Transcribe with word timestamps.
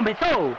Começou! 0.00 0.56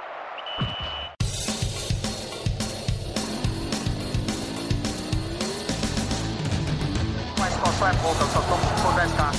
Mas 7.40 7.54
qual 7.56 7.74
só 7.74 7.88
é 7.88 7.94
pouca, 7.94 8.22
eu 8.22 8.28
só 8.28 8.42
tomo 8.42 8.62
se 8.62 8.74
for 8.84 8.94
10k. 8.94 9.34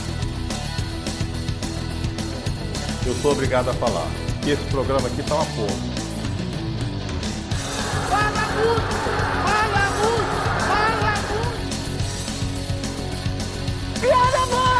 Eu 3.06 3.14
sou 3.14 3.30
obrigado 3.30 3.68
a 3.68 3.74
falar 3.74 4.08
que 4.42 4.50
esse 4.50 4.64
programa 4.64 5.06
aqui 5.06 5.22
tá 5.22 5.36
uma 5.36 5.44
porra. 5.44 5.76
Fala 8.08 8.48
muito! 8.56 8.94
Fala 9.46 9.84
muito! 10.00 10.34
Fala 10.66 11.14
muito! 11.30 11.60
Piada 14.00 14.46
morta! 14.46 14.71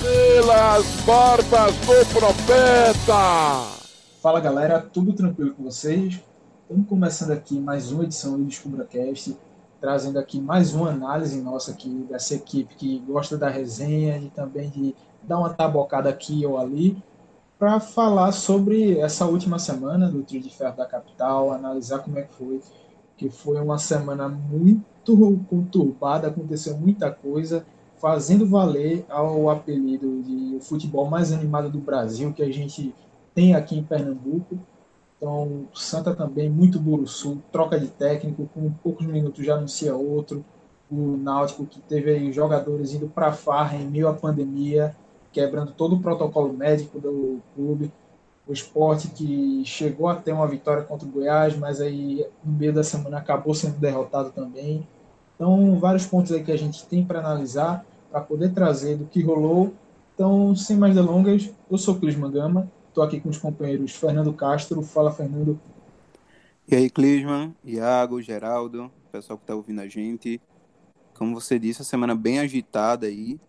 Pelas 0.00 0.86
barbas 1.04 1.76
do 1.76 2.18
profeta! 2.18 3.80
Fala 4.22 4.40
galera, 4.40 4.80
tudo 4.80 5.12
tranquilo 5.12 5.54
com 5.54 5.64
vocês? 5.64 6.18
Estamos 6.62 6.88
começando 6.88 7.32
aqui 7.32 7.60
mais 7.60 7.92
uma 7.92 8.04
edição 8.04 8.38
do 8.38 8.44
DescubraCast, 8.44 9.36
trazendo 9.78 10.18
aqui 10.18 10.40
mais 10.40 10.72
uma 10.72 10.88
análise 10.88 11.38
nossa 11.42 11.72
aqui 11.72 12.06
dessa 12.08 12.34
equipe 12.34 12.74
que 12.76 12.98
gosta 13.00 13.36
da 13.36 13.50
resenha 13.50 14.16
e 14.16 14.30
também 14.30 14.70
de 14.70 14.94
dar 15.22 15.38
uma 15.38 15.50
tabocada 15.50 16.08
aqui 16.08 16.46
ou 16.46 16.56
ali 16.56 16.96
para 17.58 17.78
falar 17.78 18.32
sobre 18.32 18.98
essa 18.98 19.26
última 19.26 19.58
semana 19.58 20.10
do 20.10 20.22
Trio 20.22 20.40
de 20.40 20.48
Ferro 20.48 20.78
da 20.78 20.86
Capital, 20.86 21.52
analisar 21.52 21.98
como 21.98 22.18
é 22.18 22.22
que 22.22 22.34
foi, 22.34 22.62
que 23.18 23.28
foi 23.28 23.60
uma 23.60 23.76
semana 23.76 24.30
muito 24.30 25.44
conturbada, 25.46 26.28
aconteceu 26.28 26.74
muita 26.78 27.10
coisa, 27.10 27.66
fazendo 28.00 28.46
valer 28.46 29.04
ao 29.08 29.50
apelido 29.50 30.22
de 30.22 30.56
o 30.56 30.60
futebol 30.60 31.08
mais 31.08 31.32
animado 31.32 31.68
do 31.68 31.78
Brasil 31.78 32.32
que 32.32 32.42
a 32.42 32.50
gente 32.50 32.94
tem 33.34 33.54
aqui 33.54 33.78
em 33.78 33.82
Pernambuco. 33.82 34.58
Então, 35.16 35.66
Santa 35.74 36.14
também, 36.14 36.48
muito 36.48 36.80
buruçu, 36.80 37.42
troca 37.52 37.78
de 37.78 37.88
técnico, 37.88 38.48
com 38.54 38.72
poucos 38.82 39.06
minutos 39.06 39.44
já 39.44 39.54
anuncia 39.54 39.94
outro. 39.94 40.42
O 40.90 41.16
Náutico, 41.18 41.66
que 41.66 41.78
teve 41.80 42.10
aí 42.10 42.32
jogadores 42.32 42.94
indo 42.94 43.06
para 43.06 43.28
a 43.28 43.32
farra 43.32 43.76
em 43.76 43.86
meio 43.86 44.08
à 44.08 44.14
pandemia, 44.14 44.96
quebrando 45.30 45.72
todo 45.72 45.96
o 45.96 46.00
protocolo 46.00 46.52
médico 46.52 46.98
do 46.98 47.40
clube. 47.54 47.92
O 48.48 48.52
esporte 48.52 49.08
que 49.08 49.62
chegou 49.64 50.08
a 50.08 50.16
ter 50.16 50.32
uma 50.32 50.48
vitória 50.48 50.82
contra 50.82 51.06
o 51.06 51.10
Goiás, 51.10 51.56
mas 51.56 51.80
aí 51.80 52.26
no 52.42 52.52
meio 52.52 52.72
da 52.72 52.82
semana 52.82 53.18
acabou 53.18 53.54
sendo 53.54 53.78
derrotado 53.78 54.30
também. 54.30 54.88
Então, 55.36 55.78
vários 55.78 56.06
pontos 56.06 56.32
aí 56.32 56.42
que 56.42 56.50
a 56.50 56.58
gente 56.58 56.84
tem 56.86 57.04
para 57.04 57.20
analisar, 57.20 57.86
para 58.10 58.20
poder 58.20 58.52
trazer 58.52 58.96
do 58.96 59.06
que 59.06 59.22
rolou. 59.22 59.72
Então, 60.14 60.54
sem 60.54 60.76
mais 60.76 60.94
delongas, 60.94 61.50
eu 61.70 61.78
sou 61.78 61.94
o 61.94 62.00
Clisman 62.00 62.30
Gama, 62.30 62.70
Estou 62.90 63.04
aqui 63.04 63.20
com 63.20 63.28
os 63.28 63.38
companheiros 63.38 63.94
Fernando 63.94 64.32
Castro. 64.32 64.82
Fala, 64.82 65.12
Fernando. 65.12 65.60
E 66.66 66.74
aí, 66.74 66.90
Clisman, 66.90 67.54
Iago, 67.64 68.20
Geraldo, 68.20 68.90
pessoal 69.12 69.38
que 69.38 69.44
está 69.44 69.54
ouvindo 69.54 69.80
a 69.80 69.86
gente. 69.86 70.40
Como 71.16 71.32
você 71.32 71.56
disse, 71.56 71.82
a 71.82 71.84
semana 71.84 72.16
bem 72.16 72.40
agitada 72.40 73.06
aí. 73.06 73.40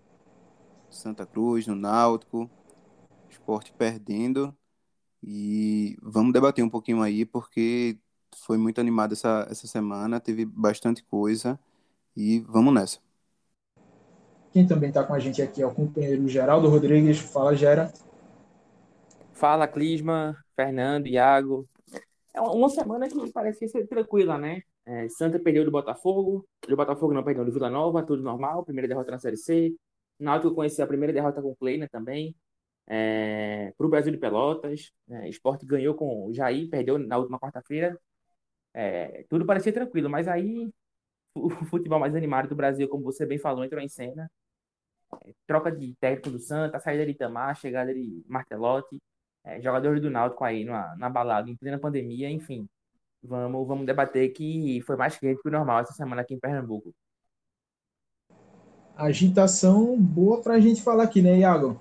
Santa 0.92 1.26
Cruz, 1.26 1.66
no 1.66 1.74
Náutico, 1.74 2.48
esporte 3.32 3.74
perdendo. 3.76 4.56
E 5.24 5.98
vamos 6.04 6.34
debater 6.34 6.64
um 6.64 6.70
pouquinho 6.70 7.02
aí, 7.02 7.26
porque 7.26 7.98
foi 8.46 8.60
muito 8.60 8.80
animada 8.80 9.14
essa, 9.14 9.48
essa 9.50 9.66
semana, 9.66 10.20
teve 10.20 10.46
bastante 10.46 11.04
coisa. 11.04 11.60
E 12.16 12.42
vamos 12.42 12.76
nessa. 12.76 13.00
Quem 14.52 14.68
também 14.68 14.90
está 14.90 15.04
com 15.04 15.14
a 15.14 15.20
gente 15.20 15.42
aqui 15.42 15.62
é 15.62 15.66
o 15.66 15.74
companheiro 15.74 16.28
Geraldo 16.28 16.68
Rodrigues. 16.68 17.20
Fala, 17.20 17.56
Gera. 17.56 17.92
Fala, 19.32 19.68
Clisma, 19.68 20.36
Fernando, 20.56 21.08
Iago. 21.08 21.68
É 22.34 22.42
uma 22.42 22.70
semana 22.70 23.08
que 23.08 23.32
parece 23.32 23.68
ser 23.70 23.88
tranquila, 23.88 24.38
né? 24.38 24.62
É, 24.86 25.08
Santa 25.10 25.40
perdeu 25.40 25.64
do 25.64 25.72
Botafogo, 25.72 26.46
do 26.68 26.76
Botafogo 26.76 27.14
não 27.14 27.24
perdeu 27.24 27.46
do 27.46 27.52
Vila 27.52 27.70
Nova, 27.70 28.04
tudo 28.04 28.24
normal, 28.24 28.66
primeira 28.66 28.88
derrota 28.88 29.12
na 29.12 29.20
Série 29.20 29.38
C. 29.38 29.74
Náutico 30.20 30.54
conheceu 30.54 30.84
a 30.84 30.88
primeira 30.88 31.14
derrota 31.14 31.42
com 31.42 31.52
o 31.52 31.56
Kleina 31.56 31.88
também. 31.90 32.36
É, 32.88 33.74
para 33.78 33.88
o 33.88 33.90
Brasil 33.90 34.12
de 34.12 34.18
Pelotas, 34.18 34.92
é, 35.10 35.30
Esporte 35.30 35.66
ganhou 35.66 35.96
com 35.96 36.28
o 36.28 36.34
Jair, 36.34 36.70
perdeu 36.70 37.00
na 37.00 37.18
última 37.18 37.40
quarta-feira. 37.40 37.98
É, 38.74 39.26
tudo 39.30 39.46
parecia 39.46 39.72
tranquilo, 39.72 40.10
mas 40.10 40.28
aí 40.28 40.70
o 41.36 41.50
futebol 41.66 42.00
mais 42.00 42.16
animado 42.16 42.50
do 42.50 42.56
Brasil, 42.56 42.88
como 42.90 43.04
você 43.04 43.26
bem 43.26 43.38
falou, 43.38 43.64
entrou 43.64 43.82
em 43.82 43.88
cena. 43.90 44.30
Troca 45.48 45.72
de 45.72 45.96
técnico 45.96 46.32
do 46.32 46.40
Santa, 46.40 46.80
saída 46.80 47.06
de 47.06 47.12
Itamar, 47.12 47.56
chegada 47.56 47.94
de 47.94 48.24
Martelotti 48.28 49.00
é, 49.44 49.60
jogadores 49.62 50.02
do 50.02 50.10
Náutico 50.10 50.44
aí 50.44 50.64
na, 50.64 50.96
na 50.96 51.10
balada 51.10 51.50
em 51.50 51.56
plena 51.56 51.80
pandemia, 51.80 52.30
enfim. 52.30 52.68
Vamos, 53.24 53.68
vamos 53.68 53.86
debater 53.86 54.32
que 54.34 54.82
foi 54.82 54.96
mais 54.96 55.18
quente 55.18 55.42
que 55.42 55.48
o 55.48 55.52
normal 55.52 55.82
essa 55.82 55.94
semana 55.94 56.22
aqui 56.22 56.34
em 56.34 56.40
Pernambuco. 56.40 56.94
Agitação 58.96 60.00
boa 60.00 60.42
pra 60.42 60.60
gente 60.60 60.82
falar 60.82 61.04
aqui, 61.04 61.22
né, 61.22 61.40
Iago? 61.40 61.80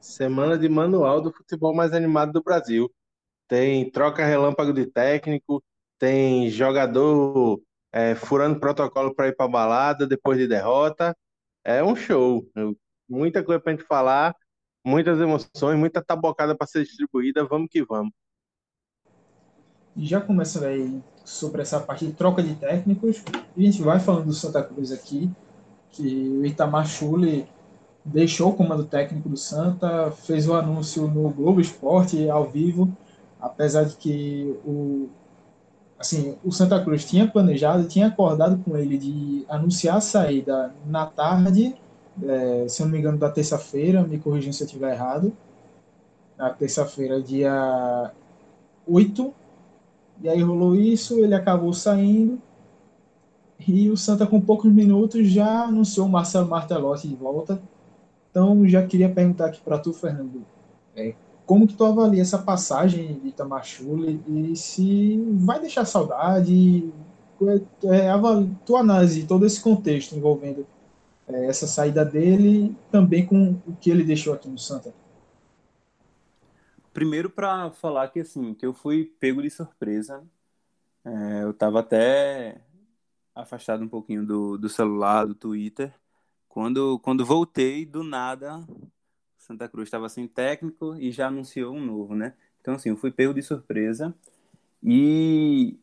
Semana 0.00 0.56
de 0.56 0.68
manual 0.68 1.20
do 1.20 1.32
futebol 1.32 1.74
mais 1.74 1.92
animado 1.92 2.32
do 2.32 2.42
Brasil. 2.42 2.90
Tem 3.46 3.90
troca 3.90 4.24
relâmpago 4.24 4.72
de 4.72 4.86
técnico, 4.86 5.62
tem 5.98 6.48
jogador 6.50 7.60
é, 7.92 8.14
furando 8.14 8.60
protocolo 8.60 9.14
para 9.14 9.28
ir 9.28 9.36
para 9.36 9.48
balada 9.48 10.06
depois 10.06 10.38
de 10.38 10.46
derrota. 10.46 11.16
É 11.68 11.84
um 11.84 11.94
show. 11.94 12.50
Muita 13.06 13.44
coisa 13.44 13.60
para 13.60 13.72
gente 13.72 13.84
falar 13.84 14.34
muitas 14.82 15.20
emoções, 15.20 15.78
muita 15.78 16.02
tabocada 16.02 16.56
para 16.56 16.66
ser 16.66 16.82
distribuída. 16.82 17.44
Vamos 17.44 17.68
que 17.70 17.84
vamos. 17.84 18.10
Já 19.94 20.18
começando 20.18 20.64
aí 20.64 21.02
sobre 21.26 21.60
essa 21.60 21.78
parte 21.78 22.06
de 22.06 22.14
troca 22.14 22.42
de 22.42 22.54
técnicos, 22.54 23.22
a 23.54 23.60
gente 23.60 23.82
vai 23.82 24.00
falando 24.00 24.24
do 24.24 24.32
Santa 24.32 24.62
Cruz 24.62 24.90
aqui, 24.90 25.30
que 25.90 26.38
o 26.40 26.46
Itamar 26.46 26.86
Schulli 26.86 27.46
deixou 28.02 28.48
o 28.48 28.56
comando 28.56 28.86
técnico 28.86 29.28
do 29.28 29.36
Santa, 29.36 30.10
fez 30.10 30.48
o 30.48 30.54
anúncio 30.54 31.06
no 31.06 31.28
Globo 31.28 31.60
Esporte 31.60 32.30
ao 32.30 32.48
vivo, 32.48 32.96
apesar 33.38 33.84
de 33.84 33.94
que 33.96 34.58
o 34.64 35.10
assim, 35.98 36.36
o 36.44 36.52
Santa 36.52 36.82
Cruz 36.82 37.04
tinha 37.04 37.26
planejado, 37.26 37.88
tinha 37.88 38.06
acordado 38.06 38.62
com 38.64 38.76
ele 38.76 38.96
de 38.96 39.44
anunciar 39.48 39.96
a 39.96 40.00
saída 40.00 40.72
na 40.86 41.06
tarde 41.06 41.74
é, 42.22 42.68
se 42.68 42.82
eu 42.82 42.86
não 42.86 42.92
me 42.92 42.98
engano, 42.98 43.18
da 43.18 43.30
terça-feira, 43.30 44.02
me 44.02 44.18
corrigindo 44.18 44.54
se 44.54 44.62
eu 44.62 44.66
estiver 44.66 44.92
errado. 44.92 45.32
Na 46.36 46.50
terça-feira, 46.50 47.20
dia 47.22 48.12
8. 48.86 49.34
E 50.22 50.28
aí 50.28 50.42
rolou 50.42 50.74
isso, 50.74 51.18
ele 51.20 51.34
acabou 51.34 51.72
saindo. 51.72 52.40
E 53.66 53.90
o 53.90 53.96
Santa, 53.96 54.26
com 54.26 54.40
poucos 54.40 54.72
minutos, 54.72 55.28
já 55.28 55.64
anunciou 55.64 56.06
o 56.06 56.10
Marcelo 56.10 56.48
Martelotti 56.48 57.08
de 57.08 57.14
volta. 57.14 57.60
Então, 58.30 58.66
já 58.68 58.86
queria 58.86 59.08
perguntar 59.08 59.46
aqui 59.46 59.60
para 59.60 59.78
tu, 59.78 59.92
Fernando, 59.92 60.44
é, 60.94 61.14
como 61.48 61.66
que 61.66 61.72
tu 61.72 61.82
avalia 61.82 62.20
essa 62.20 62.36
passagem 62.36 63.18
de 63.20 63.28
Itamar 63.28 63.64
Schulli 63.64 64.22
e 64.28 64.54
se 64.54 65.18
vai 65.40 65.58
deixar 65.58 65.86
saudade? 65.86 66.92
É, 67.84 67.96
é 67.96 68.10
avalia, 68.10 68.50
tua 68.66 68.80
análise 68.80 69.26
todo 69.26 69.46
esse 69.46 69.58
contexto 69.58 70.14
envolvendo 70.14 70.66
é, 71.26 71.46
essa 71.46 71.66
saída 71.66 72.04
dele 72.04 72.76
também 72.90 73.24
com 73.24 73.52
o 73.66 73.74
que 73.80 73.90
ele 73.90 74.04
deixou 74.04 74.34
aqui 74.34 74.46
no 74.46 74.58
Santa? 74.58 74.94
Primeiro 76.92 77.30
para 77.30 77.70
falar 77.70 78.08
que 78.08 78.20
assim, 78.20 78.52
que 78.52 78.66
eu 78.66 78.74
fui 78.74 79.06
pego 79.18 79.40
de 79.40 79.48
surpresa. 79.48 80.22
É, 81.02 81.44
eu 81.44 81.52
estava 81.52 81.80
até 81.80 82.60
afastado 83.34 83.82
um 83.82 83.88
pouquinho 83.88 84.26
do, 84.26 84.58
do 84.58 84.68
celular, 84.68 85.26
do 85.26 85.34
Twitter. 85.34 85.94
Quando, 86.46 86.98
quando 86.98 87.24
voltei, 87.24 87.86
do 87.86 88.04
nada, 88.04 88.62
Santa 89.48 89.68
Cruz 89.68 89.88
estava 89.88 90.08
sem 90.10 90.28
técnico 90.28 90.96
e 90.96 91.12
já 91.12 91.28
anunciou 91.28 91.74
um 91.74 91.84
novo, 91.84 92.14
né? 92.16 92.34
Então, 92.60 92.74
assim, 92.74 92.90
eu 92.90 92.96
fui 92.98 93.10
pego 93.12 93.34
de 93.34 93.42
surpresa. 93.42 94.14
E, 94.82 95.78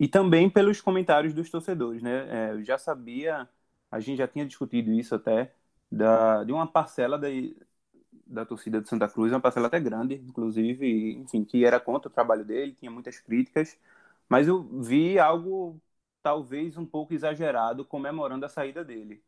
e 0.00 0.08
também 0.08 0.50
pelos 0.50 0.80
comentários 0.80 1.34
dos 1.34 1.50
torcedores, 1.50 2.02
né? 2.02 2.50
É, 2.50 2.52
eu 2.52 2.64
já 2.64 2.78
sabia 2.78 3.48
a 3.90 4.00
gente 4.00 4.18
já 4.18 4.28
tinha 4.28 4.46
discutido 4.46 4.92
isso 4.92 5.14
até, 5.14 5.52
da, 5.90 6.44
de 6.44 6.52
uma 6.52 6.66
parcela 6.66 7.18
da, 7.18 7.28
da 8.26 8.44
torcida 8.46 8.80
de 8.80 8.88
Santa 8.88 9.08
Cruz, 9.08 9.32
uma 9.32 9.40
parcela 9.40 9.66
até 9.68 9.78
grande, 9.80 10.14
inclusive, 10.16 11.14
enfim, 11.14 11.44
que 11.44 11.64
era 11.64 11.78
contra 11.80 12.08
o 12.08 12.12
trabalho 12.12 12.44
dele, 12.44 12.74
tinha 12.74 12.90
muitas 12.90 13.18
críticas, 13.20 13.78
mas 14.28 14.48
eu 14.48 14.62
vi 14.82 15.18
algo 15.18 15.80
talvez 16.22 16.76
um 16.76 16.86
pouco 16.86 17.12
exagerado 17.14 17.84
comemorando 17.84 18.46
a 18.46 18.48
saída 18.48 18.84
dele. 18.84 19.22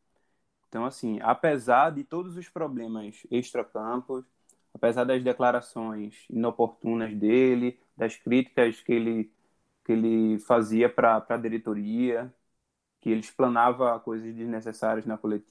Então, 0.69 0.85
assim, 0.85 1.19
apesar 1.21 1.91
de 1.91 2.03
todos 2.03 2.37
os 2.37 2.49
problemas 2.49 3.25
extracampos, 3.31 4.25
apesar 4.73 5.03
das 5.05 5.23
declarações 5.23 6.25
inoportunas 6.29 7.15
dele, 7.15 7.79
das 7.95 8.15
críticas 8.15 8.81
que 8.81 8.91
ele, 8.93 9.31
que 9.85 9.93
ele 9.93 10.39
fazia 10.39 10.89
para 10.89 11.25
a 11.29 11.37
diretoria, 11.37 12.33
que 13.01 13.09
ele 13.09 13.21
explanava 13.21 13.99
coisas 13.99 14.33
desnecessárias 14.35 15.05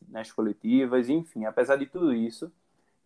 nas 0.08 0.32
coletivas, 0.32 1.08
enfim, 1.08 1.44
apesar 1.44 1.76
de 1.76 1.86
tudo 1.86 2.12
isso, 2.14 2.52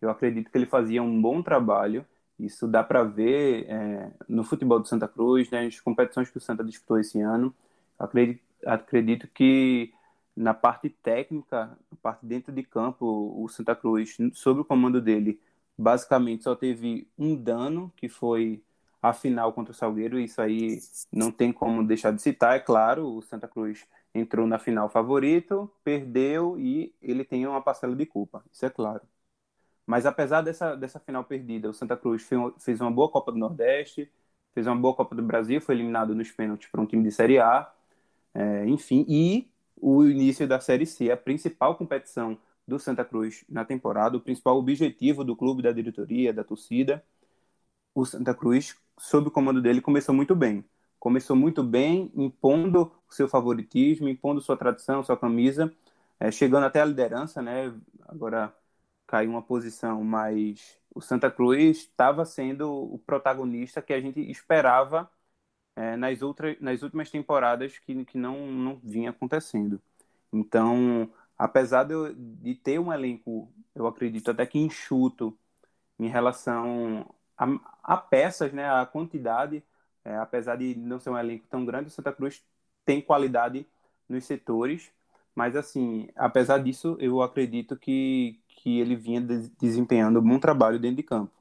Eu 0.01 0.11
acredito 0.11 0.51
que 0.51 0.59
ele 0.59 0.67
fazia 0.67 1.01
um 1.03 1.21
bom 1.21 1.41
trabalho. 1.43 2.05
Isso 2.39 2.67
dá 2.67 2.83
para 2.83 3.03
ver 3.05 3.65
é, 3.69 4.11
no 4.29 4.43
futebol 4.43 4.79
do 4.81 4.87
Santa 4.87 5.07
Cruz, 5.07 5.49
nas 5.51 5.79
competições 5.79 6.29
que 6.29 6.37
o 6.37 6.41
Santa 6.41 6.63
disputou 6.63 6.99
esse 6.99 7.21
ano. 7.21 7.55
Acredito, 7.99 8.41
acredito 8.67 9.29
que 9.29 9.93
na 10.35 10.53
parte 10.53 10.89
técnica, 10.89 11.77
na 11.91 11.97
parte 12.01 12.25
dentro 12.25 12.51
de 12.53 12.63
campo, 12.63 13.05
o 13.41 13.47
Santa 13.49 13.75
Cruz, 13.75 14.17
sob 14.33 14.61
o 14.61 14.65
comando 14.65 15.01
dele, 15.01 15.39
basicamente 15.77 16.43
só 16.43 16.55
teve 16.55 17.07
um 17.17 17.35
dano, 17.35 17.91
que 17.95 18.07
foi 18.09 18.63
a 19.01 19.13
final 19.13 19.51
contra 19.53 19.71
o 19.71 19.75
Salgueiro. 19.75 20.19
Isso 20.19 20.41
aí 20.41 20.79
não 21.11 21.31
tem 21.31 21.51
como 21.51 21.85
deixar 21.85 22.11
de 22.11 22.21
citar, 22.21 22.55
é 22.55 22.59
claro. 22.59 23.07
O 23.07 23.21
Santa 23.21 23.47
Cruz 23.47 23.85
entrou 24.13 24.45
na 24.47 24.59
final 24.59 24.89
favorito, 24.89 25.71
perdeu 25.83 26.57
e 26.59 26.93
ele 27.01 27.23
tem 27.23 27.47
uma 27.47 27.61
parcela 27.61 27.95
de 27.95 28.05
culpa, 28.05 28.43
isso 28.51 28.65
é 28.65 28.69
claro. 28.69 29.01
Mas 29.85 30.05
apesar 30.05 30.41
dessa, 30.41 30.75
dessa 30.75 30.99
final 30.99 31.23
perdida, 31.23 31.69
o 31.69 31.73
Santa 31.73 31.97
Cruz 31.97 32.27
fez 32.59 32.79
uma 32.81 32.91
boa 32.91 33.09
Copa 33.11 33.31
do 33.31 33.37
Nordeste, 33.37 34.11
fez 34.53 34.67
uma 34.67 34.75
boa 34.75 34.95
Copa 34.95 35.15
do 35.15 35.23
Brasil, 35.23 35.61
foi 35.61 35.75
eliminado 35.75 36.15
nos 36.15 36.31
pênaltis 36.31 36.69
para 36.69 36.81
um 36.81 36.85
time 36.85 37.03
de 37.03 37.11
Série 37.11 37.39
A, 37.39 37.71
é, 38.33 38.65
enfim, 38.67 39.05
e 39.09 39.50
o 39.81 40.05
início 40.05 40.47
da 40.47 40.59
Série 40.59 40.85
C, 40.85 41.11
a 41.11 41.17
principal 41.17 41.75
competição 41.75 42.37
do 42.67 42.79
Santa 42.79 43.03
Cruz 43.03 43.43
na 43.49 43.65
temporada, 43.65 44.15
o 44.17 44.21
principal 44.21 44.57
objetivo 44.57 45.23
do 45.23 45.35
clube, 45.35 45.63
da 45.63 45.71
diretoria, 45.71 46.33
da 46.33 46.43
torcida. 46.43 47.03
O 47.95 48.05
Santa 48.05 48.33
Cruz, 48.33 48.77
sob 48.97 49.27
o 49.27 49.31
comando 49.31 49.61
dele, 49.61 49.81
começou 49.81 50.15
muito 50.15 50.35
bem. 50.35 50.63
Começou 50.99 51.35
muito 51.35 51.63
bem, 51.63 52.11
impondo 52.15 52.91
o 53.09 53.13
seu 53.13 53.27
favoritismo, 53.27 54.07
impondo 54.07 54.39
sua 54.41 54.55
tradição, 54.55 55.03
sua 55.03 55.17
camisa, 55.17 55.73
é, 56.19 56.31
chegando 56.31 56.65
até 56.65 56.81
a 56.81 56.85
liderança, 56.85 57.41
né? 57.41 57.73
Agora 58.07 58.53
caiu 59.07 59.31
uma 59.31 59.41
posição, 59.41 60.03
mas 60.03 60.77
o 60.93 61.01
Santa 61.01 61.31
Cruz 61.31 61.79
estava 61.79 62.23
sendo 62.25 62.71
o 62.71 62.99
protagonista 62.99 63.81
que 63.81 63.93
a 63.93 63.99
gente 63.99 64.21
esperava 64.31 65.09
é, 65.75 65.95
nas, 65.95 66.21
outras, 66.21 66.59
nas 66.59 66.81
últimas 66.81 67.09
temporadas 67.09 67.77
que, 67.79 68.05
que 68.05 68.17
não, 68.17 68.47
não 68.51 68.79
vinha 68.83 69.09
acontecendo. 69.09 69.81
Então, 70.31 71.09
apesar 71.37 71.83
de, 71.83 71.93
de 72.15 72.55
ter 72.55 72.79
um 72.79 72.91
elenco, 72.91 73.51
eu 73.75 73.87
acredito 73.87 74.31
até 74.31 74.45
que 74.45 74.59
enxuto 74.59 75.37
em 75.99 76.07
relação 76.07 77.05
a, 77.37 77.47
a 77.83 77.97
peças, 77.97 78.51
né, 78.53 78.69
a 78.69 78.85
quantidade, 78.85 79.63
é, 80.03 80.15
apesar 80.17 80.55
de 80.55 80.75
não 80.75 80.99
ser 80.99 81.09
um 81.09 81.17
elenco 81.17 81.45
tão 81.49 81.65
grande, 81.65 81.87
o 81.87 81.91
Santa 81.91 82.11
Cruz 82.11 82.43
tem 82.85 83.01
qualidade 83.01 83.65
nos 84.09 84.25
setores, 84.25 84.91
mas 85.33 85.55
assim, 85.55 86.09
apesar 86.15 86.57
disso, 86.59 86.97
eu 86.99 87.21
acredito 87.21 87.77
que, 87.77 88.39
que 88.47 88.79
ele 88.79 88.95
vinha 88.95 89.21
desempenhando 89.59 90.19
um 90.19 90.23
bom 90.23 90.39
trabalho 90.39 90.79
dentro 90.79 90.97
de 90.97 91.03
campo. 91.03 91.31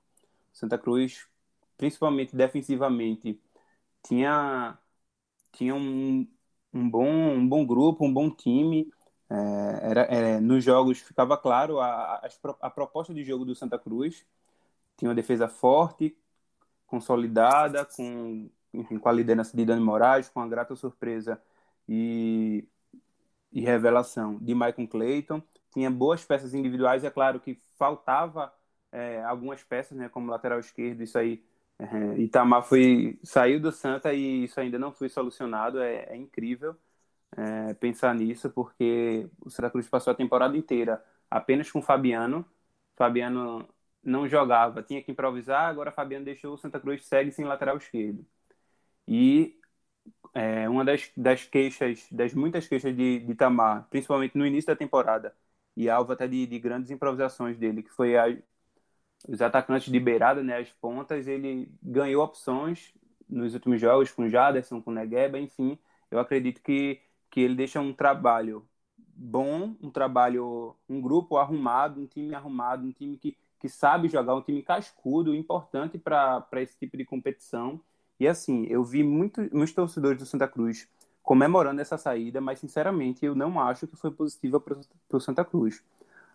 Santa 0.52 0.78
Cruz, 0.78 1.26
principalmente 1.76 2.36
defensivamente, 2.36 3.40
tinha, 4.02 4.78
tinha 5.52 5.74
um, 5.74 6.26
um, 6.72 6.90
bom, 6.90 7.06
um 7.06 7.48
bom 7.48 7.66
grupo, 7.66 8.04
um 8.04 8.12
bom 8.12 8.30
time. 8.30 8.92
É, 9.28 9.34
era, 9.90 10.00
é, 10.02 10.40
nos 10.40 10.64
jogos 10.64 10.98
ficava 11.00 11.36
claro 11.36 11.80
a, 11.80 12.16
a, 12.16 12.28
a, 12.62 12.70
proposta 12.70 13.14
de 13.14 13.24
jogo 13.24 13.44
do 13.44 13.54
Santa 13.54 13.78
Cruz. 13.78 14.26
Tinha 14.96 15.08
uma 15.08 15.14
defesa 15.14 15.48
forte, 15.48 16.16
consolidada, 16.86 17.84
com, 17.86 18.50
enfim, 18.74 18.98
com 18.98 19.08
a 19.08 19.12
liderança 19.12 19.56
de 19.56 19.64
Dani 19.64 19.82
Moraes, 19.82 20.28
com 20.28 20.40
a 20.40 20.48
grata 20.48 20.76
surpresa 20.76 21.40
e, 21.88 22.66
e 23.52 23.60
revelação 23.60 24.38
de 24.38 24.54
Michael 24.54 24.88
Clayton. 24.88 25.42
Tinha 25.72 25.90
boas 25.90 26.24
peças 26.24 26.54
individuais, 26.54 27.04
é 27.04 27.10
claro 27.10 27.40
que 27.40 27.60
faltava 27.78 28.52
é, 28.92 29.22
algumas 29.24 29.62
peças, 29.62 29.96
né, 29.96 30.08
como 30.08 30.30
lateral 30.30 30.58
esquerdo, 30.58 31.02
isso 31.02 31.18
aí 31.18 31.44
é, 31.80 32.18
Itamar 32.20 32.62
foi 32.62 33.18
saiu 33.24 33.58
do 33.60 33.72
Santa 33.72 34.12
e 34.12 34.44
isso 34.44 34.60
ainda 34.60 34.78
não 34.78 34.92
foi 34.92 35.08
solucionado. 35.08 35.80
É, 35.80 36.04
é 36.10 36.16
incrível 36.16 36.76
é, 37.36 37.74
pensar 37.74 38.14
nisso, 38.14 38.50
porque 38.50 39.28
o 39.44 39.50
Santa 39.50 39.70
Cruz 39.70 39.88
passou 39.88 40.12
a 40.12 40.16
temporada 40.16 40.56
inteira 40.56 41.02
apenas 41.30 41.70
com 41.70 41.82
Fabiano. 41.82 42.44
Fabiano 42.96 43.68
não 44.02 44.28
jogava, 44.28 44.82
tinha 44.82 45.02
que 45.02 45.12
improvisar. 45.12 45.68
Agora 45.70 45.92
Fabiano 45.92 46.24
deixou 46.24 46.54
o 46.54 46.58
Santa 46.58 46.80
Cruz 46.80 47.06
segue 47.06 47.32
sem 47.32 47.44
lateral 47.46 47.76
esquerdo. 47.78 48.26
E 49.06 49.58
é, 50.34 50.68
uma 50.68 50.84
das, 50.84 51.10
das 51.16 51.44
queixas, 51.46 52.06
das 52.10 52.34
muitas 52.34 52.68
queixas 52.68 52.96
de, 52.96 53.20
de 53.20 53.32
Itamar, 53.32 53.88
principalmente 53.90 54.36
no 54.38 54.46
início 54.46 54.68
da 54.68 54.76
temporada, 54.76 55.34
e 55.76 55.88
alvo 55.90 56.12
até 56.12 56.28
de, 56.28 56.46
de 56.46 56.58
grandes 56.58 56.90
improvisações 56.90 57.58
dele, 57.58 57.82
que 57.82 57.90
foi 57.90 58.16
a, 58.16 58.26
os 59.28 59.40
atacantes 59.42 59.90
de 59.90 60.00
beirada, 60.00 60.42
né, 60.42 60.58
as 60.58 60.70
pontas, 60.70 61.26
ele 61.26 61.70
ganhou 61.82 62.24
opções 62.24 62.92
nos 63.28 63.54
últimos 63.54 63.80
jogos 63.80 64.10
com 64.10 64.28
Jaderson, 64.28 64.80
com 64.82 64.90
Negueba, 64.90 65.38
enfim, 65.38 65.78
eu 66.10 66.18
acredito 66.18 66.60
que, 66.62 67.00
que 67.30 67.40
ele 67.40 67.54
deixa 67.54 67.80
um 67.80 67.92
trabalho 67.92 68.66
bom, 69.20 69.76
um 69.82 69.90
trabalho, 69.90 70.74
um 70.88 71.00
grupo 71.00 71.36
arrumado, 71.36 72.00
um 72.00 72.06
time 72.06 72.34
arrumado, 72.34 72.86
um 72.86 72.92
time 72.92 73.16
que, 73.16 73.36
que 73.58 73.68
sabe 73.68 74.08
jogar, 74.08 74.34
um 74.34 74.42
time 74.42 74.62
cascudo, 74.62 75.34
importante 75.34 75.98
para 75.98 76.46
esse 76.54 76.76
tipo 76.78 76.96
de 76.96 77.04
competição. 77.04 77.80
E 78.18 78.26
assim, 78.26 78.66
eu 78.66 78.82
vi 78.82 79.04
muito, 79.04 79.40
muitos 79.52 79.74
torcedores 79.74 80.18
do 80.18 80.26
Santa 80.26 80.48
Cruz 80.48 80.88
comemorando 81.22 81.80
essa 81.80 81.98
saída, 81.98 82.40
mas 82.40 82.58
sinceramente 82.58 83.24
eu 83.24 83.34
não 83.34 83.60
acho 83.60 83.86
que 83.86 83.94
foi 83.94 84.10
positiva 84.10 84.58
para 84.58 84.76
o 85.12 85.20
Santa 85.20 85.44
Cruz. 85.44 85.84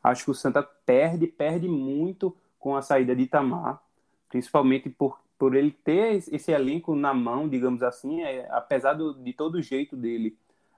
Acho 0.03 0.25
que 0.25 0.31
o 0.31 0.35
Santa 0.35 0.61
perde, 0.61 1.27
perde 1.27 1.67
muito 1.67 2.35
com 2.65 2.75
a 2.75 2.81
saída 2.81 3.15
de 3.15 3.21
Itamar, 3.21 3.79
principalmente 4.27 4.89
por, 4.89 5.19
por 5.37 5.55
ele 5.55 5.69
ter 5.69 6.15
esse 6.15 6.51
elenco 6.51 6.95
na 6.95 7.13
mão, 7.13 7.47
digamos 7.47 7.83
assim, 7.83 8.23
é, 8.23 8.47
apesar 8.49 8.93
do, 8.93 9.13
de 9.13 9.33
todo 9.33 9.55
o 9.55 9.61
jeito 9.61 9.95
dele, 9.95 10.35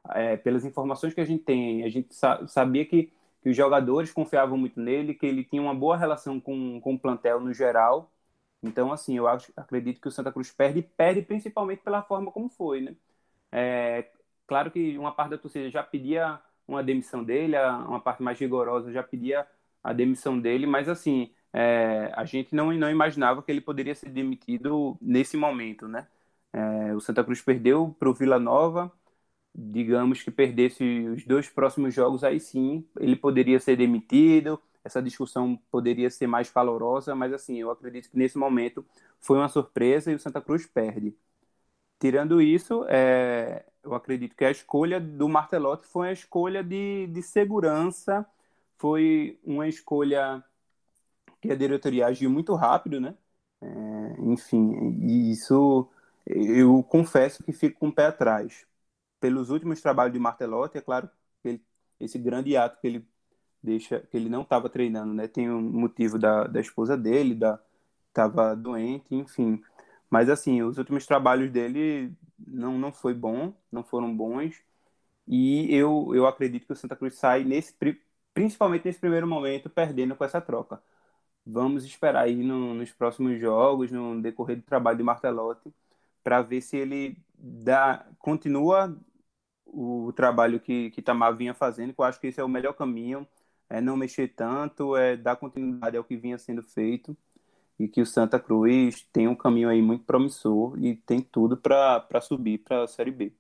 é, 0.10 0.36
pelas 0.36 0.66
informações 0.66 1.14
que 1.14 1.22
a 1.22 1.26
gente 1.26 1.46
tem, 1.46 1.86
a 1.86 1.90
gente 1.90 2.14
sa 2.14 2.46
sabia 2.46 2.86
que, 2.86 3.14
que 3.42 3.50
os 3.50 3.56
jogadores 3.56 4.12
confiavam 4.12 4.58
muito 4.58 4.82
nele, 4.82 5.14
que 5.14 5.26
ele 5.26 5.46
tinha 5.46 5.62
uma 5.62 5.74
boa 5.74 5.96
relação 5.96 6.42
com, 6.42 6.82
com 6.82 6.96
o 6.96 7.00
plantel 7.00 7.40
no 7.40 7.54
geral. 7.54 8.12
Então, 8.62 8.92
assim, 8.92 9.16
eu 9.18 9.26
acho, 9.26 9.54
acredito 9.56 10.02
que 10.02 10.10
o 10.10 10.12
Santa 10.12 10.30
Cruz 10.32 10.52
perde, 10.52 10.82
perde 10.82 11.22
principalmente 11.22 11.84
pela 11.84 12.02
forma 12.04 12.34
como 12.34 12.50
foi, 12.50 12.82
né? 12.82 12.98
É, 13.50 14.10
claro 14.46 14.72
que 14.72 14.98
uma 14.98 15.14
parte 15.14 15.32
da 15.32 15.38
torcida 15.38 15.70
já 15.70 15.84
pedia 15.84 16.38
uma 16.68 16.84
demissão 16.84 17.24
dele, 17.24 17.58
uma 17.88 18.02
parte 18.02 18.22
mais 18.22 18.38
rigorosa 18.38 18.92
já 18.92 19.04
pedia 19.04 19.48
a 19.82 19.94
demissão 19.94 20.38
dele, 20.38 20.66
mas 20.68 20.90
assim, 20.90 21.32
é, 21.58 22.12
a 22.16 22.26
gente 22.26 22.54
não, 22.56 22.72
não 22.74 22.90
imaginava 22.92 23.42
que 23.44 23.52
ele 23.52 23.62
poderia 23.62 23.96
ser 23.96 24.10
demitido 24.10 24.98
nesse 25.02 25.38
momento, 25.38 25.88
né? 25.88 26.08
É, 26.54 26.96
o 26.96 27.00
Santa 27.02 27.24
Cruz 27.24 27.42
perdeu 27.42 27.96
para 28.00 28.10
o 28.10 28.14
Vila 28.14 28.40
Nova, 28.40 28.92
digamos 29.56 30.22
que 30.24 30.32
perdesse 30.32 30.84
os 31.10 31.26
dois 31.26 31.50
próximos 31.50 31.94
jogos, 31.94 32.24
aí 32.24 32.40
sim 32.40 32.86
ele 33.00 33.16
poderia 33.16 33.60
ser 33.60 33.76
demitido, 33.78 34.62
essa 34.84 35.02
discussão 35.02 35.58
poderia 35.72 36.10
ser 36.10 36.28
mais 36.28 36.50
calorosa, 36.52 37.16
mas 37.16 37.34
assim, 37.34 37.58
eu 37.60 37.72
acredito 37.72 38.10
que 38.12 38.18
nesse 38.18 38.38
momento 38.38 38.86
foi 39.20 39.38
uma 39.38 39.50
surpresa 39.50 40.12
e 40.12 40.16
o 40.16 40.20
Santa 40.20 40.42
Cruz 40.42 40.66
perde. 40.68 41.16
Tirando 42.00 42.42
isso, 42.42 42.86
é, 42.90 43.66
eu 43.84 43.96
acredito 43.96 44.36
que 44.36 44.46
a 44.46 44.52
escolha 44.52 45.00
do 45.00 45.28
Martelotti 45.28 45.88
foi 45.88 46.08
uma 46.08 46.14
escolha 46.14 46.64
de, 46.64 47.08
de 47.08 47.22
segurança, 47.24 48.26
foi 48.78 49.40
uma 49.44 49.68
escolha 49.68 50.44
que 51.42 51.52
a 51.52 51.56
diretoria 51.56 52.08
agiu 52.08 52.30
muito 52.30 52.54
rápido, 52.56 53.00
né? 53.00 53.16
É, 53.62 53.68
enfim, 54.22 54.72
isso 55.32 55.90
eu 56.26 56.84
confesso 56.84 57.44
que 57.44 57.52
fico 57.54 57.80
com 57.80 57.88
o 57.90 57.94
pé 57.96 58.08
atrás. 58.08 58.66
Pelos 59.20 59.50
últimos 59.50 59.82
trabalhos 59.82 60.14
de 60.14 60.20
Martelotti, 60.20 60.78
é 60.78 60.82
claro 60.82 61.10
que 61.44 61.50
ele, 61.50 61.64
esse 62.00 62.20
grande 62.20 62.58
ato 62.58 62.80
que 62.82 62.88
ele 62.88 63.08
deixa, 63.64 64.00
que 64.02 64.18
ele 64.18 64.30
não 64.30 64.44
estava 64.44 64.70
treinando, 64.70 65.14
né? 65.14 65.28
Tem 65.28 65.50
um 65.52 65.62
motivo 65.62 66.20
da, 66.20 66.46
da 66.48 66.60
esposa 66.62 66.98
dele, 66.98 67.36
da 67.36 67.60
estava 68.10 68.56
doente, 68.56 69.14
enfim. 69.16 69.62
Mas 70.10 70.30
assim, 70.30 70.62
os 70.64 70.78
últimos 70.78 71.06
trabalhos 71.06 71.52
dele 71.52 72.14
não 72.40 72.78
não 72.78 72.92
foi 72.94 73.14
bom, 73.14 73.54
não 73.72 73.84
foram 73.84 74.16
bons. 74.16 74.62
E 75.28 75.74
eu 75.76 76.14
eu 76.16 76.26
acredito 76.28 76.66
que 76.66 76.74
o 76.74 76.76
Santa 76.76 76.96
Cruz 76.96 77.16
sai 77.16 77.44
nesse 77.44 77.74
principalmente 78.34 78.86
nesse 78.86 79.00
primeiro 79.00 79.28
momento 79.28 79.70
perdendo 79.70 80.16
com 80.16 80.24
essa 80.24 80.42
troca. 80.42 80.82
Vamos 81.50 81.86
esperar 81.86 82.24
aí 82.26 82.44
no, 82.44 82.74
nos 82.74 82.92
próximos 82.92 83.40
jogos, 83.40 83.92
no 83.92 84.22
decorrer 84.22 84.58
do 84.58 84.64
trabalho 84.64 84.98
de 84.98 85.04
Martelotti, 85.04 85.74
para 86.24 86.42
ver 86.42 86.62
se 86.62 86.78
ele 86.78 87.18
dá, 87.38 88.06
continua 88.20 88.98
o 89.66 90.12
trabalho 90.14 90.60
que, 90.60 90.92
que 90.92 91.02
Tamar 91.02 91.36
vinha 91.38 91.54
fazendo, 91.54 91.94
que 91.94 92.02
eu 92.02 92.06
acho 92.06 92.20
que 92.20 92.28
esse 92.28 92.40
é 92.40 92.44
o 92.44 92.50
melhor 92.50 92.74
caminho, 92.74 93.28
é 93.70 93.82
não 93.82 93.98
mexer 93.98 94.30
tanto, 94.30 94.96
é 94.98 95.16
dar 95.18 95.38
continuidade 95.38 95.98
ao 95.98 96.04
que 96.04 96.18
vinha 96.18 96.38
sendo 96.38 96.64
feito, 96.64 97.16
e 97.80 97.88
que 97.88 98.02
o 98.02 98.06
Santa 98.06 98.40
Cruz 98.40 99.08
tem 99.14 99.28
um 99.28 99.36
caminho 99.36 99.70
aí 99.70 99.82
muito 99.82 100.04
promissor 100.06 100.78
e 100.84 100.96
tem 100.96 101.22
tudo 101.22 101.58
para 101.58 102.22
subir 102.22 102.60
para 102.60 102.84
a 102.84 102.88
Série 102.88 103.12
B. 103.12 103.34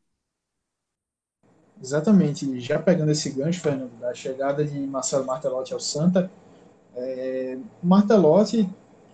Exatamente, 1.81 2.59
já 2.59 2.79
pegando 2.79 3.11
esse 3.11 3.29
gancho, 3.29 3.61
Fernando, 3.61 3.91
da 3.99 4.13
chegada 4.13 4.65
de 4.65 4.79
Marcelo 4.79 5.25
Martelotti 5.25 5.73
ao 5.73 5.79
Santa, 5.79 6.29
É, 6.97 7.57
Martelotti, 7.81 8.67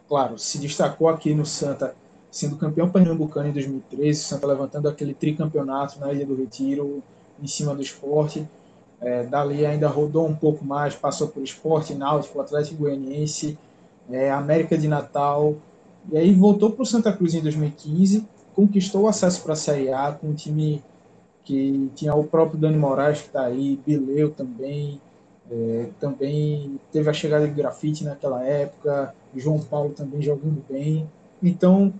claro, 0.07 0.39
se 0.39 0.57
destacou 0.57 1.09
aqui 1.09 1.33
no 1.35 1.45
Santa, 1.45 1.93
sendo 2.31 2.55
campeão 2.55 2.89
pernambucano 2.89 3.49
em 3.49 3.51
2013, 3.51 4.19
Santa 4.19 4.47
levantando 4.47 4.87
aquele 4.87 5.13
tricampeonato 5.13 5.99
na 5.99 6.11
Ilha 6.13 6.25
do 6.25 6.35
Retiro, 6.35 7.03
em 7.41 7.47
cima 7.47 7.75
do 7.75 7.81
esporte. 7.81 8.47
É, 9.01 9.23
dali 9.23 9.65
ainda 9.65 9.89
rodou 9.89 10.25
um 10.25 10.33
pouco 10.33 10.63
mais, 10.63 10.95
passou 10.95 11.27
por 11.27 11.43
esporte, 11.43 11.93
náutico, 11.93 12.39
Atlético 12.39 12.83
Goianiense, 12.83 13.57
é, 14.09 14.31
América 14.31 14.77
de 14.77 14.87
Natal, 14.87 15.55
e 16.09 16.17
aí 16.17 16.33
voltou 16.33 16.71
para 16.71 16.83
o 16.83 16.85
Santa 16.85 17.11
Cruz 17.11 17.33
em 17.33 17.41
2015, 17.41 18.25
conquistou 18.55 19.01
o 19.01 19.07
acesso 19.09 19.41
para 19.43 19.53
a 19.53 19.57
Série 19.57 19.91
A 19.91 20.11
com 20.13 20.27
um 20.27 20.33
time 20.33 20.81
que 21.43 21.91
tinha 21.95 22.15
o 22.15 22.23
próprio 22.23 22.57
Dani 22.57 22.77
Moraes 22.77 23.19
que 23.19 23.27
está 23.27 23.43
aí, 23.43 23.77
Bileu 23.85 24.31
também, 24.31 25.01
é, 25.51 25.89
também 25.99 26.79
teve 26.91 27.09
a 27.09 27.13
chegada 27.13 27.47
de 27.47 27.53
Grafite 27.53 28.03
naquela 28.03 28.43
época, 28.43 29.13
João 29.35 29.59
Paulo 29.59 29.91
também 29.91 30.21
jogando 30.21 30.63
bem. 30.69 31.09
Então, 31.41 31.93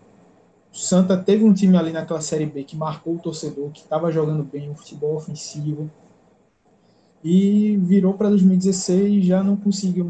o 0.71 0.77
Santa 0.77 1.17
teve 1.17 1.43
um 1.43 1.53
time 1.53 1.77
ali 1.77 1.91
naquela 1.91 2.21
Série 2.21 2.45
B 2.45 2.63
que 2.63 2.75
marcou 2.75 3.15
o 3.15 3.19
torcedor, 3.19 3.69
que 3.71 3.81
estava 3.81 4.12
jogando 4.12 4.43
bem, 4.43 4.69
um 4.69 4.75
futebol 4.75 5.15
ofensivo. 5.15 5.89
E 7.23 7.77
virou 7.77 8.13
para 8.15 8.29
2016, 8.29 9.25
já 9.25 9.43
não 9.43 9.55
conseguiu 9.55 10.05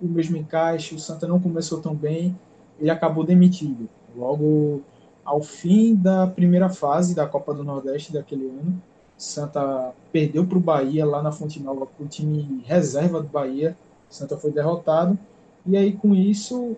o 0.00 0.06
mesmo 0.06 0.36
encaixe, 0.36 0.94
o 0.94 0.98
Santa 0.98 1.26
não 1.26 1.40
começou 1.40 1.80
tão 1.80 1.94
bem, 1.94 2.36
ele 2.78 2.90
acabou 2.90 3.24
demitido. 3.24 3.88
Logo 4.16 4.82
ao 5.24 5.42
fim 5.42 5.94
da 5.94 6.26
primeira 6.26 6.68
fase 6.68 7.14
da 7.14 7.26
Copa 7.26 7.54
do 7.54 7.62
Nordeste 7.62 8.12
daquele 8.12 8.46
ano, 8.46 8.82
Santa 9.18 9.92
perdeu 10.12 10.46
para 10.46 10.56
o 10.56 10.60
Bahia 10.60 11.04
lá 11.04 11.20
na 11.20 11.32
Fonte 11.32 11.60
Nova, 11.60 11.86
para 11.86 12.04
o 12.04 12.08
time 12.08 12.62
reserva 12.64 13.20
do 13.20 13.28
Bahia. 13.28 13.76
Santa 14.08 14.38
foi 14.38 14.52
derrotado. 14.52 15.18
E 15.66 15.76
aí, 15.76 15.92
com 15.92 16.14
isso, 16.14 16.76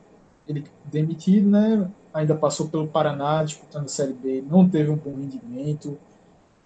ele 0.48 0.64
demitido, 0.84 1.48
né? 1.50 1.88
Ainda 2.12 2.34
passou 2.34 2.68
pelo 2.68 2.88
Paraná 2.88 3.44
disputando 3.44 3.84
a 3.84 3.88
Série 3.88 4.14
B, 4.14 4.42
não 4.50 4.68
teve 4.68 4.90
um 4.90 4.96
bom 4.96 5.14
rendimento. 5.14 5.96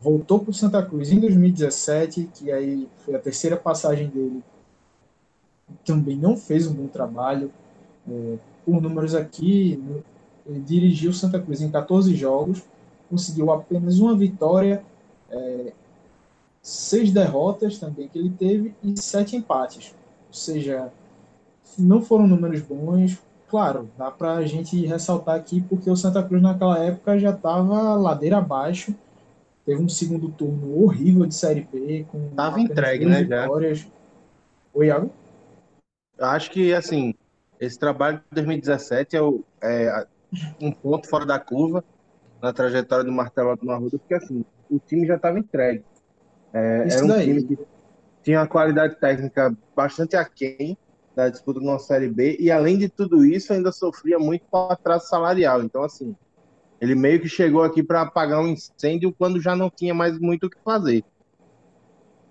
Voltou 0.01 0.39
para 0.39 0.51
o 0.51 0.55
Santa 0.55 0.83
Cruz 0.83 1.11
em 1.11 1.19
2017, 1.19 2.31
que 2.35 2.53
aí 2.53 2.89
foi 2.99 3.17
a 3.17 3.19
terceira 3.19 3.57
passagem 3.57 4.09
dele. 4.09 4.43
Também 5.85 6.17
não 6.17 6.37
fez 6.37 6.67
um 6.67 6.73
bom 6.73 6.87
trabalho. 6.87 7.51
É, 8.09 8.39
por 8.65 8.81
números 8.81 9.15
aqui, 9.15 9.83
ele 10.47 10.61
dirigiu 10.61 11.13
Santa 11.13 11.41
Cruz 11.41 11.61
em 11.61 11.71
14 11.71 12.15
jogos, 12.15 12.63
conseguiu 13.11 13.51
apenas 13.53 13.99
uma 13.99 14.17
vitória 14.17 14.83
é, 15.31 15.73
seis 16.63 17.13
derrotas 17.13 17.79
também 17.79 18.09
que 18.09 18.19
ele 18.19 18.31
teve 18.31 18.75
e 18.83 18.99
sete 18.99 19.37
empates. 19.37 19.95
Ou 20.29 20.35
seja, 20.35 20.91
não 21.79 22.03
foram 22.03 22.27
números 22.27 22.61
bons. 22.63 23.23
Claro, 23.49 23.89
dá 23.97 24.11
para 24.11 24.35
a 24.35 24.47
gente 24.47 24.85
ressaltar 24.87 25.37
aqui 25.37 25.61
porque 25.61 25.91
o 25.91 25.97
Santa 25.97 26.23
Cruz 26.23 26.43
naquela 26.43 26.79
época 26.79 27.19
já 27.19 27.31
estava 27.31 27.95
ladeira 27.95 28.39
abaixo. 28.39 28.95
Teve 29.65 29.83
um 29.83 29.89
segundo 29.89 30.29
turno 30.29 30.83
horrível 30.83 31.25
de 31.27 31.35
Série 31.35 31.67
B. 31.71 32.05
Com 32.11 32.29
tava 32.31 32.61
entregue, 32.61 33.07
né? 33.07 33.23
Vitórias. 33.23 33.79
Já. 33.79 33.87
Oi, 34.75 34.87
Iago? 34.87 35.11
Acho 36.19 36.51
que, 36.51 36.73
assim, 36.73 37.15
esse 37.61 37.79
trabalho 37.79 38.19
de 38.19 38.43
2017 38.43 39.17
é, 39.17 39.23
o, 39.23 39.45
é 39.63 40.07
um 40.61 40.73
ponto 40.73 41.09
fora 41.09 41.25
da 41.25 41.39
curva 41.39 41.85
na 42.45 42.53
trajetória 42.53 43.05
do 43.05 43.11
Martelo 43.11 43.57
do 43.57 43.71
Arruda, 43.71 43.99
porque, 43.99 44.15
assim, 44.15 44.45
o 44.71 44.79
time 44.79 45.07
já 45.07 45.17
estava 45.17 45.39
entregue. 45.39 45.83
É, 46.53 46.87
era 46.91 47.05
um 47.05 47.09
daí. 47.09 47.25
time 47.25 47.43
que 47.43 47.59
tinha 48.23 48.41
uma 48.41 48.47
qualidade 48.47 48.97
técnica 48.97 49.57
bastante 49.75 50.15
aquém 50.15 50.77
da 51.17 51.31
disputa 51.31 51.59
de 51.59 51.67
uma 51.67 51.79
Série 51.79 52.09
B, 52.09 52.37
e 52.39 52.51
além 52.51 52.77
de 52.77 52.89
tudo 52.89 53.25
isso, 53.25 53.53
ainda 53.53 53.73
sofria 53.73 54.19
muito 54.19 54.45
com 54.51 54.69
atraso 54.71 55.09
salarial. 55.09 55.63
Então, 55.63 55.83
assim, 55.83 56.15
ele 56.81 56.95
meio 56.95 57.19
que 57.19 57.29
chegou 57.29 57.63
aqui 57.63 57.83
para 57.83 58.03
apagar 58.03 58.41
um 58.41 58.49
incêndio 58.49 59.15
quando 59.17 59.41
já 59.41 59.57
não 59.57 59.71
tinha 59.71 59.95
mais 59.95 60.19
muito 60.19 60.47
o 60.47 60.51
que 60.51 60.59
fazer. 60.63 61.03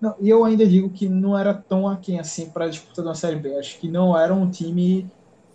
Não, 0.00 0.14
e 0.20 0.28
eu 0.28 0.44
ainda 0.44 0.64
digo 0.64 0.90
que 0.90 1.08
não 1.08 1.36
era 1.36 1.52
tão 1.54 1.88
aquém 1.88 2.20
assim 2.20 2.50
para 2.50 2.66
a 2.66 2.68
disputa 2.68 3.02
de 3.02 3.08
uma 3.08 3.14
Série 3.14 3.36
B. 3.36 3.56
Acho 3.56 3.80
que 3.80 3.88
não 3.88 4.16
era 4.16 4.32
um 4.32 4.48
time 4.48 5.10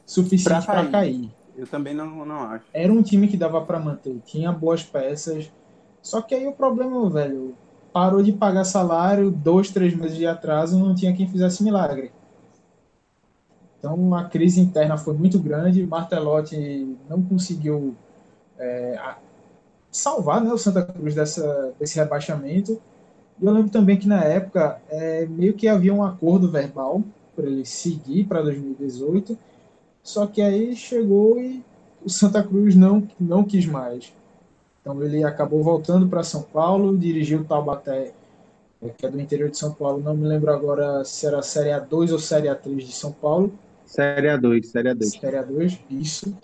suficiente 0.05 0.65
para 0.65 0.81
cair. 0.87 0.91
cair. 0.91 1.38
Eu 1.59 1.67
também 1.67 1.93
não, 1.93 2.25
não 2.25 2.43
acho. 2.43 2.63
Era 2.73 2.91
um 2.91 3.01
time 3.01 3.27
que 3.27 3.35
dava 3.35 3.59
para 3.61 3.77
manter, 3.77 4.17
tinha 4.25 4.49
boas 4.49 4.81
peças, 4.81 5.51
só 6.01 6.21
que 6.21 6.33
aí 6.33 6.47
o 6.47 6.53
problema, 6.53 7.09
velho, 7.09 7.53
parou 7.91 8.23
de 8.23 8.31
pagar 8.31 8.63
salário, 8.63 9.29
dois, 9.29 9.69
três 9.69 9.93
meses 9.93 10.15
de 10.15 10.25
atraso, 10.25 10.79
não 10.79 10.95
tinha 10.95 11.13
quem 11.13 11.27
fizesse 11.27 11.61
milagre. 11.61 12.13
Então 13.77 14.15
a 14.15 14.23
crise 14.23 14.61
interna 14.61 14.97
foi 14.97 15.13
muito 15.13 15.37
grande, 15.37 15.85
Martelotti 15.85 16.97
não 17.09 17.21
conseguiu 17.21 17.93
é, 18.57 18.97
salvar 19.91 20.41
né, 20.41 20.53
o 20.53 20.57
Santa 20.57 20.81
Cruz 20.85 21.13
dessa, 21.13 21.73
desse 21.77 21.97
rebaixamento. 21.97 22.81
E 23.41 23.45
eu 23.45 23.51
lembro 23.51 23.69
também 23.69 23.97
que 23.97 24.07
na 24.07 24.23
época 24.23 24.81
é, 24.87 25.25
meio 25.25 25.53
que 25.53 25.67
havia 25.67 25.93
um 25.93 26.03
acordo 26.03 26.49
verbal 26.49 27.03
para 27.35 27.47
ele 27.47 27.65
seguir 27.65 28.23
para 28.23 28.41
2018, 28.41 29.37
só 30.03 30.25
que 30.25 30.41
aí 30.41 30.75
chegou 30.75 31.39
e 31.39 31.63
o 32.03 32.10
Santa 32.10 32.41
Cruz 32.44 32.75
não, 32.75 33.08
não 33.20 33.44
quis 33.44 33.65
mais. 33.65 34.13
Então 34.82 35.03
ele 35.03 35.24
acabou 35.24 35.63
voltando 35.63 36.08
para 36.08 36.24
São 36.24 36.41
Paulo, 36.41 36.98
dirigiu 36.98 37.41
o 37.41 37.44
Taubaté, 37.44 38.13
é, 38.82 38.89
que 38.89 39.06
é 39.06 39.10
do 39.10 39.20
interior 39.20 39.50
de 39.50 39.58
São 39.58 39.74
Paulo. 39.74 40.01
Não 40.01 40.15
me 40.15 40.27
lembro 40.27 40.51
agora 40.51 41.03
se 41.03 41.25
era 41.25 41.41
Série 41.41 41.70
A2 41.70 42.12
ou 42.12 42.20
Série 42.20 42.48
A3 42.48 42.77
de 42.77 42.91
São 42.91 43.12
Paulo. 43.12 43.51
Série 43.86 44.27
A2, 44.27 44.63
Série 44.65 44.89
A2. 44.89 45.20
Série 45.20 45.38
A2, 45.38 45.79
isso. 45.89 46.36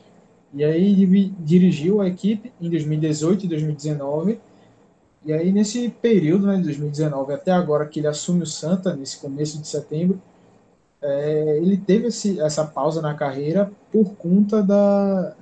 E 0.54 0.64
aí 0.64 1.06
dirigiu 1.40 2.02
a 2.02 2.08
equipe 2.08 2.52
em 2.62 2.70
2018 2.70 3.46
e 3.46 3.48
2019. 3.48 4.40
E 5.26 5.34
aí 5.34 5.52
nesse 5.52 5.90
período, 5.90 6.48
né, 6.48 6.58
de 6.58 6.64
2019 6.64 7.34
até 7.34 7.52
agora 7.52 7.86
que 7.86 8.00
ele 8.00 8.08
assume 8.08 8.44
o 8.44 8.46
Santa, 8.46 8.96
nesse 8.96 9.18
começo 9.18 9.60
de 9.60 9.68
setembro, 9.68 10.22
é, 11.06 11.58
ele 11.58 11.78
teve 11.78 12.08
esse, 12.08 12.40
essa 12.42 12.66
pausa 12.66 13.00
na 13.00 13.14
carreira 13.14 13.72
por 13.92 14.16
conta 14.16 14.64
da, 14.64 15.36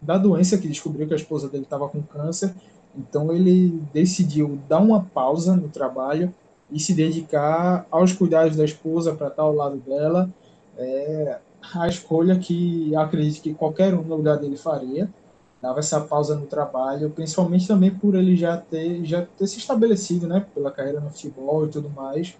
da 0.00 0.16
doença 0.16 0.56
que 0.56 0.66
descobriu 0.66 1.06
que 1.06 1.12
a 1.12 1.16
esposa 1.16 1.48
dele 1.48 1.64
estava 1.64 1.86
com 1.86 2.00
câncer. 2.02 2.54
Então 2.96 3.30
ele 3.30 3.82
decidiu 3.92 4.58
dar 4.68 4.80
uma 4.80 5.04
pausa 5.04 5.54
no 5.54 5.68
trabalho 5.68 6.32
e 6.70 6.80
se 6.80 6.94
dedicar 6.94 7.86
aos 7.90 8.14
cuidados 8.14 8.56
da 8.56 8.64
esposa 8.64 9.14
para 9.14 9.28
estar 9.28 9.42
ao 9.42 9.54
lado 9.54 9.76
dela. 9.76 10.30
É 10.78 11.38
a 11.74 11.86
escolha 11.86 12.38
que 12.38 12.96
acredito 12.96 13.42
que 13.42 13.54
qualquer 13.54 13.94
um 13.94 14.02
no 14.02 14.16
lugar 14.16 14.38
dele 14.38 14.56
faria. 14.56 15.12
Dava 15.60 15.78
essa 15.78 16.00
pausa 16.00 16.34
no 16.34 16.46
trabalho, 16.46 17.10
principalmente 17.10 17.68
também 17.68 17.94
por 17.94 18.14
ele 18.14 18.34
já 18.34 18.56
ter, 18.56 19.04
já 19.04 19.22
ter 19.22 19.46
se 19.46 19.58
estabelecido, 19.58 20.26
né, 20.26 20.44
pela 20.54 20.72
carreira 20.72 21.00
no 21.00 21.10
futebol 21.10 21.66
e 21.66 21.68
tudo 21.68 21.88
mais. 21.90 22.34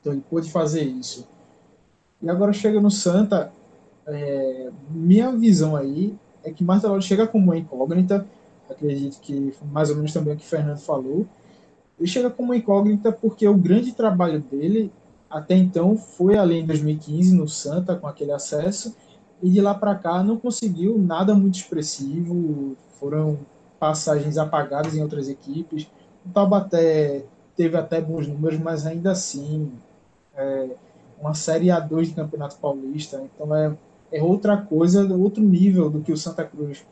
Então 0.00 0.12
ele 0.12 0.22
pôde 0.28 0.50
fazer 0.50 0.82
isso. 0.82 1.26
E 2.22 2.30
agora 2.30 2.52
chega 2.52 2.80
no 2.80 2.90
Santa, 2.90 3.52
é, 4.06 4.70
minha 4.90 5.30
visão 5.32 5.76
aí 5.76 6.14
é 6.44 6.50
que 6.50 6.64
Martelotto 6.64 7.04
chega 7.04 7.26
como 7.26 7.44
uma 7.44 7.58
incógnita, 7.58 8.26
acredito 8.70 9.20
que 9.20 9.54
mais 9.70 9.90
ou 9.90 9.96
menos 9.96 10.12
também 10.12 10.34
o 10.34 10.36
que 10.36 10.44
o 10.44 10.48
Fernando 10.48 10.78
falou, 10.78 11.26
ele 11.98 12.08
chega 12.08 12.30
como 12.30 12.50
uma 12.50 12.56
incógnita 12.56 13.10
porque 13.10 13.46
o 13.46 13.56
grande 13.56 13.92
trabalho 13.92 14.40
dele 14.40 14.92
até 15.28 15.54
então 15.54 15.96
foi 15.96 16.38
ali 16.38 16.60
em 16.60 16.66
2015 16.66 17.34
no 17.34 17.48
Santa 17.48 17.96
com 17.96 18.06
aquele 18.06 18.32
acesso 18.32 18.94
e 19.42 19.50
de 19.50 19.60
lá 19.60 19.74
para 19.74 19.94
cá 19.94 20.22
não 20.22 20.36
conseguiu 20.36 20.98
nada 20.98 21.34
muito 21.34 21.56
expressivo, 21.56 22.76
foram 22.98 23.38
passagens 23.78 24.38
apagadas 24.38 24.94
em 24.94 25.02
outras 25.02 25.28
equipes. 25.28 25.86
O 26.24 26.30
Taubaté 26.30 27.24
teve 27.54 27.76
até 27.76 28.00
bons 28.00 28.26
números, 28.26 28.58
mas 28.58 28.86
ainda 28.86 29.12
assim 29.12 29.72
é 30.34 30.70
uma 31.20 31.34
Série 31.34 31.66
A2 31.66 32.06
de 32.06 32.14
Campeonato 32.14 32.56
Paulista, 32.56 33.22
então 33.22 33.54
é 33.54 33.76
é 34.10 34.22
outra 34.22 34.56
coisa, 34.56 35.06
outro 35.14 35.42
nível 35.42 35.90
do 35.90 36.00
que 36.00 36.12
o 36.12 36.16
Santa 36.16 36.44
Cruz 36.44 36.84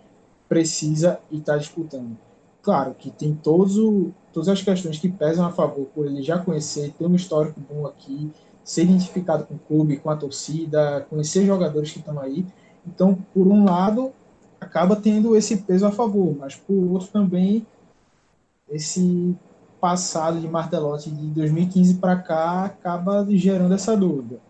precisa 0.49 1.19
e 1.31 1.39
está 1.39 1.57
disputando. 1.57 2.17
Claro 2.63 2.95
que 2.95 3.11
tem 3.11 3.35
todos 3.35 3.79
o, 3.79 4.11
todas 4.33 4.49
as 4.49 4.63
questões 4.63 4.99
que 4.99 5.09
pesam 5.09 5.47
a 5.47 5.53
favor 5.53 5.87
por 5.95 6.07
ele 6.07 6.23
já 6.23 6.39
conhecer, 6.39 6.93
ter 6.99 7.07
um 7.07 7.15
histórico 7.15 7.61
bom 7.61 7.87
aqui, 7.87 8.31
ser 8.63 8.85
identificado 8.85 9.45
com 9.45 9.55
o 9.55 9.59
clube, 9.59 9.99
com 9.99 10.11
a 10.11 10.17
torcida, 10.17 11.07
conhecer 11.11 11.45
jogadores 11.45 11.93
que 11.93 11.99
estão 11.99 12.19
aí. 12.19 12.47
Então, 12.87 13.15
por 13.35 13.47
um 13.47 13.65
lado, 13.65 14.13
acaba 14.61 14.97
tendo 14.97 15.37
esse 15.37 15.59
peso 15.59 15.87
a 15.87 15.93
favor, 15.93 16.35
mas 16.39 16.57
por 16.57 16.75
outro 16.93 17.09
também 17.09 17.67
esse 18.71 19.37
passado 19.85 20.41
de 20.41 20.49
Martelotti 20.49 21.11
de 21.11 21.27
2015 21.27 21.97
para 21.97 22.17
cá 22.17 22.65
acaba 22.65 23.23
gerando 23.29 23.75
essa 23.75 23.95
dúvida. 23.95 24.41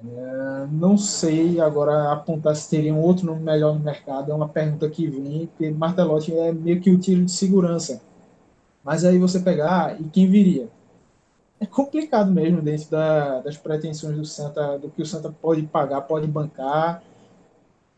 É, 0.00 0.66
não 0.70 0.96
sei 0.96 1.60
agora 1.60 2.12
apontar 2.12 2.54
se 2.54 2.70
teria 2.70 2.94
um 2.94 3.00
outro 3.00 3.26
nome 3.26 3.42
melhor 3.42 3.74
no 3.74 3.84
mercado, 3.84 4.30
é 4.30 4.34
uma 4.34 4.48
pergunta 4.48 4.88
que 4.88 5.08
vem, 5.08 5.48
porque 5.48 5.72
Martelotti 5.72 6.32
é 6.32 6.52
meio 6.52 6.80
que 6.80 6.88
o 6.88 7.00
tiro 7.00 7.24
de 7.24 7.32
segurança. 7.32 8.00
Mas 8.84 9.04
aí 9.04 9.18
você 9.18 9.40
pegar, 9.40 9.86
ah, 9.86 9.96
e 9.98 10.04
quem 10.04 10.30
viria? 10.30 10.68
é 11.58 11.66
complicado 11.66 12.30
mesmo 12.30 12.62
dentro 12.62 12.88
da, 12.88 13.40
das 13.40 13.56
pretensões 13.56 14.16
do 14.16 14.24
Santa, 14.24 14.78
do 14.78 14.88
que 14.88 15.02
o 15.02 15.06
Santa 15.06 15.34
pode 15.42 15.62
pagar, 15.62 16.02
pode 16.02 16.28
bancar. 16.28 17.02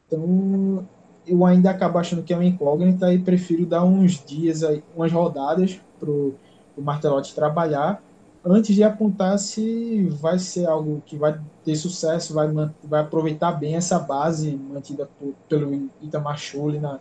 Então, 0.06 0.88
eu 1.26 1.44
ainda 1.44 1.68
acabo 1.68 1.98
achando 1.98 2.22
que 2.22 2.32
é 2.32 2.36
uma 2.36 2.46
incógnita 2.46 3.12
e 3.12 3.18
prefiro 3.18 3.66
dar 3.66 3.84
uns 3.84 4.24
dias, 4.24 4.64
aí, 4.64 4.82
umas 4.96 5.12
rodadas 5.12 5.78
para 6.00 6.10
o 6.10 6.34
Martelotti 6.78 7.34
trabalhar 7.34 8.02
antes 8.44 8.74
de 8.74 8.82
apontar 8.82 9.38
se 9.38 10.08
vai 10.20 10.38
ser 10.38 10.66
algo 10.66 11.02
que 11.04 11.16
vai 11.16 11.38
ter 11.64 11.76
sucesso, 11.76 12.32
vai, 12.32 12.48
vai 12.82 13.00
aproveitar 13.02 13.52
bem 13.52 13.76
essa 13.76 13.98
base 13.98 14.56
mantida 14.56 15.08
por, 15.18 15.34
pelo 15.48 15.90
Itamar 16.00 16.38
Schulli 16.38 16.78
na, 16.78 16.98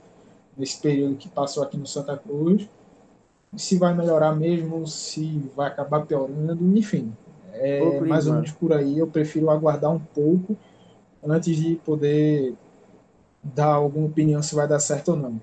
nesse 0.57 0.81
período 0.81 1.15
que 1.15 1.29
passou 1.29 1.63
aqui 1.63 1.77
no 1.77 1.87
Santa 1.87 2.17
Cruz, 2.17 2.67
se 3.55 3.77
vai 3.77 3.95
melhorar 3.95 4.35
mesmo, 4.35 4.85
se 4.85 5.49
vai 5.55 5.67
acabar 5.67 6.05
piorando, 6.05 6.77
enfim, 6.77 7.13
é 7.53 7.99
mais 8.01 8.27
ou 8.27 8.33
menos 8.33 8.51
por 8.51 8.73
aí. 8.73 8.99
Eu 8.99 9.07
prefiro 9.07 9.49
aguardar 9.49 9.91
um 9.91 9.99
pouco 9.99 10.55
antes 11.25 11.55
de 11.55 11.75
poder 11.77 12.53
dar 13.41 13.73
alguma 13.73 14.05
opinião 14.05 14.41
se 14.41 14.53
vai 14.53 14.67
dar 14.67 14.79
certo 14.79 15.09
ou 15.09 15.17
não. 15.17 15.41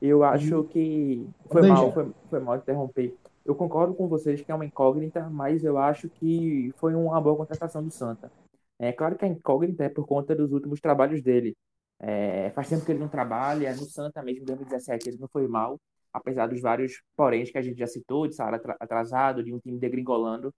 Eu 0.00 0.24
acho 0.24 0.64
que 0.64 1.28
foi 1.50 1.68
mal, 1.68 1.92
foi, 1.92 2.10
foi 2.28 2.40
mal 2.40 2.56
interromper. 2.56 3.14
Eu 3.44 3.54
concordo 3.54 3.94
com 3.94 4.08
vocês 4.08 4.40
que 4.40 4.50
é 4.50 4.54
uma 4.54 4.64
incógnita, 4.64 5.28
mas 5.28 5.64
eu 5.64 5.76
acho 5.76 6.08
que 6.08 6.72
foi 6.76 6.94
uma 6.94 7.20
boa 7.20 7.36
contratação 7.36 7.82
do 7.82 7.90
Santa. 7.90 8.30
É 8.78 8.92
claro 8.92 9.16
que 9.16 9.24
a 9.24 9.28
incógnita 9.28 9.84
é 9.84 9.88
por 9.88 10.06
conta 10.06 10.34
dos 10.34 10.52
últimos 10.52 10.80
trabalhos 10.80 11.22
dele. 11.22 11.56
É, 11.98 12.50
faz 12.52 12.68
tempo 12.68 12.84
que 12.84 12.92
ele 12.92 12.98
não 12.98 13.08
trabalha, 13.08 13.74
no 13.74 13.84
Santa 13.84 14.22
mesmo, 14.22 14.42
em 14.42 14.46
2017, 14.46 15.10
ele 15.10 15.18
não 15.18 15.28
foi 15.28 15.46
mal, 15.46 15.78
apesar 16.12 16.46
dos 16.46 16.60
vários 16.60 17.02
poréns 17.14 17.50
que 17.50 17.58
a 17.58 17.62
gente 17.62 17.78
já 17.78 17.86
citou, 17.86 18.26
de 18.26 18.34
salário 18.34 18.60
atrasado, 18.80 19.44
de 19.44 19.52
um 19.52 19.58
time 19.58 19.78
degringolando. 19.78 20.54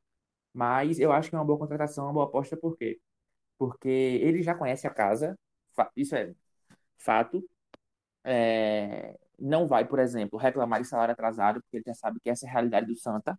Mas 0.55 1.01
eu 1.01 1.11
acho 1.13 1.31
que 1.31 1.35
é 1.35 1.39
uma 1.39 1.45
boa 1.45 1.59
contratação, 1.59 2.05
uma 2.05 2.13
boa 2.13 2.27
aposta, 2.27 2.57
por 2.57 2.77
quê? 2.77 3.01
Porque 3.59 3.89
ele 3.89 4.43
já 4.43 4.55
conhece 4.55 4.87
a 4.87 4.91
casa, 4.91 5.37
isso 5.97 6.15
é 6.15 6.33
fato. 6.99 7.45
É, 8.25 9.19
não 9.43 9.67
vai, 9.67 9.85
por 9.87 9.99
exemplo, 9.99 10.39
reclamar 10.39 10.81
de 10.81 10.89
salário 10.89 11.13
atrasado, 11.13 11.61
porque 11.63 11.79
ele 11.79 11.85
já 11.87 11.95
sabe 11.95 12.21
que 12.21 12.31
essa 12.31 12.47
é 12.47 12.49
a 12.49 12.53
realidade 12.53 12.87
do 12.87 12.97
Santa. 12.97 13.39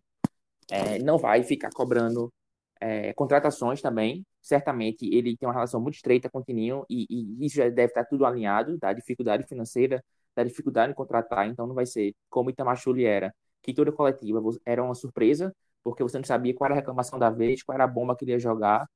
É, 0.70 1.00
não 1.00 1.18
vai 1.18 1.44
ficar 1.44 1.70
cobrando 1.72 2.32
é, 2.80 3.14
contratações 3.14 3.82
também. 3.82 4.26
Certamente 4.42 5.06
ele 5.14 5.38
tem 5.38 5.48
uma 5.48 5.54
relação 5.54 5.82
muito 5.82 5.96
estreita 5.96 6.30
com 6.30 6.40
o 6.40 6.44
Tininho 6.44 6.86
e, 6.90 7.08
e, 7.10 7.46
isso 7.46 7.56
já 7.58 7.70
deve 7.70 7.88
estar 7.92 8.06
tudo 8.06 8.26
alinhado, 8.26 8.78
da 8.78 8.92
dificuldade 8.94 9.46
financeira, 9.48 10.04
da 10.36 10.44
dificuldade 10.44 10.92
em 10.92 10.96
contratar. 10.96 11.48
Então 11.48 11.66
não 11.66 11.76
vai 11.76 11.86
ser 11.86 12.14
como 12.30 12.50
Itamar 12.50 12.76
Chuli 12.78 13.06
era, 13.06 13.34
que 13.62 13.74
toda 13.74 13.92
coletiva 13.92 14.42
era 14.66 14.84
uma 14.84 14.96
surpresa, 14.96 15.56
porque 15.84 16.04
você 16.04 16.18
não 16.18 16.26
sabia 16.26 16.54
qual 16.54 16.68
era 16.68 16.76
a 16.76 16.80
reclamação 16.80 17.18
da 17.18 17.30
vez, 17.30 17.64
qual 17.64 17.76
era 17.76 17.86
a 17.86 17.88
bomba 17.88 18.16
que 18.16 18.26
ele 18.26 18.32
ia 18.32 18.40
jogar. 18.40 18.88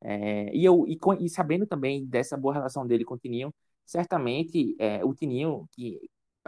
É, 0.00 0.54
e, 0.54 0.64
eu, 0.64 0.84
e, 0.88 0.98
e, 1.20 1.28
sabendo 1.28 1.66
também 1.66 2.04
dessa 2.06 2.36
boa 2.36 2.54
relação 2.54 2.86
dele 2.86 3.04
com 3.04 3.14
o 3.14 3.18
Tininho, 3.18 3.54
certamente 3.84 4.76
é, 4.78 5.04
o 5.04 5.14
Tininho, 5.14 5.68
que 5.72 5.98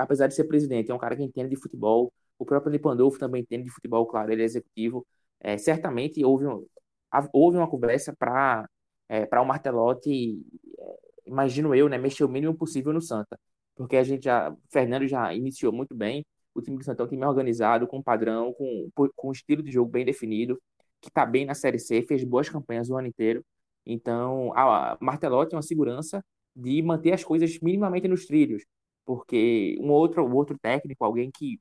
apesar 0.03 0.27
de 0.27 0.35
ser 0.35 0.45
presidente, 0.45 0.91
é 0.91 0.95
um 0.95 0.99
cara 0.99 1.17
que 1.17 1.23
entende 1.23 1.51
de 1.51 1.57
futebol. 1.57 2.13
O 2.39 2.45
próprio 2.45 2.73
Lipandolfo 2.73 3.19
também 3.19 3.43
entende 3.43 3.65
de 3.65 3.71
futebol, 3.71 4.07
claro, 4.07 4.33
ele 4.33 4.43
é 4.43 4.45
executivo. 4.45 5.07
É, 5.41 5.59
certamente 5.59 6.25
houve, 6.25 6.47
houve 7.33 7.57
uma 7.57 7.69
conversa 7.69 8.15
para 8.17 8.69
é, 9.09 9.27
para 9.27 9.43
o 9.43 9.45
Martelotti, 9.45 10.41
é, 10.79 10.99
imagino 11.27 11.75
eu, 11.75 11.89
né, 11.89 11.99
mexer 11.99 12.25
o 12.25 12.29
mínimo 12.29 12.55
possível 12.55 12.93
no 12.93 13.01
Santa. 13.03 13.39
Porque 13.75 13.97
a 13.97 14.05
gente 14.05 14.25
já, 14.25 14.55
Fernando 14.71 15.09
já 15.09 15.35
iniciou 15.35 15.73
muito 15.73 15.95
bem. 15.95 16.25
O 16.55 16.63
time 16.63 16.77
do 16.79 16.85
Santa 16.85 17.03
é 17.03 17.07
um 17.07 17.09
time 17.09 17.25
organizado, 17.27 17.87
com 17.89 18.03
padrão, 18.03 18.53
com, 18.55 18.89
com 18.95 19.29
um 19.29 19.33
estilo 19.33 19.63
de 19.63 19.73
jogo 19.73 19.91
bem 19.91 20.05
definido, 20.05 20.61
que 21.01 21.09
está 21.09 21.27
bem 21.27 21.45
na 21.45 21.55
Série 21.55 21.79
C, 21.79 22.03
fez 22.03 22.23
boas 22.25 22.49
campanhas 22.49 22.89
o 22.91 22.97
ano 22.97 23.09
inteiro. 23.09 23.45
Então, 23.87 24.53
a 24.55 24.97
Martelotti 25.01 25.55
é 25.55 25.57
uma 25.57 25.63
segurança 25.63 26.25
de 26.55 26.81
manter 26.83 27.13
as 27.13 27.25
coisas 27.25 27.59
minimamente 27.61 28.07
nos 28.09 28.27
trilhos 28.27 28.65
porque 29.11 29.77
um 29.81 29.91
outro, 29.91 30.25
um 30.25 30.35
outro 30.37 30.57
técnico, 30.57 31.05
alguém 31.05 31.33
que 31.33 31.61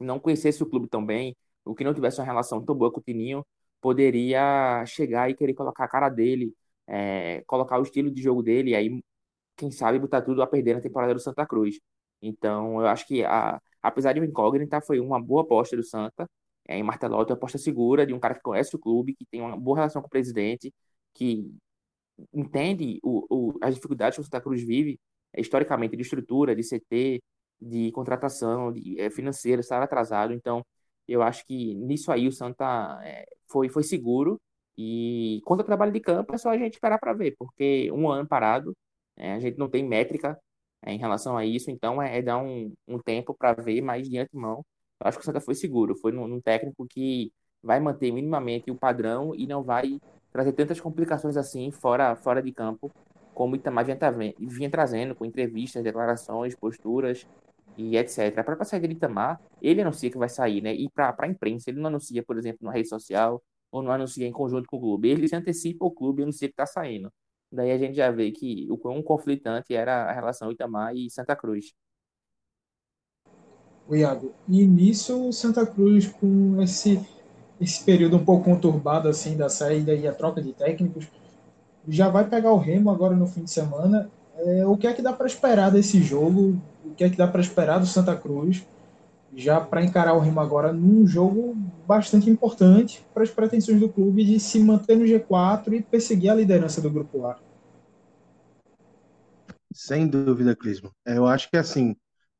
não 0.00 0.20
conhecesse 0.20 0.62
o 0.62 0.66
clube 0.66 0.88
tão 0.88 1.04
bem, 1.04 1.36
ou 1.64 1.74
que 1.74 1.84
não 1.84 1.94
tivesse 1.94 2.20
uma 2.20 2.26
relação 2.26 2.64
tão 2.64 2.74
boa 2.76 2.92
com 2.92 3.00
o 3.00 3.02
Tininho, 3.02 3.44
poderia 3.80 4.84
chegar 4.86 5.28
e 5.30 5.34
querer 5.34 5.54
colocar 5.54 5.84
a 5.84 5.88
cara 5.88 6.08
dele, 6.08 6.54
é, 6.86 7.42
colocar 7.48 7.80
o 7.80 7.82
estilo 7.82 8.10
de 8.12 8.22
jogo 8.22 8.44
dele, 8.44 8.70
e 8.72 8.76
aí, 8.76 9.04
quem 9.56 9.70
sabe, 9.72 9.98
botar 9.98 10.22
tudo 10.22 10.42
a 10.42 10.46
perder 10.46 10.74
na 10.76 10.80
temporada 10.80 11.14
do 11.14 11.20
Santa 11.20 11.46
Cruz. 11.46 11.80
Então, 12.22 12.80
eu 12.80 12.86
acho 12.86 13.06
que, 13.08 13.24
a, 13.24 13.60
apesar 13.82 14.12
de 14.12 14.20
uma 14.20 14.26
incógnita, 14.26 14.80
foi 14.80 15.00
uma 15.00 15.20
boa 15.20 15.42
aposta 15.42 15.76
do 15.76 15.82
Santa, 15.84 16.30
é, 16.68 16.78
em 16.78 16.82
Martelotti, 16.84 17.32
uma 17.32 17.36
aposta 17.38 17.58
segura 17.58 18.06
de 18.06 18.14
um 18.14 18.20
cara 18.20 18.34
que 18.36 18.42
conhece 18.42 18.76
o 18.76 18.78
clube, 18.78 19.14
que 19.16 19.26
tem 19.26 19.40
uma 19.40 19.56
boa 19.58 19.78
relação 19.78 20.00
com 20.02 20.08
o 20.08 20.10
presidente, 20.10 20.72
que 21.14 21.50
entende 22.32 23.00
o, 23.02 23.26
o, 23.30 23.58
as 23.62 23.74
dificuldades 23.74 24.16
que 24.16 24.20
o 24.22 24.24
Santa 24.24 24.40
Cruz 24.40 24.62
vive 24.62 25.00
historicamente 25.36 25.96
de 25.96 26.02
estrutura, 26.02 26.54
de 26.54 26.62
CT, 26.62 27.22
de 27.60 27.92
contratação, 27.92 28.72
de 28.72 29.00
é, 29.00 29.10
financeira, 29.10 29.60
estar 29.60 29.82
atrasado. 29.82 30.32
Então, 30.32 30.64
eu 31.06 31.22
acho 31.22 31.44
que 31.46 31.74
nisso 31.74 32.12
aí 32.12 32.28
o 32.28 32.32
Santa 32.32 33.00
é, 33.04 33.26
foi, 33.46 33.68
foi 33.68 33.82
seguro. 33.82 34.40
E 34.76 35.40
quanto 35.44 35.60
ao 35.60 35.66
trabalho 35.66 35.92
de 35.92 36.00
campo, 36.00 36.34
é 36.34 36.38
só 36.38 36.50
a 36.50 36.58
gente 36.58 36.74
esperar 36.74 36.98
para 36.98 37.12
ver, 37.12 37.34
porque 37.38 37.90
um 37.92 38.08
ano 38.08 38.28
parado, 38.28 38.76
é, 39.16 39.32
a 39.34 39.40
gente 39.40 39.58
não 39.58 39.68
tem 39.68 39.84
métrica 39.86 40.38
é, 40.82 40.92
em 40.92 40.98
relação 40.98 41.36
a 41.36 41.44
isso, 41.44 41.70
então 41.70 42.00
é, 42.00 42.18
é 42.18 42.22
dar 42.22 42.38
um, 42.38 42.72
um 42.86 42.98
tempo 42.98 43.34
para 43.34 43.60
ver 43.60 43.80
mais 43.82 44.08
de 44.08 44.18
antemão. 44.18 44.64
Eu 45.00 45.08
acho 45.08 45.18
que 45.18 45.22
o 45.22 45.24
Santa 45.24 45.40
foi 45.40 45.54
seguro, 45.54 45.96
foi 45.96 46.12
num, 46.12 46.28
num 46.28 46.40
técnico 46.40 46.86
que 46.86 47.32
vai 47.62 47.80
manter 47.80 48.12
minimamente 48.12 48.70
o 48.70 48.76
padrão 48.76 49.34
e 49.34 49.46
não 49.46 49.62
vai 49.64 50.00
trazer 50.32 50.52
tantas 50.52 50.80
complicações 50.80 51.36
assim 51.36 51.70
fora, 51.72 52.14
fora 52.16 52.42
de 52.42 52.52
campo 52.52 52.92
como 53.38 53.52
o 53.52 53.56
Itamar 53.56 53.86
vinha, 54.36 54.68
trazendo 54.68 55.14
com 55.14 55.24
entrevistas, 55.24 55.84
declarações, 55.84 56.56
posturas 56.56 57.24
e 57.76 57.96
etc. 57.96 58.36
A 58.36 58.42
própria 58.42 58.64
saída 58.64 58.88
de 58.88 58.94
Itamar, 58.94 59.40
ele 59.62 59.80
anuncia 59.80 60.10
que 60.10 60.18
vai 60.18 60.28
sair, 60.28 60.60
né? 60.60 60.74
E 60.74 60.90
para 60.90 61.14
a 61.16 61.28
imprensa, 61.28 61.70
ele 61.70 61.78
não 61.78 61.86
anuncia, 61.86 62.20
por 62.20 62.36
exemplo, 62.36 62.66
na 62.66 62.72
rede 62.72 62.88
social 62.88 63.40
ou 63.70 63.80
não 63.80 63.92
anuncia 63.92 64.26
em 64.26 64.32
conjunto 64.32 64.66
com 64.66 64.78
o 64.78 64.80
clube. 64.80 65.08
Ele 65.08 65.28
se 65.28 65.36
antecipa 65.36 65.84
o 65.84 65.90
clube 65.92 66.20
e 66.20 66.24
anuncia 66.24 66.48
que 66.48 66.52
está 66.52 66.66
saindo. 66.66 67.12
Daí 67.52 67.70
a 67.70 67.78
gente 67.78 67.94
já 67.94 68.10
vê 68.10 68.32
que 68.32 68.66
o 68.72 68.76
quão 68.76 69.00
conflitante 69.04 69.72
era 69.72 70.10
a 70.10 70.12
relação 70.12 70.50
Itamar 70.50 70.96
e 70.96 71.08
Santa 71.08 71.36
Cruz. 71.36 71.72
O 73.86 73.94
Iago, 73.94 74.34
e 74.48 74.66
nisso 74.66 75.32
Santa 75.32 75.64
Cruz 75.64 76.08
com 76.08 76.60
esse 76.60 77.00
esse 77.60 77.84
período 77.84 78.16
um 78.16 78.24
pouco 78.24 78.44
conturbado 78.44 79.08
assim 79.08 79.36
da 79.36 79.48
saída 79.48 79.92
e 79.92 80.06
a 80.06 80.14
troca 80.14 80.40
de 80.40 80.52
técnicos, 80.52 81.08
já 81.86 82.08
vai 82.08 82.28
pegar 82.28 82.52
o 82.52 82.58
Remo 82.58 82.90
agora 82.90 83.14
no 83.14 83.26
fim 83.26 83.44
de 83.44 83.50
semana. 83.50 84.10
É, 84.36 84.66
o 84.66 84.76
que 84.76 84.86
é 84.86 84.92
que 84.92 85.02
dá 85.02 85.12
para 85.12 85.26
esperar 85.26 85.70
desse 85.70 86.00
jogo? 86.02 86.60
O 86.84 86.94
que 86.94 87.04
é 87.04 87.10
que 87.10 87.16
dá 87.16 87.26
para 87.26 87.40
esperar 87.40 87.78
do 87.78 87.86
Santa 87.86 88.16
Cruz? 88.16 88.66
Já 89.34 89.60
para 89.60 89.84
encarar 89.84 90.14
o 90.14 90.20
Remo 90.20 90.40
agora 90.40 90.72
num 90.72 91.06
jogo 91.06 91.54
bastante 91.86 92.30
importante 92.30 93.04
para 93.12 93.22
as 93.22 93.30
pretensões 93.30 93.78
do 93.78 93.88
clube 93.88 94.24
de 94.24 94.40
se 94.40 94.58
manter 94.58 94.96
no 94.96 95.04
G4 95.04 95.72
e 95.74 95.82
perseguir 95.82 96.30
a 96.30 96.34
liderança 96.34 96.80
do 96.80 96.90
Grupo 96.90 97.26
A. 97.26 97.36
Sem 99.72 100.08
dúvida, 100.08 100.56
Clismo. 100.56 100.90
Eu 101.04 101.26
acho 101.26 101.50
que 101.50 101.56
assim, 101.56 101.94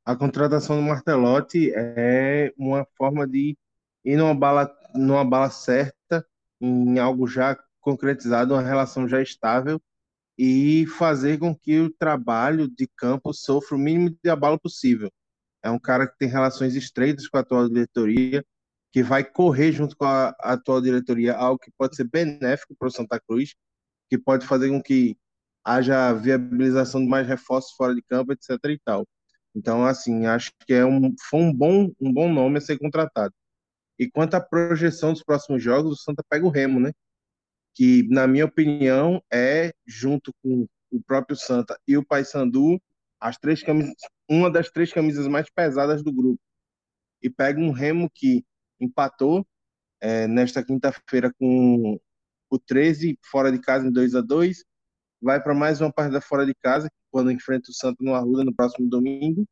a 0.05 0.17
contratação 0.17 0.77
do 0.77 0.83
Martelotti 0.83 1.71
é 1.75 2.53
uma 2.57 2.87
forma 2.97 3.27
de 3.27 3.57
ir 4.05 4.17
numa 4.17 4.35
bala, 4.35 4.75
numa 4.95 5.25
bala 5.25 5.51
certa, 5.51 6.27
em 6.61 6.99
algo 6.99 7.27
já 7.27 7.57
concretizado 7.89 8.53
uma 8.55 8.63
relação 8.63 9.09
já 9.09 9.23
estável 9.23 9.81
e 10.37 10.87
fazer 10.99 11.39
com 11.39 11.57
que 11.57 11.81
o 11.81 11.91
trabalho 11.91 12.69
de 12.69 12.87
campo 12.97 13.33
sofra 13.33 13.77
o 13.77 13.81
mínimo 13.81 14.15
de 14.23 14.31
abalo 14.31 14.61
possível. 14.61 15.11
É 15.63 15.71
um 15.71 15.79
cara 15.79 16.07
que 16.07 16.17
tem 16.19 16.29
relações 16.29 16.77
estreitas 16.77 17.27
com 17.27 17.39
a 17.39 17.41
atual 17.41 17.67
diretoria, 17.69 18.45
que 18.93 19.03
vai 19.03 19.25
correr 19.25 19.73
junto 19.73 19.97
com 19.97 20.05
a, 20.05 20.29
atual 20.41 20.81
diretoria, 20.83 21.35
algo 21.35 21.59
que 21.59 21.73
pode 21.79 21.97
ser 21.97 22.05
benéfico 22.05 22.75
para 22.79 22.89
o 22.89 22.91
Santa 22.91 23.19
Cruz, 23.21 23.55
que 24.11 24.19
pode 24.19 24.47
fazer 24.47 24.69
com 24.69 24.83
que 24.83 25.17
haja 25.65 26.13
viabilização 26.13 27.01
de 27.01 27.09
mais 27.09 27.27
reforços 27.27 27.73
fora 27.73 27.95
de 27.95 28.03
campo, 28.03 28.33
etc. 28.33 28.51
e 28.67 28.79
tal. 28.85 29.07
Então, 29.55 29.85
assim, 29.85 30.27
acho 30.27 30.53
que 30.67 30.75
é 30.75 30.85
um, 30.85 31.15
foi 31.29 31.41
um 31.41 31.53
bom, 31.53 31.91
um 32.01 32.13
bom 32.13 32.33
nome 32.33 32.59
a 32.59 32.61
ser 32.61 32.79
contratado. 32.79 33.35
E 33.99 34.09
quanto 34.11 34.35
à 34.35 34.41
projeção 34.41 35.13
dos 35.13 35.23
próximos 35.25 35.63
jogos, 35.63 35.93
o 35.93 36.03
Santa 36.03 36.23
pega 36.29 36.47
o 36.47 36.51
Remo, 36.51 36.79
né? 36.81 36.93
Que, 37.79 38.03
na 38.09 38.27
minha 38.27 38.45
opinião, 38.45 39.23
é, 39.33 39.73
junto 39.87 40.35
com 40.43 40.67
o 40.91 41.01
próprio 41.01 41.37
Santa 41.37 41.79
e 41.87 41.97
o 41.97 42.05
Paysandu, 42.05 42.83
as 43.21 43.39
três 43.39 43.63
camisas, 43.63 43.95
uma 44.29 44.51
das 44.51 44.69
três 44.69 44.93
camisas 44.93 45.29
mais 45.29 45.49
pesadas 45.49 46.03
do 46.03 46.13
grupo. 46.13 46.41
E 47.23 47.31
pega 47.31 47.61
um 47.61 47.71
Remo 47.71 48.11
que 48.13 48.45
empatou 48.81 49.47
é, 50.01 50.27
nesta 50.27 50.61
quinta-feira 50.65 51.33
com 51.39 52.01
o 52.51 52.59
13 52.59 53.17
fora 53.23 53.53
de 53.53 53.61
casa 53.61 53.87
em 53.87 53.93
2 53.93 54.17
a 54.17 54.23
2 54.23 54.65
vai 55.23 55.41
para 55.41 55.55
mais 55.55 55.81
uma 55.81 55.93
partida 55.93 56.21
fora 56.21 56.45
de 56.45 56.55
casa, 56.57 56.91
quando 57.13 57.31
enfrenta 57.31 57.71
o 57.71 57.75
Santa 57.75 57.99
no 58.01 58.13
Arruda 58.13 58.45
no 58.45 58.55
próximo 58.55 58.91
domingo, 58.91 59.47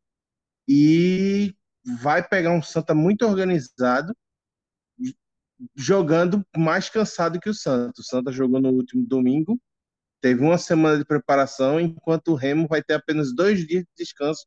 e 0.69 1.55
vai 2.03 2.27
pegar 2.27 2.51
um 2.51 2.63
Santa 2.63 2.93
muito 2.93 3.25
organizado, 3.25 4.13
jogando 5.75 6.45
mais 6.57 6.89
cansado 6.91 7.41
que 7.41 7.49
o 7.49 7.55
Santa. 7.55 8.01
O 8.01 8.05
Santa 8.05 8.33
jogou 8.33 8.61
no 8.61 8.71
último 8.71 9.07
domingo, 9.07 9.61
teve 10.21 10.43
uma 10.43 10.59
semana 10.59 10.99
de 10.99 11.05
preparação, 11.05 11.81
enquanto 11.81 12.29
o 12.29 12.35
Remo 12.35 12.67
vai 12.69 12.83
ter 12.83 12.95
apenas 12.95 13.35
dois 13.35 13.67
dias 13.67 13.85
de 13.85 13.91
descanso 13.97 14.47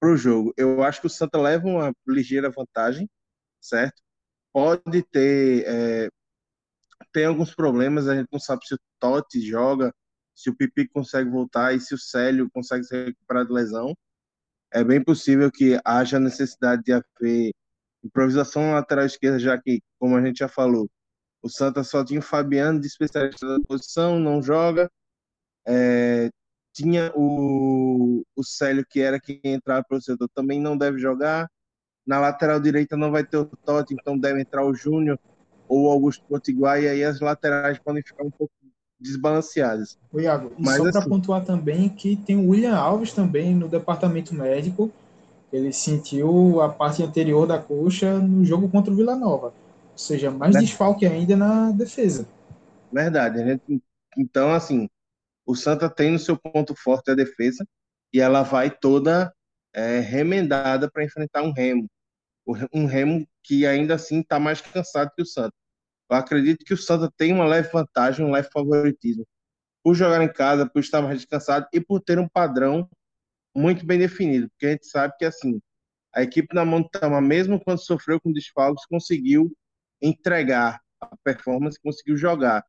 para 0.00 0.10
o 0.10 0.16
jogo. 0.16 0.52
Eu 0.56 0.82
acho 0.82 1.00
que 1.00 1.06
o 1.06 1.10
Santa 1.10 1.40
leva 1.40 1.66
uma 1.66 1.92
ligeira 2.06 2.50
vantagem, 2.50 3.08
certo? 3.60 4.02
Pode 4.52 5.02
ter 5.04 5.64
é, 5.66 6.10
tem 7.12 7.24
alguns 7.26 7.54
problemas, 7.54 8.08
a 8.08 8.14
gente 8.14 8.28
não 8.32 8.38
sabe 8.38 8.66
se 8.66 8.74
o 8.74 8.78
Totti 9.00 9.40
joga, 9.40 9.92
se 10.34 10.50
o 10.50 10.56
Pipi 10.56 10.88
consegue 10.88 11.30
voltar 11.30 11.74
e 11.74 11.80
se 11.80 11.94
o 11.94 11.98
Célio 11.98 12.50
consegue 12.50 12.84
se 12.84 13.06
recuperar 13.06 13.46
de 13.46 13.52
lesão. 13.52 13.96
É 14.72 14.84
bem 14.84 15.02
possível 15.02 15.50
que 15.50 15.80
haja 15.84 16.20
necessidade 16.20 16.82
de 16.82 16.92
haver 16.92 17.52
improvisação 18.06 18.62
na 18.62 18.74
lateral 18.74 19.04
esquerda, 19.04 19.38
já 19.38 19.58
que, 19.60 19.82
como 19.98 20.16
a 20.16 20.24
gente 20.24 20.38
já 20.38 20.48
falou, 20.48 20.88
o 21.42 21.48
Santa 21.48 21.84
só 21.84 22.04
tinha 22.04 22.20
o 22.20 22.22
Fabiano 22.22 22.80
de 22.80 22.86
especialista 22.86 23.46
da 23.46 23.64
posição, 23.66 24.18
não 24.18 24.42
joga. 24.42 24.90
É, 25.66 26.30
tinha 26.74 27.12
o, 27.14 28.22
o 28.34 28.44
Célio, 28.44 28.84
que 28.88 29.00
era 29.00 29.20
quem 29.20 29.40
entrava 29.44 29.84
para 29.88 29.98
o 29.98 30.02
setor, 30.02 30.28
também 30.34 30.60
não 30.60 30.76
deve 30.76 30.98
jogar. 30.98 31.48
Na 32.06 32.20
lateral 32.20 32.60
direita 32.60 32.96
não 32.96 33.10
vai 33.10 33.24
ter 33.24 33.36
o 33.36 33.46
Totti, 33.46 33.94
então 33.94 34.18
deve 34.18 34.40
entrar 34.40 34.64
o 34.64 34.74
Júnior 34.74 35.18
ou 35.68 35.90
Augusto 35.90 36.24
Potiguar, 36.28 36.80
e 36.80 36.88
aí 36.88 37.02
as 37.02 37.20
laterais 37.20 37.78
podem 37.78 38.02
ficar 38.02 38.22
um 38.24 38.30
pouco 38.30 38.52
desbalanceadas. 39.00 39.98
O 40.12 40.20
Iago, 40.20 40.52
Mas, 40.58 40.76
só 40.76 40.90
para 40.90 41.00
assim, 41.00 41.08
pontuar 41.08 41.44
também 41.44 41.88
que 41.88 42.16
tem 42.16 42.36
o 42.36 42.50
William 42.50 42.76
Alves 42.76 43.12
também 43.12 43.54
no 43.54 43.68
departamento 43.68 44.34
médico, 44.34 44.92
ele 45.52 45.72
sentiu 45.72 46.60
a 46.60 46.68
parte 46.68 47.02
anterior 47.02 47.46
da 47.46 47.58
coxa 47.58 48.18
no 48.18 48.44
jogo 48.44 48.68
contra 48.68 48.92
o 48.92 48.96
Vila 48.96 49.14
Nova, 49.14 49.46
ou 49.46 49.98
seja, 49.98 50.30
mais 50.30 50.54
né? 50.54 50.60
desfalque 50.60 51.06
ainda 51.06 51.36
na 51.36 51.70
defesa. 51.70 52.26
Verdade, 52.92 53.44
gente, 53.44 53.82
então 54.16 54.52
assim, 54.52 54.88
o 55.46 55.54
Santa 55.54 55.88
tem 55.88 56.12
no 56.12 56.18
seu 56.18 56.36
ponto 56.36 56.74
forte 56.74 57.10
a 57.10 57.14
defesa, 57.14 57.66
e 58.12 58.20
ela 58.20 58.42
vai 58.42 58.70
toda 58.70 59.32
é, 59.74 60.00
remendada 60.00 60.90
para 60.90 61.04
enfrentar 61.04 61.42
um 61.42 61.52
Remo, 61.52 61.86
um 62.72 62.86
Remo 62.86 63.26
que 63.42 63.66
ainda 63.66 63.94
assim 63.94 64.20
está 64.20 64.40
mais 64.40 64.60
cansado 64.60 65.12
que 65.14 65.22
o 65.22 65.26
Santa. 65.26 65.52
Eu 66.10 66.16
acredito 66.16 66.64
que 66.64 66.74
o 66.74 66.78
Santa 66.78 67.12
tem 67.16 67.32
uma 67.32 67.46
leve 67.46 67.70
vantagem, 67.70 68.24
um 68.24 68.30
leve 68.30 68.48
favoritismo. 68.52 69.26
Por 69.82 69.94
jogar 69.94 70.22
em 70.22 70.32
casa, 70.32 70.68
por 70.68 70.80
estar 70.80 71.02
mais 71.02 71.18
descansado 71.18 71.66
e 71.72 71.80
por 71.80 72.00
ter 72.00 72.18
um 72.18 72.28
padrão 72.28 72.88
muito 73.56 73.86
bem 73.86 73.98
definido. 73.98 74.48
Porque 74.50 74.66
a 74.66 74.70
gente 74.70 74.86
sabe 74.86 75.14
que, 75.18 75.24
assim, 75.24 75.60
a 76.14 76.22
equipe 76.22 76.54
na 76.54 76.64
Montama, 76.64 77.20
mesmo 77.20 77.58
quando 77.58 77.78
sofreu 77.78 78.20
com 78.20 78.32
desfalques, 78.32 78.86
conseguiu 78.86 79.52
entregar 80.00 80.80
a 81.00 81.16
performance, 81.24 81.80
conseguiu 81.82 82.16
jogar. 82.16 82.64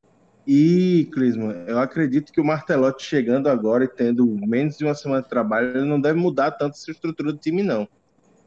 E, 0.46 1.10
Clisman, 1.14 1.66
eu 1.68 1.78
acredito 1.78 2.32
que 2.32 2.40
o 2.40 2.46
Martelotti 2.46 3.04
chegando 3.04 3.50
agora 3.50 3.84
e 3.84 3.88
tendo 3.88 4.26
menos 4.26 4.78
de 4.78 4.86
uma 4.86 4.96
semana 4.96 5.22
de 5.22 5.28
trabalho, 5.28 5.78
ele 5.78 5.86
não 5.86 6.00
deve 6.00 6.18
mudar 6.18 6.52
tanto 6.52 6.76
essa 6.76 6.90
estrutura 6.90 7.34
do 7.34 7.38
time, 7.38 7.62
não. 7.62 7.88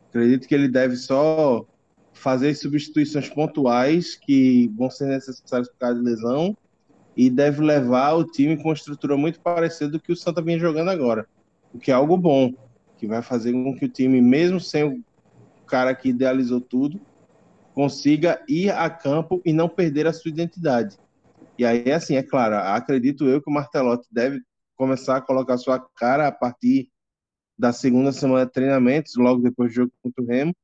Acredito 0.08 0.48
que 0.48 0.54
ele 0.54 0.66
deve 0.66 0.96
só 0.96 1.64
fazer 2.12 2.54
substituições 2.54 3.28
pontuais 3.28 4.16
que 4.16 4.68
vão 4.76 4.90
ser 4.90 5.06
necessárias 5.06 5.68
por 5.68 5.78
causa 5.78 5.96
de 5.96 6.04
lesão 6.04 6.56
e 7.16 7.28
deve 7.28 7.62
levar 7.62 8.14
o 8.14 8.24
time 8.24 8.56
com 8.56 8.68
uma 8.68 8.74
estrutura 8.74 9.16
muito 9.16 9.40
parecida 9.40 9.90
do 9.90 10.00
que 10.00 10.12
o 10.12 10.16
Santa 10.16 10.40
vem 10.40 10.58
jogando 10.58 10.90
agora, 10.90 11.26
o 11.72 11.78
que 11.78 11.90
é 11.90 11.94
algo 11.94 12.16
bom, 12.16 12.52
que 12.98 13.06
vai 13.06 13.22
fazer 13.22 13.52
com 13.52 13.74
que 13.76 13.86
o 13.86 13.88
time, 13.88 14.20
mesmo 14.20 14.60
sem 14.60 14.84
o 14.84 15.02
cara 15.66 15.94
que 15.94 16.08
idealizou 16.08 16.60
tudo, 16.60 17.00
consiga 17.74 18.42
ir 18.48 18.70
a 18.70 18.90
campo 18.90 19.40
e 19.44 19.52
não 19.52 19.68
perder 19.68 20.06
a 20.06 20.12
sua 20.12 20.30
identidade. 20.30 20.98
E 21.56 21.64
aí, 21.64 21.92
assim, 21.92 22.16
é 22.16 22.22
claro, 22.22 22.56
acredito 22.56 23.28
eu 23.28 23.40
que 23.40 23.50
o 23.50 23.52
Martelotti 23.52 24.08
deve 24.10 24.40
começar 24.76 25.16
a 25.16 25.20
colocar 25.20 25.58
sua 25.58 25.78
cara 25.94 26.26
a 26.26 26.32
partir 26.32 26.88
da 27.58 27.72
segunda 27.72 28.12
semana 28.12 28.46
de 28.46 28.52
treinamentos, 28.52 29.14
logo 29.16 29.42
depois 29.42 29.70
do 29.70 29.74
jogo 29.74 29.92
contra 30.02 30.24
o 30.24 30.26
Remo, 30.26 30.54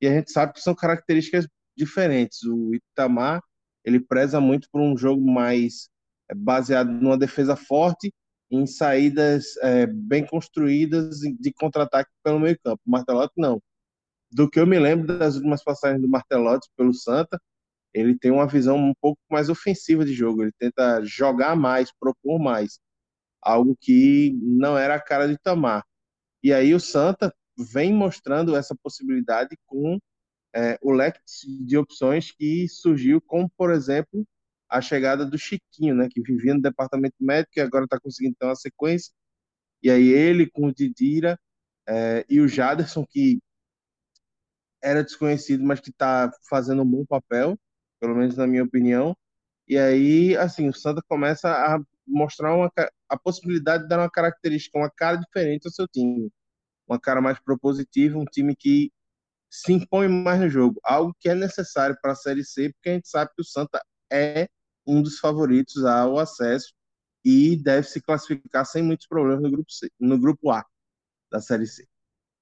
e 0.00 0.06
a 0.06 0.14
gente 0.14 0.30
sabe 0.30 0.52
que 0.52 0.60
são 0.60 0.74
características 0.74 1.48
diferentes. 1.76 2.44
O 2.44 2.72
Itamar, 2.74 3.42
ele 3.84 3.98
preza 3.98 4.40
muito 4.40 4.68
por 4.70 4.80
um 4.80 4.96
jogo 4.96 5.28
mais 5.28 5.88
é, 6.30 6.34
baseado 6.34 6.90
numa 6.90 7.18
defesa 7.18 7.56
forte, 7.56 8.12
em 8.50 8.66
saídas 8.66 9.56
é, 9.58 9.86
bem 9.86 10.26
construídas 10.26 11.20
de 11.20 11.52
contra-ataque 11.52 12.10
pelo 12.22 12.40
meio 12.40 12.58
campo. 12.60 12.80
O 12.86 12.90
Martelotti 12.90 13.34
não. 13.36 13.62
Do 14.30 14.48
que 14.48 14.60
eu 14.60 14.66
me 14.66 14.78
lembro 14.78 15.06
das 15.18 15.36
últimas 15.36 15.62
passagens 15.62 16.00
do 16.02 16.08
Martelotti 16.08 16.68
pelo 16.76 16.94
Santa, 16.94 17.40
ele 17.94 18.18
tem 18.18 18.30
uma 18.30 18.46
visão 18.46 18.76
um 18.76 18.94
pouco 19.00 19.20
mais 19.30 19.48
ofensiva 19.48 20.04
de 20.04 20.12
jogo. 20.12 20.42
Ele 20.42 20.52
tenta 20.58 21.02
jogar 21.04 21.56
mais, 21.56 21.92
propor 21.98 22.38
mais. 22.38 22.78
Algo 23.42 23.76
que 23.80 24.36
não 24.42 24.76
era 24.76 24.94
a 24.94 25.00
cara 25.00 25.26
de 25.26 25.34
Itamar. 25.34 25.84
E 26.42 26.52
aí 26.52 26.74
o 26.74 26.80
Santa 26.80 27.34
vem 27.56 27.92
mostrando 27.92 28.56
essa 28.56 28.74
possibilidade 28.82 29.56
com 29.66 29.98
é, 30.54 30.78
o 30.82 30.92
leque 30.92 31.20
de 31.66 31.76
opções 31.76 32.32
que 32.32 32.68
surgiu, 32.68 33.20
como, 33.20 33.50
por 33.56 33.72
exemplo, 33.72 34.24
a 34.68 34.80
chegada 34.80 35.24
do 35.26 35.38
Chiquinho, 35.38 35.94
né, 35.94 36.08
que 36.10 36.20
vivia 36.22 36.54
no 36.54 36.62
departamento 36.62 37.16
médico 37.20 37.52
e 37.56 37.60
agora 37.60 37.84
está 37.84 37.98
conseguindo 38.00 38.36
ter 38.38 38.46
uma 38.46 38.56
sequência. 38.56 39.12
E 39.82 39.90
aí 39.90 40.08
ele 40.08 40.50
com 40.50 40.66
o 40.66 40.74
Didira 40.74 41.38
é, 41.88 42.24
e 42.28 42.40
o 42.40 42.48
Jaderson, 42.48 43.06
que 43.06 43.40
era 44.82 45.02
desconhecido, 45.04 45.64
mas 45.64 45.80
que 45.80 45.90
está 45.90 46.30
fazendo 46.48 46.82
um 46.82 46.86
bom 46.90 47.04
papel, 47.06 47.58
pelo 48.00 48.14
menos 48.14 48.36
na 48.36 48.46
minha 48.46 48.64
opinião. 48.64 49.16
E 49.66 49.78
aí, 49.78 50.36
assim, 50.36 50.68
o 50.68 50.74
Santa 50.74 51.02
começa 51.08 51.50
a 51.50 51.80
mostrar 52.06 52.54
uma, 52.54 52.70
a 53.08 53.18
possibilidade 53.18 53.84
de 53.84 53.88
dar 53.88 53.98
uma 53.98 54.10
característica, 54.10 54.78
uma 54.78 54.90
cara 54.90 55.16
diferente 55.16 55.66
ao 55.66 55.72
seu 55.72 55.86
time 55.88 56.30
uma 56.88 56.98
cara 56.98 57.20
mais 57.20 57.38
propositiva, 57.38 58.18
um 58.18 58.24
time 58.24 58.56
que 58.56 58.90
se 59.50 59.72
impõe 59.72 60.08
mais 60.08 60.40
no 60.40 60.48
jogo, 60.48 60.80
algo 60.82 61.14
que 61.20 61.28
é 61.28 61.34
necessário 61.34 61.96
para 62.00 62.12
a 62.12 62.16
Série 62.16 62.44
C, 62.44 62.72
porque 62.72 62.90
a 62.90 62.94
gente 62.94 63.08
sabe 63.08 63.30
que 63.34 63.42
o 63.42 63.44
Santa 63.44 63.82
é 64.10 64.48
um 64.88 65.02
dos 65.02 65.18
favoritos 65.18 65.84
ao 65.84 66.18
acesso 66.18 66.72
e 67.24 67.56
deve 67.56 67.86
se 67.86 68.00
classificar 68.00 68.64
sem 68.64 68.82
muitos 68.82 69.06
problemas 69.06 69.42
no 69.42 69.50
grupo 69.50 69.70
C, 69.70 69.90
no 70.00 70.18
grupo 70.18 70.50
A 70.50 70.64
da 71.30 71.40
Série 71.40 71.66
C. 71.66 71.86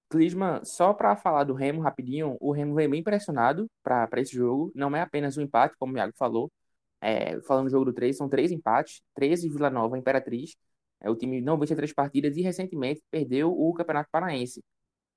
Clisman, 0.08 0.64
só 0.64 0.94
para 0.94 1.16
falar 1.16 1.44
do 1.44 1.54
Remo 1.54 1.80
rapidinho, 1.80 2.36
o 2.40 2.52
Remo 2.52 2.74
vem 2.74 2.88
bem 2.88 3.02
pressionado 3.02 3.68
para 3.82 4.08
esse 4.18 4.36
jogo. 4.36 4.70
Não 4.74 4.94
é 4.94 5.00
apenas 5.00 5.36
um 5.36 5.42
empate, 5.42 5.74
como 5.78 5.94
o 5.94 5.96
Iago 5.96 6.12
falou. 6.16 6.50
É, 7.00 7.40
falando 7.42 7.66
do 7.66 7.70
jogo 7.70 7.86
do 7.86 7.92
3, 7.92 8.16
são 8.16 8.28
três 8.28 8.52
empates: 8.52 9.02
13 9.14 9.48
Vila 9.48 9.68
Nova, 9.68 9.98
Imperatriz 9.98 10.56
é, 11.00 11.10
o 11.10 11.16
time 11.16 11.40
não 11.40 11.58
vence 11.58 11.74
três 11.76 11.92
partidas 11.92 12.36
e 12.36 12.42
recentemente 12.42 13.02
perdeu 13.10 13.52
o 13.52 13.72
Campeonato 13.74 14.10
Paraense 14.10 14.62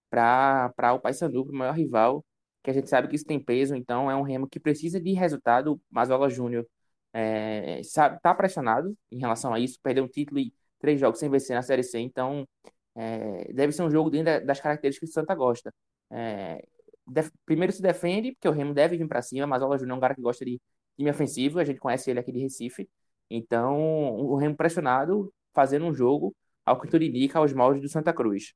para 0.10 0.94
o 0.94 1.00
Paysandu, 1.00 1.44
o 1.44 1.54
maior 1.54 1.76
rival, 1.76 2.26
que 2.64 2.72
a 2.72 2.74
gente 2.74 2.90
sabe 2.90 3.08
que 3.08 3.16
isso 3.16 3.26
tem 3.26 3.40
peso, 3.44 3.76
então 3.76 4.10
é 4.12 4.16
um 4.16 4.24
Remo 4.24 4.48
que 4.48 4.60
precisa 4.60 5.00
de 5.00 5.14
resultado. 5.14 5.80
Mazola 5.90 6.30
Júnior 6.30 6.68
é, 7.14 7.80
está 7.80 8.34
pressionado 8.36 8.96
em 9.12 9.20
relação 9.20 9.54
a 9.54 9.60
isso, 9.60 9.80
perdeu 9.82 10.04
um 10.04 10.08
título 10.08 10.40
e 10.40 10.54
três 10.80 11.00
jogos 11.00 11.20
sem 11.20 11.30
vencer 11.30 11.56
na 11.56 11.62
Série 11.62 11.84
C, 11.84 12.00
então 12.00 12.48
é, 12.96 13.52
deve 13.54 13.72
ser 13.74 13.84
um 13.84 13.92
jogo 13.92 14.10
dentro 14.10 14.46
das 14.46 14.60
características 14.60 15.10
que 15.10 15.12
o 15.12 15.14
Santa 15.14 15.36
gosta. 15.36 15.74
É, 16.12 16.64
def, 17.08 17.30
primeiro 17.46 17.74
se 17.74 17.82
defende, 17.82 18.34
porque 18.34 18.48
o 18.48 18.52
Remo 18.52 18.74
deve 18.74 18.98
vir 18.98 19.08
para 19.08 19.22
cima, 19.22 19.48
Mazola 19.48 19.78
Júnior 19.78 19.96
é 19.96 19.98
um 19.98 20.02
cara 20.02 20.16
que 20.16 20.22
gosta 20.22 20.46
de 20.46 20.62
time 20.98 21.10
ofensivo, 21.10 21.60
a 21.60 21.66
gente 21.66 21.80
conhece 21.80 22.10
ele 22.10 22.20
aqui 22.20 22.32
de 22.32 22.40
Recife, 22.40 22.90
então 23.30 23.78
o 24.16 24.36
Remo 24.36 24.56
pressionado 24.56 25.34
fazendo 25.54 25.86
um 25.86 25.94
jogo, 25.94 26.36
ao 26.66 26.80
que 26.80 26.88
tudo 26.88 27.04
indica, 27.04 27.40
aos 27.40 27.54
moldes 27.54 27.82
do 27.82 27.90
Santa 27.90 28.14
Cruz. 28.14 28.54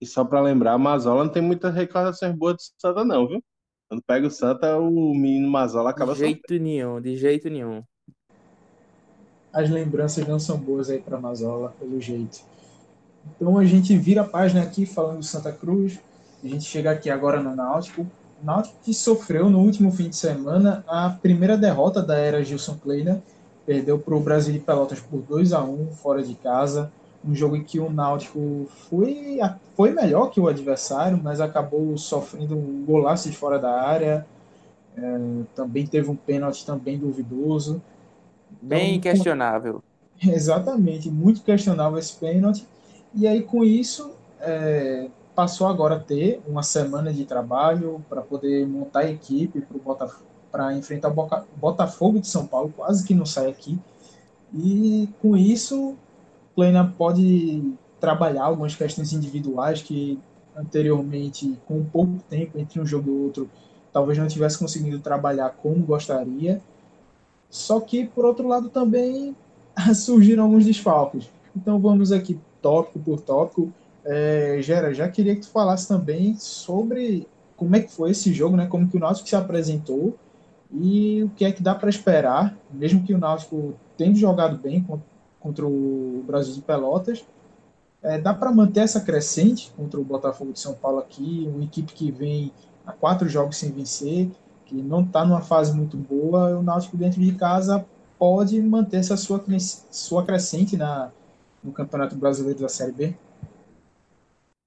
E 0.00 0.06
só 0.06 0.24
para 0.24 0.40
lembrar, 0.40 0.78
Mazola 0.78 1.24
não 1.24 1.32
tem 1.32 1.42
muitas 1.42 1.74
recordações 1.74 2.34
boas 2.34 2.56
do 2.56 2.80
Santa, 2.80 3.04
não, 3.04 3.26
viu? 3.26 3.42
Quando 3.88 4.02
pega 4.02 4.26
o 4.26 4.30
Santa, 4.30 4.76
o 4.76 5.14
menino 5.14 5.48
Mazola 5.50 5.90
acaba 5.90 6.12
De 6.12 6.18
jeito 6.18 6.40
sofrendo. 6.42 6.62
nenhum, 6.64 7.00
de 7.00 7.16
jeito 7.16 7.48
nenhum. 7.48 7.82
As 9.52 9.70
lembranças 9.70 10.26
não 10.28 10.38
são 10.38 10.58
boas 10.58 10.90
aí 10.90 11.00
para 11.00 11.18
Mazola, 11.18 11.74
pelo 11.78 11.98
jeito. 12.00 12.40
Então 13.34 13.56
a 13.58 13.64
gente 13.64 13.96
vira 13.96 14.20
a 14.20 14.24
página 14.24 14.62
aqui 14.62 14.84
falando 14.84 15.18
do 15.18 15.24
Santa 15.24 15.50
Cruz. 15.52 15.98
A 16.44 16.46
gente 16.46 16.64
chega 16.64 16.90
aqui 16.90 17.08
agora 17.08 17.42
no 17.42 17.56
Náutico. 17.56 18.02
O 18.42 18.44
Náutico 18.44 18.76
que 18.84 18.92
sofreu 18.92 19.48
no 19.48 19.60
último 19.60 19.90
fim 19.90 20.10
de 20.10 20.16
semana 20.16 20.84
a 20.86 21.10
primeira 21.10 21.56
derrota 21.56 22.02
da 22.02 22.16
era 22.16 22.44
Gilson 22.44 22.76
Kleiner 22.76 23.20
perdeu 23.66 23.98
para 23.98 24.14
o 24.14 24.20
Brasil 24.20 24.52
de 24.52 24.60
Pelotas 24.60 25.00
por 25.00 25.20
2 25.22 25.52
a 25.52 25.62
1 25.62 25.92
fora 25.92 26.22
de 26.22 26.34
casa. 26.34 26.92
Um 27.28 27.34
jogo 27.34 27.56
em 27.56 27.62
que 27.62 27.78
o 27.78 27.90
Náutico 27.90 28.66
foi, 28.88 29.38
foi 29.76 29.92
melhor 29.92 30.30
que 30.30 30.40
o 30.40 30.48
adversário, 30.48 31.20
mas 31.22 31.40
acabou 31.40 31.98
sofrendo 31.98 32.56
um 32.56 32.84
golaço 32.86 33.28
de 33.28 33.36
fora 33.36 33.58
da 33.58 33.70
área. 33.82 34.26
É, 34.96 35.18
também 35.54 35.86
teve 35.86 36.10
um 36.10 36.16
pênalti 36.16 36.64
também 36.64 36.96
duvidoso. 36.96 37.82
Então, 38.50 38.68
Bem 38.68 38.98
questionável. 38.98 39.82
Exatamente, 40.22 41.10
muito 41.10 41.42
questionável 41.42 41.98
esse 41.98 42.16
pênalti. 42.16 42.66
E 43.14 43.26
aí, 43.26 43.42
com 43.42 43.62
isso, 43.62 44.12
é, 44.40 45.08
passou 45.34 45.66
agora 45.66 45.96
a 45.96 46.00
ter 46.00 46.40
uma 46.48 46.62
semana 46.62 47.12
de 47.12 47.24
trabalho 47.24 48.04
para 48.08 48.22
poder 48.22 48.66
montar 48.66 49.00
a 49.00 49.10
equipe 49.10 49.64
para 50.50 50.74
enfrentar 50.74 51.10
o 51.10 51.46
Botafogo 51.56 52.18
de 52.18 52.26
São 52.26 52.46
Paulo, 52.46 52.72
quase 52.74 53.06
que 53.06 53.14
não 53.14 53.26
sai 53.26 53.48
aqui. 53.48 53.78
E 54.52 55.08
com 55.20 55.36
isso, 55.36 55.94
Plena 56.58 56.92
pode 56.98 57.72
trabalhar 58.00 58.42
algumas 58.42 58.74
questões 58.74 59.12
individuais 59.12 59.80
que 59.80 60.18
anteriormente, 60.56 61.56
com 61.68 61.84
pouco 61.84 62.18
tempo 62.28 62.58
entre 62.58 62.80
um 62.80 62.84
jogo 62.84 63.08
e 63.08 63.14
outro, 63.26 63.48
talvez 63.92 64.18
não 64.18 64.26
tivesse 64.26 64.58
conseguido 64.58 64.98
trabalhar 64.98 65.50
como 65.50 65.86
gostaria. 65.86 66.60
Só 67.48 67.78
que, 67.78 68.04
por 68.08 68.24
outro 68.24 68.48
lado, 68.48 68.68
também 68.70 69.36
surgiram 69.94 70.42
alguns 70.42 70.64
desfalques. 70.64 71.30
Então 71.56 71.78
vamos 71.78 72.10
aqui 72.10 72.40
tópico 72.60 72.98
por 72.98 73.20
tópico. 73.20 73.72
É, 74.04 74.58
Gera, 74.60 74.92
já 74.92 75.08
queria 75.08 75.36
que 75.36 75.42
tu 75.42 75.50
falasse 75.50 75.86
também 75.86 76.34
sobre 76.34 77.24
como 77.56 77.76
é 77.76 77.80
que 77.82 77.92
foi 77.92 78.10
esse 78.10 78.32
jogo, 78.32 78.56
né? 78.56 78.66
Como 78.66 78.88
que 78.88 78.96
o 78.96 79.00
Náutico 79.00 79.28
se 79.28 79.36
apresentou 79.36 80.18
e 80.72 81.22
o 81.22 81.28
que 81.36 81.44
é 81.44 81.52
que 81.52 81.62
dá 81.62 81.72
para 81.72 81.88
esperar, 81.88 82.58
mesmo 82.68 83.04
que 83.04 83.14
o 83.14 83.18
Náutico 83.18 83.74
tenha 83.96 84.12
jogado 84.12 84.58
bem 84.58 84.84
contra 85.40 85.66
o 85.66 86.22
Brasil 86.26 86.54
de 86.54 86.62
Pelotas, 86.62 87.24
é, 88.02 88.18
dá 88.18 88.32
para 88.32 88.52
manter 88.52 88.80
essa 88.80 89.00
crescente 89.00 89.72
contra 89.76 89.98
o 89.98 90.04
Botafogo 90.04 90.52
de 90.52 90.60
São 90.60 90.74
Paulo 90.74 90.98
aqui, 90.98 91.48
uma 91.52 91.64
equipe 91.64 91.92
que 91.92 92.10
vem 92.10 92.52
a 92.86 92.92
quatro 92.92 93.28
jogos 93.28 93.56
sem 93.56 93.72
vencer, 93.72 94.30
que 94.64 94.74
não 94.74 95.02
está 95.02 95.24
numa 95.24 95.40
fase 95.40 95.74
muito 95.74 95.96
boa, 95.96 96.58
o 96.58 96.62
Náutico 96.62 96.96
dentro 96.96 97.20
de 97.20 97.34
casa 97.34 97.84
pode 98.18 98.60
manter 98.60 98.98
essa 98.98 99.16
sua, 99.16 99.42
sua 99.90 100.24
crescente 100.24 100.76
na, 100.76 101.10
no 101.62 101.72
Campeonato 101.72 102.16
Brasileiro 102.16 102.60
da 102.60 102.68
Série 102.68 102.92
B? 102.92 103.14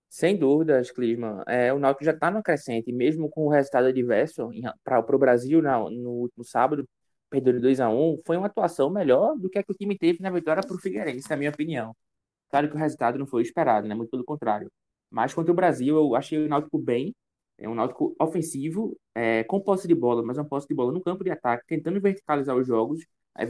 Sem 0.10 0.38
dúvidas, 0.38 0.92
Clisman. 0.92 1.42
É, 1.48 1.74
o 1.74 1.80
Náutico 1.80 2.04
já 2.04 2.12
está 2.12 2.30
no 2.30 2.44
crescente, 2.44 2.92
mesmo 2.92 3.30
com 3.30 3.46
o 3.46 3.50
resultado 3.50 3.88
adverso 3.88 4.50
para 4.84 5.00
o 5.00 5.20
Brasil 5.20 5.62
na, 5.62 5.80
no 5.80 6.12
último 6.12 6.44
sábado, 6.44 6.88
perdendo 7.32 7.62
2 7.62 7.80
a 7.80 7.90
1 7.90 8.20
foi 8.26 8.38
uma 8.38 8.48
atuação 8.48 8.90
melhor 8.92 9.38
do 9.38 9.50
que 9.50 9.58
a 9.58 9.64
que 9.64 9.72
o 9.72 9.76
time 9.76 9.98
teve 9.98 10.22
na 10.22 10.30
vitória 10.30 10.62
para 10.62 10.76
o 10.76 10.80
Figueirense, 10.80 11.30
na 11.30 11.38
minha 11.38 11.50
opinião. 11.50 11.96
Claro 12.50 12.70
que 12.70 12.76
o 12.76 12.78
resultado 12.80 13.18
não 13.18 13.26
foi 13.26 13.42
esperado, 13.44 13.88
né? 13.88 13.96
muito 13.96 14.12
pelo 14.12 14.26
contrário. 14.26 14.72
Mas 15.10 15.34
contra 15.34 15.52
o 15.52 15.56
Brasil, 15.56 15.96
eu 15.98 16.16
achei 16.16 16.38
o 16.46 16.50
Náutico 16.50 16.78
bem, 16.78 17.16
é 17.58 17.70
um 17.70 17.76
Náutico 17.76 18.16
ofensivo, 18.20 18.98
é, 19.16 19.44
com 19.46 19.60
posse 19.62 19.88
de 19.88 19.96
bola, 19.96 20.24
mas 20.24 20.38
uma 20.38 20.46
posse 20.46 20.68
de 20.68 20.74
bola 20.76 20.92
no 20.92 21.02
campo 21.02 21.24
de 21.24 21.32
ataque, 21.32 21.66
tentando 21.68 22.00
verticalizar 22.02 22.56
os 22.58 22.68
jogos, 22.68 23.06
é, 23.38 23.46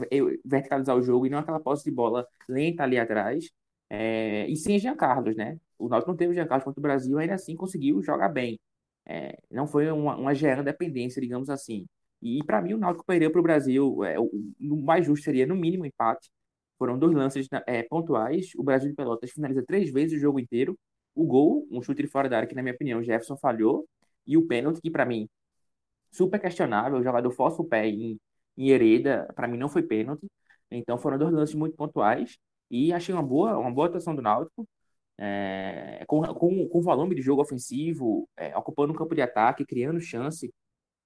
verticalizar 0.45 0.95
o 0.95 1.01
jogo 1.01 1.25
e 1.25 1.29
não 1.29 1.39
aquela 1.39 1.59
posse 1.59 1.83
de 1.83 1.91
bola 1.91 2.27
lenta 2.47 2.83
ali 2.83 2.97
atrás. 2.99 3.49
É, 3.89 4.47
e 4.47 4.55
sem 4.55 4.79
Jean 4.79 4.95
Carlos, 4.95 5.35
né? 5.35 5.57
O 5.77 5.89
Náutico 5.89 6.11
não 6.11 6.17
teve 6.17 6.31
o 6.31 6.35
Jean 6.35 6.47
Carlos 6.47 6.63
contra 6.63 6.79
o 6.79 6.83
Brasil, 6.83 7.17
ainda 7.17 7.33
assim 7.35 7.55
conseguiu 7.55 8.01
jogar 8.03 8.29
bem. 8.29 8.59
É, 9.05 9.37
não 9.49 9.67
foi 9.67 9.91
uma, 9.91 10.15
uma 10.15 10.33
dependência, 10.63 11.21
digamos 11.21 11.49
assim. 11.49 11.87
E 12.21 12.43
para 12.43 12.61
mim 12.61 12.73
o 12.73 12.77
Náutico 12.77 13.05
perdeu 13.05 13.31
para 13.31 13.39
o 13.39 13.43
Brasil. 13.43 14.03
É, 14.03 14.19
o, 14.19 14.29
mais 14.83 15.05
justo 15.05 15.23
seria 15.23 15.45
no 15.45 15.55
mínimo 15.55 15.85
empate. 15.85 16.29
Foram 16.77 16.97
dois 16.97 17.13
lances 17.13 17.47
é, 17.67 17.83
pontuais. 17.83 18.51
O 18.55 18.63
Brasil 18.63 18.89
de 18.89 18.95
Pelotas 18.95 19.31
finaliza 19.31 19.63
três 19.65 19.91
vezes 19.91 20.17
o 20.17 20.21
jogo 20.21 20.39
inteiro. 20.39 20.77
O 21.15 21.25
gol, 21.25 21.67
um 21.71 21.81
chute 21.81 22.01
de 22.03 22.07
fora 22.07 22.29
da 22.29 22.37
área 22.37 22.47
que 22.47 22.55
na 22.55 22.61
minha 22.63 22.73
opinião 22.75 22.99
o 22.99 23.03
Jefferson 23.03 23.37
falhou 23.37 23.87
e 24.25 24.37
o 24.37 24.47
pênalti 24.47 24.81
que 24.81 24.89
para 24.91 25.05
mim 25.05 25.29
super 26.11 26.39
questionável. 26.39 26.99
O 26.99 27.03
jogador 27.03 27.31
força 27.31 27.61
o 27.61 27.65
pé 27.65 27.87
em, 27.87 28.19
em 28.57 28.69
Hereda, 28.69 29.31
para 29.35 29.47
mim 29.47 29.57
não 29.57 29.69
foi 29.69 29.83
pênalti. 29.83 30.27
Então 30.69 30.97
foram 30.97 31.17
dois 31.17 31.33
lances 31.33 31.55
muito 31.55 31.75
pontuais 31.75 32.37
e 32.69 32.93
achei 32.93 33.13
uma 33.13 33.23
boa, 33.23 33.57
uma 33.57 33.71
boa 33.71 33.87
atuação 33.87 34.15
do 34.15 34.21
Náutico. 34.21 34.67
É, 35.17 36.03
com, 36.07 36.21
com, 36.33 36.67
com 36.67 36.81
volume 36.81 37.13
de 37.13 37.21
jogo 37.21 37.41
ofensivo, 37.43 38.27
é, 38.35 38.57
ocupando 38.57 38.91
o 38.91 38.95
campo 38.95 39.13
de 39.13 39.21
ataque, 39.21 39.65
criando 39.65 39.99
chance. 39.99 40.51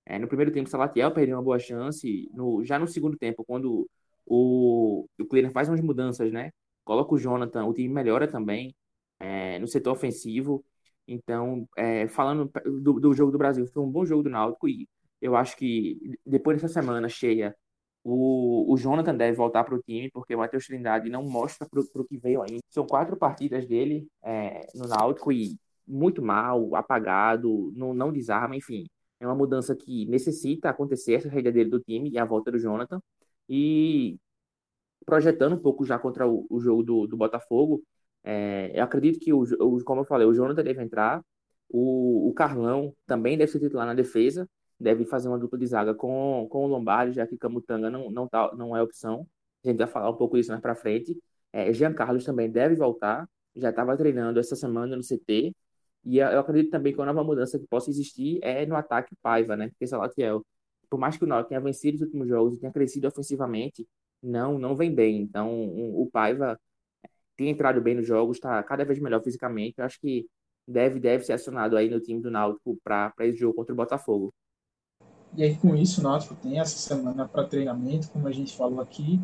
É, 0.06 0.20
no 0.20 0.28
primeiro 0.28 0.52
tempo, 0.52 0.68
o 0.68 0.72
Salatiel 0.72 1.12
perdeu 1.12 1.38
uma 1.38 1.44
boa 1.44 1.60
chance. 1.60 2.30
No, 2.34 2.64
já 2.64 2.78
no 2.80 2.88
segundo 2.88 3.18
tempo, 3.18 3.44
quando 3.46 3.90
o, 4.26 5.08
o 5.20 5.26
Cleveland 5.26 5.54
faz 5.54 5.68
umas 5.70 5.82
mudanças, 5.82 6.32
né? 6.32 6.52
Coloca 6.84 7.16
o 7.16 7.18
Jonathan, 7.18 7.66
o 7.66 7.74
time 7.74 7.90
melhora 7.90 8.28
também 8.28 8.76
é, 9.20 9.60
no 9.60 9.68
setor 9.68 9.92
ofensivo. 9.92 10.64
Então, 11.08 11.68
é, 11.78 12.08
falando 12.08 12.52
do, 12.82 13.00
do, 13.00 13.14
jogo 13.14 13.32
do 13.32 13.38
Brasil, 13.38 13.66
foi 13.68 13.84
um 13.84 13.92
bom 13.92 14.06
jogo 14.06 14.24
do 14.24 14.30
Náutico 14.30 14.68
e 14.68 14.88
eu 15.22 15.36
acho 15.36 15.56
que 15.58 16.00
depois 16.26 16.62
dessa 16.62 16.74
semana 16.74 17.10
cheia, 17.10 17.56
o, 18.04 18.72
o 18.74 18.78
Jonathan 18.78 19.16
deve 19.16 19.36
voltar 19.36 19.64
para 19.64 19.76
o 19.76 19.82
time, 19.82 20.10
porque 20.12 20.36
o 20.36 20.40
Matheus 20.40 20.68
Trindade 20.68 21.10
não 21.10 21.24
mostra 21.24 21.68
para 21.68 21.80
o 21.80 22.06
que 22.06 22.18
veio 22.18 22.42
ainda. 22.42 22.62
São 22.70 22.86
quatro 22.86 23.18
partidas 23.18 23.68
dele 23.68 24.08
é, 24.24 24.68
no 24.76 24.88
Náutico 24.88 25.32
e 25.32 25.58
muito 25.88 26.22
mal, 26.22 26.76
apagado, 26.76 27.72
não, 27.76 27.94
não 27.94 28.12
desarma, 28.12 28.56
enfim. 28.56 28.86
É 29.26 29.28
uma 29.28 29.36
mudança 29.36 29.76
que 29.76 30.06
necessita 30.08 30.70
acontecer, 30.70 31.16
essa 31.16 31.30
saída 31.30 31.52
dele 31.52 31.70
do 31.70 31.80
time 31.80 32.10
e 32.12 32.18
a 32.18 32.26
volta 32.26 32.52
do 32.52 32.60
Jonathan. 32.60 33.02
E 33.50 34.18
projetando 35.06 35.56
um 35.56 35.60
pouco 35.60 35.86
já 35.86 36.00
contra 36.00 36.28
o, 36.28 36.46
o 36.50 36.60
jogo 36.60 36.84
do, 36.84 37.08
do 37.08 37.18
Botafogo, 37.18 37.84
é, 38.24 38.72
eu 38.74 38.84
acredito 38.84 39.20
que, 39.20 39.34
o, 39.34 39.44
o, 39.44 39.84
como 39.84 40.02
eu 40.02 40.06
falei, 40.06 40.28
o 40.28 40.34
Jonathan 40.34 40.64
deve 40.64 40.82
entrar, 40.84 41.24
o, 41.70 42.30
o 42.30 42.34
Carlão 42.34 42.94
também 43.06 43.38
deve 43.38 43.52
ser 43.52 43.60
titular 43.60 43.86
na 43.86 43.94
defesa, 43.94 44.50
deve 44.80 45.06
fazer 45.06 45.28
uma 45.28 45.40
dupla 45.40 45.58
de 45.60 45.68
zaga 45.68 45.94
com, 45.94 46.48
com 46.50 46.66
o 46.66 46.68
Lombardi, 46.68 47.16
já 47.16 47.28
que 47.28 47.38
Camutanga 47.38 47.90
não, 47.90 48.10
não, 48.12 48.28
tá, 48.28 48.52
não 48.56 48.76
é 48.76 48.82
opção. 48.82 49.28
A 49.64 49.68
gente 49.70 49.78
vai 49.78 49.88
falar 49.88 50.10
um 50.10 50.18
pouco 50.18 50.38
disso 50.38 50.50
mais 50.50 50.62
para 50.62 50.76
frente. 50.76 51.18
É, 51.54 51.72
Jean 51.74 51.94
Carlos 51.94 52.24
também 52.26 52.50
deve 52.52 52.76
voltar, 52.76 53.28
já 53.56 53.70
estava 53.70 53.96
treinando 53.98 54.40
essa 54.40 54.56
semana 54.56 54.96
no 54.96 55.04
CT. 55.04 55.56
E 56.06 56.20
eu 56.20 56.40
acredito 56.40 56.72
também 56.72 56.94
que 56.94 57.00
uma 57.00 57.06
nova 57.08 57.24
mudança 57.24 57.60
que 57.60 57.68
possa 57.68 57.90
existir 57.90 58.40
é 58.44 58.66
no 58.66 58.76
ataque 58.76 59.16
Paiva, 59.22 59.58
né? 59.58 59.70
Porque 59.70 59.88
Salatiel, 59.88 60.46
por 60.90 61.00
mais 61.00 61.18
que 61.18 61.24
o 61.24 61.28
Náutico 61.28 61.50
tenha 61.50 61.62
vencido 61.62 61.96
os 61.96 62.02
últimos 62.04 62.28
jogos 62.28 62.56
e 62.56 62.60
tenha 62.60 62.72
crescido 62.72 63.08
ofensivamente, 63.08 63.88
não 64.22 64.60
não 64.60 64.76
vem 64.76 64.94
bem. 64.94 65.22
Então, 65.22 65.52
um, 65.52 66.00
o 66.02 66.10
Paiva 66.12 66.60
tem 67.36 67.50
entrado 67.50 67.82
bem 67.82 67.96
nos 67.96 68.08
jogos, 68.08 68.38
está 68.38 68.62
cada 68.64 68.86
vez 68.86 69.00
melhor 69.00 69.22
fisicamente. 69.24 69.76
Eu 69.80 69.86
acho 69.86 70.00
que 70.00 70.28
deve, 70.68 71.00
deve 71.00 71.24
ser 71.24 71.34
acionado 71.34 71.78
aí 71.78 71.90
no 71.90 72.00
time 72.00 72.22
do 72.22 72.32
Náutico 72.32 72.78
para 72.84 73.14
esse 73.22 73.38
jogo 73.38 73.56
contra 73.56 73.74
o 73.74 73.76
Botafogo. 73.76 74.34
E 75.36 75.44
aí, 75.44 75.56
com 75.56 75.76
isso, 75.76 76.00
o 76.00 76.04
Náutico 76.04 76.36
tem 76.36 76.60
essa 76.60 76.78
semana 76.78 77.28
para 77.28 77.46
treinamento, 77.46 78.10
como 78.10 78.28
a 78.28 78.32
gente 78.32 78.56
falou 78.56 78.80
aqui. 78.80 79.20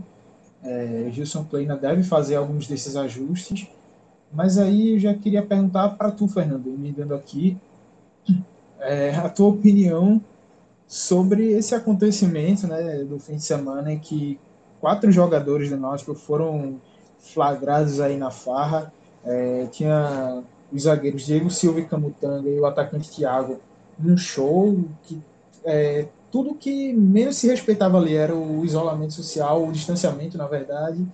É, 0.63 1.09
Gilson 1.11 1.45
Kleina 1.45 1.77
deve 1.77 2.03
fazer 2.03 2.35
alguns 2.35 2.67
desses 2.67 2.95
ajustes. 2.95 3.67
Mas 4.33 4.57
aí 4.57 4.93
eu 4.93 4.99
já 4.99 5.13
queria 5.13 5.43
perguntar 5.43 5.89
para 5.89 6.11
tu, 6.11 6.27
Fernando, 6.27 6.69
me 6.69 6.91
dando 6.91 7.13
aqui 7.13 7.57
é, 8.79 9.13
a 9.15 9.29
tua 9.29 9.49
opinião 9.49 10.21
sobre 10.87 11.51
esse 11.51 11.75
acontecimento 11.75 12.67
né, 12.67 13.03
do 13.03 13.19
fim 13.19 13.35
de 13.35 13.43
semana 13.43 13.91
em 13.93 13.99
que 13.99 14.39
quatro 14.79 15.11
jogadores 15.11 15.69
do 15.69 15.77
Náutico 15.77 16.13
foram 16.13 16.79
flagrados 17.19 17.99
aí 17.99 18.17
na 18.17 18.31
farra. 18.31 18.91
É, 19.23 19.67
tinha 19.71 20.43
os 20.71 20.83
zagueiros 20.83 21.25
Diego 21.25 21.49
Silva 21.49 21.79
e 21.79 21.85
Camutanga 21.85 22.49
e 22.49 22.59
o 22.59 22.65
atacante 22.65 23.11
Thiago 23.11 23.59
num 23.99 24.17
show 24.17 24.77
que 25.03 25.21
é, 25.63 26.07
tudo 26.31 26.55
que 26.55 26.93
menos 26.93 27.35
se 27.35 27.47
respeitava 27.47 27.97
ali 27.97 28.15
era 28.15 28.33
o 28.33 28.65
isolamento 28.65 29.13
social, 29.13 29.63
o 29.63 29.71
distanciamento, 29.71 30.37
na 30.37 30.47
verdade. 30.47 31.05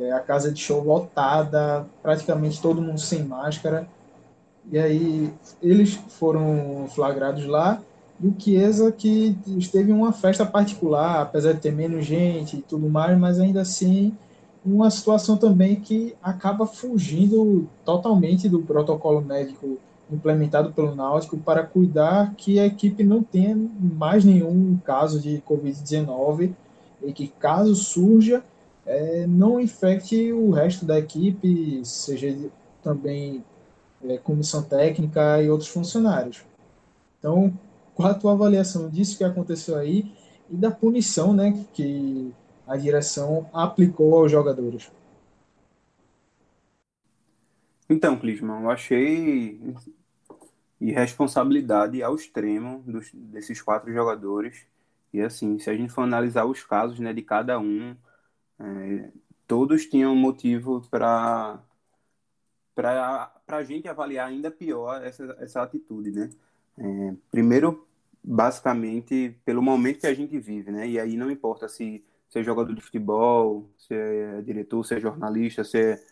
É, 0.00 0.12
a 0.12 0.20
casa 0.20 0.50
de 0.50 0.60
show 0.60 0.82
lotada, 0.82 1.86
praticamente 2.02 2.60
todo 2.60 2.82
mundo 2.82 3.00
sem 3.00 3.24
máscara. 3.24 3.88
E 4.70 4.78
aí 4.78 5.32
eles 5.62 5.94
foram 6.08 6.86
flagrados 6.88 7.46
lá. 7.46 7.80
E 8.20 8.26
o 8.26 8.34
Chiesa 8.38 8.90
que 8.90 9.38
esteve 9.58 9.90
em 9.90 9.94
uma 9.94 10.12
festa 10.12 10.46
particular, 10.46 11.20
apesar 11.20 11.52
de 11.52 11.60
ter 11.60 11.72
menos 11.72 12.06
gente 12.06 12.56
e 12.56 12.62
tudo 12.62 12.88
mais, 12.88 13.18
mas 13.18 13.38
ainda 13.38 13.60
assim 13.60 14.16
uma 14.64 14.90
situação 14.90 15.36
também 15.36 15.76
que 15.76 16.16
acaba 16.20 16.66
fugindo 16.66 17.68
totalmente 17.84 18.48
do 18.48 18.62
protocolo 18.62 19.20
médico 19.20 19.78
implementado 20.10 20.72
pelo 20.72 20.94
Náutico 20.94 21.36
para 21.36 21.64
cuidar 21.64 22.34
que 22.36 22.58
a 22.58 22.66
equipe 22.66 23.04
não 23.04 23.22
tenha 23.22 23.56
mais 23.78 24.24
nenhum 24.24 24.76
caso 24.84 25.20
de 25.20 25.42
Covid-19 25.48 26.52
e 27.04 27.12
que, 27.12 27.28
caso 27.28 27.74
surja, 27.74 28.44
é, 28.86 29.26
não 29.26 29.60
infecte 29.60 30.32
o 30.32 30.50
resto 30.50 30.86
da 30.86 30.98
equipe, 30.98 31.84
seja 31.84 32.34
também 32.82 33.44
é, 34.04 34.16
comissão 34.18 34.62
técnica 34.62 35.42
e 35.42 35.50
outros 35.50 35.68
funcionários. 35.68 36.44
Então, 37.18 37.52
qual 37.94 38.10
a 38.10 38.14
tua 38.14 38.32
avaliação 38.32 38.88
disso 38.88 39.18
que 39.18 39.24
aconteceu 39.24 39.76
aí 39.76 40.12
e 40.48 40.56
da 40.56 40.70
punição 40.70 41.34
né, 41.34 41.66
que 41.74 42.32
a 42.66 42.76
direção 42.76 43.50
aplicou 43.52 44.16
aos 44.16 44.30
jogadores? 44.30 44.90
Então, 47.88 48.18
Clisman, 48.18 48.62
eu 48.62 48.70
achei 48.70 49.60
irresponsabilidade 50.80 52.02
ao 52.02 52.14
extremo 52.14 52.82
dos, 52.86 53.10
desses 53.12 53.62
quatro 53.62 53.92
jogadores. 53.92 54.66
E 55.12 55.20
assim, 55.20 55.58
se 55.58 55.70
a 55.70 55.74
gente 55.74 55.92
for 55.92 56.02
analisar 56.02 56.44
os 56.44 56.62
casos 56.62 56.98
né, 56.98 57.12
de 57.12 57.22
cada 57.22 57.58
um, 57.58 57.96
é, 58.60 59.10
todos 59.46 59.86
tinham 59.86 60.14
motivo 60.14 60.80
para 60.90 61.62
para 62.74 63.32
a 63.46 63.62
gente 63.64 63.88
avaliar 63.88 64.28
ainda 64.28 64.50
pior 64.50 65.02
essa, 65.02 65.34
essa 65.40 65.62
atitude, 65.62 66.10
né? 66.10 66.28
É, 66.76 67.14
primeiro, 67.30 67.86
basicamente, 68.22 69.34
pelo 69.46 69.62
momento 69.62 70.00
que 70.00 70.06
a 70.06 70.12
gente 70.12 70.38
vive, 70.38 70.70
né? 70.70 70.86
E 70.86 71.00
aí 71.00 71.16
não 71.16 71.30
importa 71.30 71.68
se, 71.68 72.04
se 72.28 72.38
é 72.38 72.42
jogador 72.42 72.74
de 72.74 72.82
futebol, 72.82 73.70
se 73.78 73.94
é 73.94 74.42
diretor, 74.42 74.84
se 74.84 74.94
é 74.94 75.00
jornalista, 75.00 75.64
se 75.64 75.78
é, 75.78 76.04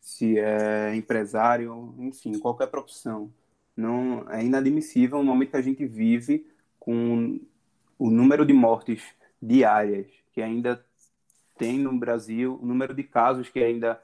se 0.00 0.38
é 0.38 0.94
empresário, 0.96 1.94
enfim, 1.98 2.38
qualquer 2.38 2.68
profissão. 2.68 3.30
Não, 3.76 4.24
é 4.30 4.42
inadmissível 4.42 5.20
o 5.20 5.24
momento 5.24 5.50
que 5.50 5.56
a 5.58 5.62
gente 5.62 5.84
vive 5.84 6.46
com 6.80 7.38
o 7.98 8.10
número 8.10 8.46
de 8.46 8.54
mortes 8.54 9.02
diárias 9.42 10.06
que 10.32 10.40
ainda 10.40 10.84
tem 11.56 11.78
no 11.78 11.96
Brasil, 11.98 12.58
o 12.60 12.66
número 12.66 12.94
de 12.94 13.02
casos 13.02 13.48
que 13.48 13.60
ainda 13.60 14.00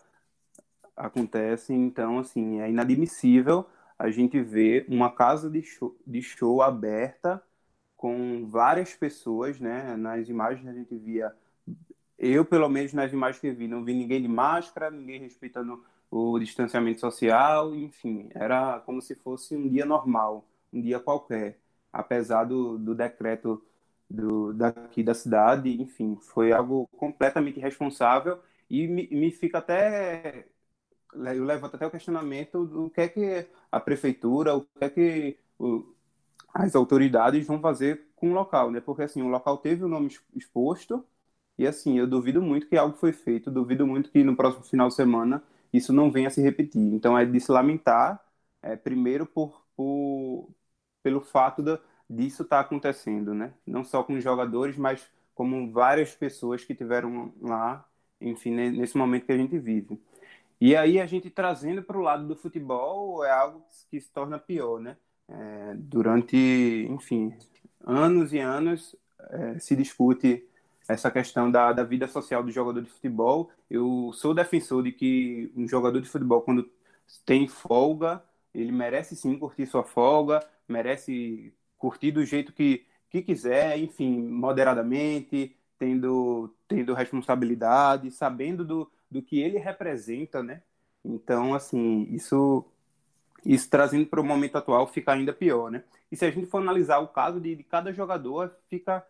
acontecem. 0.97 1.77
Então, 1.85 2.19
assim, 2.19 2.61
é 2.61 2.71
inadmissível 2.71 3.67
a 3.99 4.11
gente 4.11 4.41
ver 4.41 4.87
uma 4.89 5.11
casa 5.15 5.49
de 5.51 5.63
show, 5.63 5.97
de 6.07 6.23
show 6.23 6.63
aberta 6.63 7.43
com 7.97 8.47
várias 8.49 8.95
pessoas, 8.95 9.61
né? 9.61 9.97
Nas 9.97 10.29
imagens 10.29 10.67
a 10.67 10.73
gente 10.73 10.97
via, 10.97 11.33
eu 12.19 12.45
pelo 12.45 12.69
menos 12.69 12.93
nas 12.93 13.13
imagens 13.13 13.41
que 13.41 13.51
vi, 13.53 13.69
não 13.69 13.85
vi 13.85 13.95
ninguém 13.95 14.21
de 14.21 14.29
máscara, 14.29 14.91
ninguém 14.91 15.21
respeitando 15.21 15.85
o 16.11 16.39
distanciamento 16.39 17.01
social, 17.01 17.75
enfim, 17.75 18.29
era 18.35 18.81
como 18.81 19.01
se 19.01 19.15
fosse 19.15 19.57
um 19.57 19.69
dia 19.69 19.87
normal, 19.87 20.45
um 20.73 20.81
dia 20.81 21.01
qualquer, 21.01 21.59
apesar 21.93 22.45
do, 22.45 22.77
do 22.79 22.95
decreto 22.95 23.63
do, 24.13 24.53
daqui 24.55 25.03
da 25.03 25.15
cidade, 25.15 25.71
enfim, 25.81 26.17
foi 26.21 26.53
algo 26.53 26.87
completamente 26.99 27.59
irresponsável 27.59 28.39
e 28.71 28.87
me, 28.89 29.09
me 29.11 29.31
fica 29.31 29.59
até 29.59 30.47
eu 31.15 31.45
levanto 31.45 31.77
até 31.77 31.87
o 31.87 31.91
questionamento 31.91 32.65
do 32.67 32.91
que 32.91 33.01
é 33.03 33.09
que 33.09 33.47
a 33.71 33.81
prefeitura, 33.81 34.57
o 34.57 34.63
que 34.63 34.85
é 34.85 34.91
que 34.91 35.39
o, 35.59 35.85
as 36.55 36.75
autoridades 36.75 37.47
vão 37.47 37.61
fazer 37.61 38.09
com 38.17 38.31
o 38.31 38.35
local, 38.35 38.71
né? 38.71 38.81
Porque 38.81 39.03
assim, 39.03 39.23
o 39.23 39.29
local 39.29 39.59
teve 39.59 39.85
o 39.85 39.89
nome 39.89 40.11
exposto 40.35 41.05
e 41.59 41.67
assim, 41.67 41.99
eu 41.99 42.07
duvido 42.07 42.43
muito 42.43 42.69
que 42.69 42.77
algo 42.77 42.97
foi 42.97 43.13
feito, 43.13 43.51
duvido 43.51 43.87
muito 43.87 44.11
que 44.11 44.25
no 44.25 44.37
próximo 44.37 44.65
final 44.65 44.89
de 44.89 44.95
semana 44.95 45.43
isso 45.73 45.93
não 45.93 46.11
venha 46.11 46.29
a 46.29 46.31
se 46.31 46.43
repetir. 46.43 46.81
Então 46.95 47.19
é 47.19 47.25
de 47.27 47.41
se 47.41 47.53
lamentar, 47.53 48.23
é, 48.63 48.77
primeiro 48.77 49.27
por, 49.27 49.63
por 49.77 50.49
pelo 51.03 51.21
fato 51.21 51.63
da, 51.63 51.81
disso 52.15 52.43
estar 52.43 52.57
tá 52.57 52.61
acontecendo, 52.63 53.35
né? 53.35 53.53
Não 53.67 53.85
só 53.85 54.03
com 54.03 54.15
os 54.15 54.25
jogadores, 54.25 54.77
mas 54.77 55.11
como 55.35 55.73
várias 55.73 56.15
pessoas 56.15 56.65
que 56.65 56.75
tiveram 56.75 57.33
lá, 57.41 57.85
enfim, 58.21 58.51
nesse 58.51 58.97
momento 58.97 59.27
que 59.27 59.33
a 59.33 59.37
gente 59.37 59.59
vive. 59.59 59.99
E 60.61 60.77
aí 60.77 61.01
a 61.01 61.07
gente 61.07 61.29
trazendo 61.31 61.83
para 61.83 61.99
o 61.99 62.03
lado 62.03 62.27
do 62.27 62.37
futebol 62.37 63.25
é 63.25 63.31
algo 63.31 63.65
que 63.91 64.01
se 64.01 64.11
torna 64.13 64.39
pior, 64.39 64.81
né? 64.81 64.97
É, 65.29 65.75
durante, 65.77 66.87
enfim, 66.91 67.35
anos 67.85 68.33
e 68.33 68.39
anos 68.39 68.95
é, 69.31 69.59
se 69.59 69.75
discute 69.75 70.47
essa 70.89 71.11
questão 71.11 71.51
da, 71.51 71.73
da 71.73 71.85
vida 71.85 72.07
social 72.09 72.43
do 72.43 72.51
jogador 72.51 72.83
de 72.83 72.91
futebol. 72.91 73.51
Eu 73.71 74.13
sou 74.15 74.35
defensor 74.35 74.83
de 74.83 74.93
que 74.93 75.53
um 75.57 75.67
jogador 75.67 76.01
de 76.01 76.09
futebol, 76.09 76.43
quando 76.43 76.71
tem 77.25 77.49
folga, 77.49 78.23
ele 78.55 78.73
merece 78.73 79.17
sim 79.17 79.39
curtir 79.39 79.67
sua 79.67 79.85
folga, 79.85 80.41
merece 80.69 81.55
curtir 81.83 82.13
do 82.13 82.25
jeito 82.25 82.53
que, 82.53 82.87
que 83.11 83.23
quiser, 83.23 83.77
enfim, 83.79 84.23
moderadamente, 84.23 85.57
tendo, 85.79 86.55
tendo 86.69 86.95
responsabilidade, 86.95 88.13
sabendo 88.13 88.65
do, 88.65 88.91
do 89.11 89.21
que 89.21 89.41
ele 89.41 89.59
representa, 89.59 90.43
né? 90.45 90.63
Então, 91.05 91.55
assim, 91.55 92.05
isso, 92.11 92.65
isso 93.45 93.69
trazendo 93.71 94.07
para 94.07 94.21
o 94.21 94.25
momento 94.25 94.57
atual 94.59 94.87
fica 94.87 95.13
ainda 95.13 95.33
pior, 95.33 95.71
né? 95.71 95.85
E 96.11 96.17
se 96.17 96.25
a 96.25 96.31
gente 96.31 96.47
for 96.47 96.59
analisar 96.63 96.99
o 97.01 97.09
caso 97.09 97.41
de, 97.41 97.57
de 97.57 97.65
cada 97.65 97.93
jogador, 97.93 98.57
fica, 98.71 99.05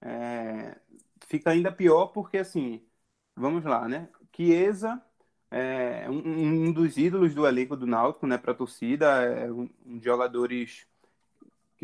é, 0.00 0.78
fica 1.26 1.50
ainda 1.50 1.70
pior 1.72 2.06
porque, 2.08 2.38
assim, 2.38 2.82
vamos 3.36 3.64
lá, 3.64 3.88
né? 3.88 4.08
Chiesa 4.34 5.02
é 5.50 6.08
um, 6.10 6.68
um 6.68 6.72
dos 6.72 6.96
ídolos 6.96 7.34
do 7.34 7.46
elenco 7.46 7.76
do 7.76 7.86
Náutico, 7.86 8.26
né, 8.26 8.36
para 8.38 8.52
a 8.52 8.54
torcida, 8.54 9.06
é 9.22 9.52
um, 9.52 9.68
um 9.86 10.02
jogadores 10.02 10.86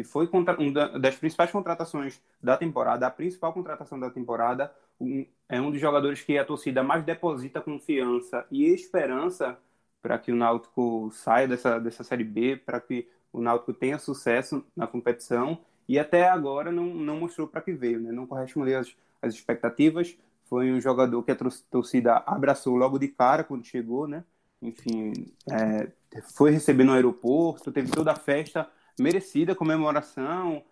que 0.01 0.05
foi 0.05 0.27
uma 0.33 0.99
das 0.99 1.17
principais 1.17 1.51
contratações 1.51 2.23
da 2.43 2.57
temporada, 2.57 3.07
a 3.07 3.11
principal 3.11 3.53
contratação 3.53 4.01
da 4.01 4.09
temporada, 4.09 4.73
um, 4.99 5.27
é 5.47 5.61
um 5.61 5.71
dos 5.71 5.79
jogadores 5.79 6.23
que 6.23 6.39
a 6.39 6.45
torcida 6.45 6.83
mais 6.83 7.05
deposita 7.05 7.61
confiança 7.61 8.47
e 8.51 8.65
esperança 8.65 9.59
para 10.01 10.19
que 10.19 10.33
o 10.33 10.37
Náutico 10.37 11.11
saia 11.13 11.47
dessa, 11.47 11.79
dessa 11.79 12.03
Série 12.03 12.25
B, 12.25 12.57
para 12.57 12.81
que 12.81 13.07
o 13.31 13.43
Náutico 13.43 13.75
tenha 13.75 13.99
sucesso 13.99 14.65
na 14.75 14.87
competição, 14.87 15.59
e 15.87 15.99
até 15.99 16.27
agora 16.27 16.73
não, 16.73 16.87
não 16.87 17.21
mostrou 17.21 17.47
para 17.47 17.61
que 17.61 17.73
veio, 17.73 18.01
né? 18.01 18.11
não 18.11 18.27
correspondeu 18.27 18.81
às, 18.81 18.97
às 19.21 19.35
expectativas, 19.35 20.17
foi 20.45 20.73
um 20.73 20.81
jogador 20.81 21.23
que 21.23 21.31
a 21.31 21.37
torcida 21.71 22.23
abraçou 22.27 22.75
logo 22.75 22.99
de 22.99 23.09
cara 23.09 23.45
quando 23.45 23.67
chegou, 23.67 24.09
né? 24.09 24.25
enfim, 24.63 25.13
é, 25.51 25.91
foi 26.35 26.53
receber 26.53 26.85
no 26.85 26.93
aeroporto, 26.93 27.71
teve 27.71 27.91
toda 27.91 28.13
a 28.13 28.17
festa, 28.17 28.67
merecida 28.99 29.55
comemoração 29.55 30.63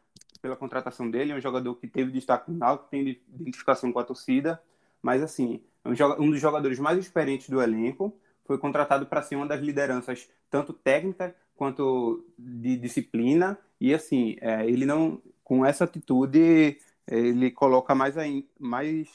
pela 0.40 0.56
contratação 0.56 1.10
dele, 1.10 1.32
é 1.32 1.36
um 1.36 1.40
jogador 1.40 1.74
que 1.74 1.86
teve 1.86 2.12
destaque 2.12 2.50
no 2.50 2.58
Náutico, 2.58 2.90
tem 2.90 3.20
identificação 3.40 3.92
com 3.92 3.98
a 3.98 4.04
torcida, 4.04 4.62
mas 5.02 5.22
assim, 5.22 5.60
é 5.84 5.88
um, 6.20 6.30
dos 6.30 6.40
jogadores 6.40 6.78
mais 6.78 6.98
experientes 6.98 7.48
do 7.48 7.60
elenco, 7.60 8.16
foi 8.44 8.58
contratado 8.58 9.06
para 9.06 9.22
ser 9.22 9.36
uma 9.36 9.46
das 9.46 9.60
lideranças, 9.60 10.28
tanto 10.50 10.72
técnica 10.72 11.34
quanto 11.56 12.24
de 12.38 12.76
disciplina, 12.76 13.58
e 13.80 13.92
assim, 13.92 14.36
é, 14.40 14.66
ele 14.66 14.86
não, 14.86 15.20
com 15.42 15.64
essa 15.64 15.84
atitude, 15.84 16.78
ele 17.06 17.50
coloca 17.50 17.94
mais, 17.94 18.14
mais, 18.58 19.08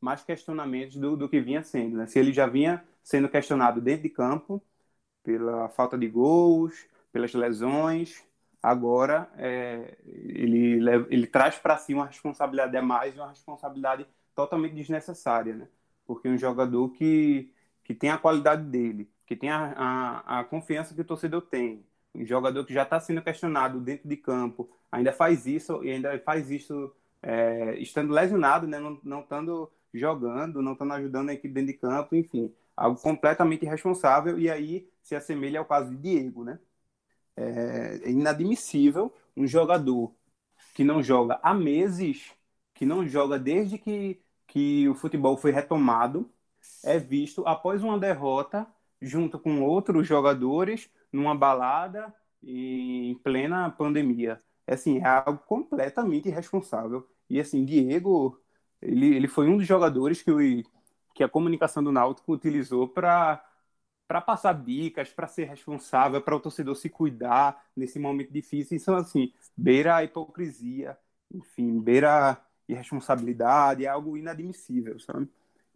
mais 0.00 0.22
questionamentos 0.22 0.96
do, 0.96 1.16
do 1.16 1.28
que 1.28 1.40
vinha 1.40 1.62
sendo, 1.62 1.96
né? 1.98 2.06
Se 2.06 2.18
ele 2.18 2.32
já 2.32 2.46
vinha 2.46 2.82
sendo 3.02 3.28
questionado 3.28 3.80
dentro 3.80 4.04
de 4.04 4.08
campo, 4.08 4.62
pela 5.22 5.68
falta 5.68 5.98
de 5.98 6.08
gols, 6.08 6.86
pelas 7.12 7.32
lesões, 7.34 8.22
agora 8.62 9.28
é, 9.36 9.96
ele, 10.06 10.78
ele 11.10 11.26
traz 11.26 11.56
para 11.56 11.76
si 11.76 11.92
uma 11.92 12.06
responsabilidade 12.06 12.76
a 12.76 12.82
mais, 12.82 13.16
uma 13.16 13.28
responsabilidade 13.28 14.06
totalmente 14.34 14.74
desnecessária, 14.74 15.54
né? 15.54 15.68
Porque 16.06 16.28
um 16.28 16.38
jogador 16.38 16.90
que, 16.90 17.52
que 17.84 17.94
tem 17.94 18.10
a 18.10 18.18
qualidade 18.18 18.64
dele, 18.64 19.10
que 19.26 19.34
tem 19.34 19.50
a, 19.50 20.22
a, 20.26 20.40
a 20.40 20.44
confiança 20.44 20.94
que 20.94 21.00
o 21.00 21.04
torcedor 21.04 21.42
tem, 21.42 21.84
um 22.14 22.24
jogador 22.24 22.64
que 22.64 22.74
já 22.74 22.82
está 22.82 23.00
sendo 23.00 23.22
questionado 23.22 23.80
dentro 23.80 24.08
de 24.08 24.16
campo, 24.16 24.70
ainda 24.90 25.12
faz 25.12 25.46
isso 25.46 25.82
e 25.82 25.90
ainda 25.90 26.18
faz 26.20 26.50
isso 26.50 26.94
é, 27.22 27.76
estando 27.78 28.12
lesionado, 28.12 28.66
né? 28.66 28.78
Não, 28.78 29.00
não 29.02 29.20
estando 29.20 29.70
jogando, 29.92 30.62
não 30.62 30.72
estando 30.72 30.92
ajudando 30.94 31.30
a 31.30 31.34
equipe 31.34 31.52
dentro 31.54 31.72
de 31.72 31.78
campo, 31.78 32.14
enfim, 32.16 32.52
algo 32.76 33.00
completamente 33.00 33.64
irresponsável 33.64 34.38
e 34.38 34.50
aí 34.50 34.88
se 35.02 35.14
assemelha 35.14 35.58
ao 35.58 35.64
caso 35.66 35.90
de 35.90 35.96
Diego, 35.96 36.44
né? 36.44 36.58
É, 37.36 38.00
é 38.04 38.10
inadmissível 38.10 39.12
um 39.36 39.46
jogador 39.46 40.14
que 40.74 40.84
não 40.84 41.02
joga 41.02 41.40
há 41.42 41.54
meses, 41.54 42.32
que 42.74 42.86
não 42.86 43.06
joga 43.08 43.38
desde 43.38 43.78
que, 43.78 44.20
que 44.46 44.88
o 44.88 44.94
futebol 44.94 45.36
foi 45.36 45.50
retomado, 45.52 46.30
é 46.84 46.98
visto 46.98 47.46
após 47.46 47.82
uma 47.82 47.98
derrota 47.98 48.66
junto 49.00 49.38
com 49.38 49.62
outros 49.62 50.06
jogadores 50.06 50.90
numa 51.12 51.34
balada 51.34 52.14
em 52.42 53.14
plena 53.22 53.70
pandemia. 53.70 54.42
É, 54.66 54.74
assim, 54.74 54.98
é 54.98 55.06
algo 55.06 55.38
completamente 55.46 56.28
irresponsável. 56.28 57.06
E 57.28 57.40
assim, 57.40 57.64
Diego, 57.64 58.40
ele, 58.80 59.14
ele 59.16 59.28
foi 59.28 59.48
um 59.48 59.56
dos 59.56 59.66
jogadores 59.66 60.22
que, 60.22 60.30
o, 60.30 60.38
que 61.14 61.24
a 61.24 61.28
comunicação 61.28 61.82
do 61.82 61.92
Náutico 61.92 62.32
utilizou 62.32 62.88
para 62.88 63.44
para 64.12 64.20
passar 64.20 64.52
dicas, 64.52 65.08
para 65.10 65.26
ser 65.26 65.44
responsável, 65.48 66.20
para 66.20 66.36
o 66.36 66.40
torcedor 66.40 66.76
se 66.76 66.90
cuidar 66.90 67.64
nesse 67.74 67.98
momento 67.98 68.30
difícil. 68.30 68.76
Então, 68.76 68.94
assim, 68.94 69.32
beira 69.56 69.96
a 69.96 70.04
hipocrisia, 70.04 70.98
enfim, 71.32 71.80
beira 71.80 72.32
a 72.32 72.36
irresponsabilidade, 72.68 73.86
é 73.86 73.88
algo 73.88 74.14
inadmissível, 74.18 75.00
sabe? 75.00 75.30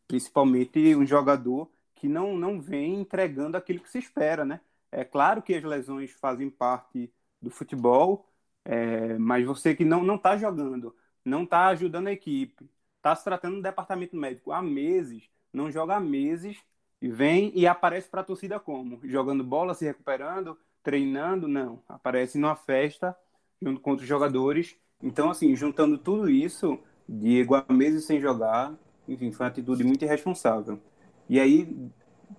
Principalmente 0.07 0.95
um 0.95 1.07
jogador 1.07 1.71
que 1.95 2.09
não, 2.09 2.37
não 2.37 2.61
vem 2.61 3.01
entregando 3.01 3.57
aquilo 3.57 3.81
que 3.81 3.89
se 3.89 4.01
espera, 4.01 4.45
né? 4.45 4.61
É 4.93 5.03
claro 5.03 5.41
que 5.41 5.55
as 5.55 5.65
lesões 5.65 6.11
fazem 6.11 6.51
parte 6.51 7.11
do 7.41 7.49
futebol, 7.51 8.29
é, 8.67 9.17
mas 9.17 9.47
você 9.47 9.75
que 9.75 9.85
não 9.85 10.03
não 10.05 10.17
está 10.17 10.37
jogando, 10.37 10.95
não 11.25 11.45
está 11.45 11.69
ajudando 11.69 12.09
a 12.09 12.13
equipe, 12.13 12.69
está 12.99 13.17
se 13.17 13.25
tratando 13.25 13.57
do 13.57 13.63
departamento 13.63 14.15
médico 14.15 14.53
há 14.53 14.61
meses, 14.61 15.31
não 15.51 15.71
joga 15.73 15.97
há 15.97 16.01
meses 16.01 16.63
vem 17.09 17.53
e 17.55 17.67
aparece 17.67 18.09
para 18.09 18.21
a 18.21 18.25
torcida 18.25 18.59
como? 18.59 19.01
Jogando 19.05 19.45
bola, 19.45 19.75
se 19.75 19.85
recuperando, 19.85 20.59
treinando? 20.83 21.49
Não. 21.49 21.83
Aparece 21.89 22.39
numa 22.39 22.57
festa 22.57 23.17
junto 23.61 23.81
com 23.81 23.91
outros 23.91 24.09
jogadores. 24.09 24.77
Então, 25.03 25.31
assim, 25.31 25.55
juntando 25.55 25.99
tudo 25.99 26.29
isso, 26.29 26.79
Diego 27.09 27.55
há 27.55 27.65
meses 27.71 28.05
sem 28.05 28.21
jogar, 28.21 28.75
enfim, 29.07 29.31
foi 29.31 29.45
uma 29.45 29.51
atitude 29.51 29.85
muito 29.85 30.05
irresponsável. 30.05 30.81
E 31.29 31.39
aí, 31.39 31.91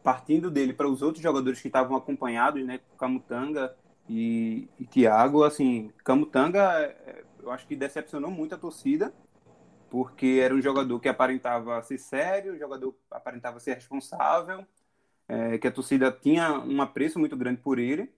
partindo 0.04 0.50
dele 0.50 0.74
para 0.74 0.88
os 0.88 1.02
outros 1.02 1.22
jogadores 1.24 1.62
que 1.62 1.68
estavam 1.68 1.96
acompanhados, 1.96 2.66
né, 2.66 2.80
Camutanga 2.98 3.76
e, 4.10 4.68
e 4.80 4.86
Thiago, 4.86 5.44
assim, 5.44 5.92
Camutanga, 6.04 6.62
é, 6.82 7.24
eu 7.42 7.52
acho 7.52 7.68
que 7.68 7.76
decepcionou 7.76 8.32
muito 8.32 8.56
a 8.56 8.58
torcida, 8.58 9.14
porque 9.90 10.40
era 10.42 10.54
um 10.54 10.62
jogador 10.62 11.00
que 11.00 11.10
aparentava 11.10 11.82
ser 11.84 11.98
sério, 11.98 12.54
um 12.54 12.58
jogador 12.60 12.96
aparentava 13.12 13.60
ser 13.60 13.76
responsável, 13.76 14.66
é, 15.28 15.58
que 15.58 15.68
a 15.68 15.72
torcida 15.72 16.12
tinha 16.12 16.60
um 16.62 16.82
apreço 16.82 17.20
muito 17.20 17.38
grande 17.38 17.62
por 17.62 17.80
ele, 17.80 18.12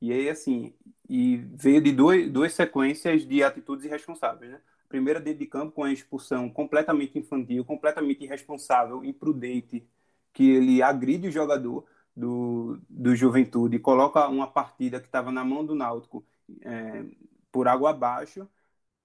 e 0.00 0.12
aí, 0.12 0.28
assim, 0.28 0.74
e 1.08 1.38
veio 1.54 1.82
de 1.82 1.92
dois, 1.92 2.30
duas 2.30 2.52
sequências 2.54 3.26
de 3.26 3.42
atitudes 3.42 3.84
irresponsáveis, 3.84 4.52
né? 4.52 4.60
A 4.86 4.88
primeira 4.88 5.20
dentro 5.20 5.40
de 5.40 5.46
campo 5.46 5.72
com 5.72 5.84
a 5.84 5.92
expulsão 5.92 6.48
completamente 6.50 7.18
infantil, 7.18 7.64
completamente 7.64 8.24
irresponsável, 8.24 9.04
imprudente, 9.04 9.86
que 10.32 10.50
ele 10.50 10.82
agride 10.82 11.28
o 11.28 11.32
jogador 11.32 11.84
do, 12.16 12.78
do 12.88 13.14
Juventude, 13.16 13.78
coloca 13.78 14.26
uma 14.28 14.46
partida 14.46 15.00
que 15.00 15.06
estava 15.06 15.32
na 15.32 15.44
mão 15.44 15.64
do 15.64 15.74
Náutico 15.74 16.24
é, 16.62 17.04
por 17.52 17.68
água 17.68 17.90
abaixo 17.90 18.48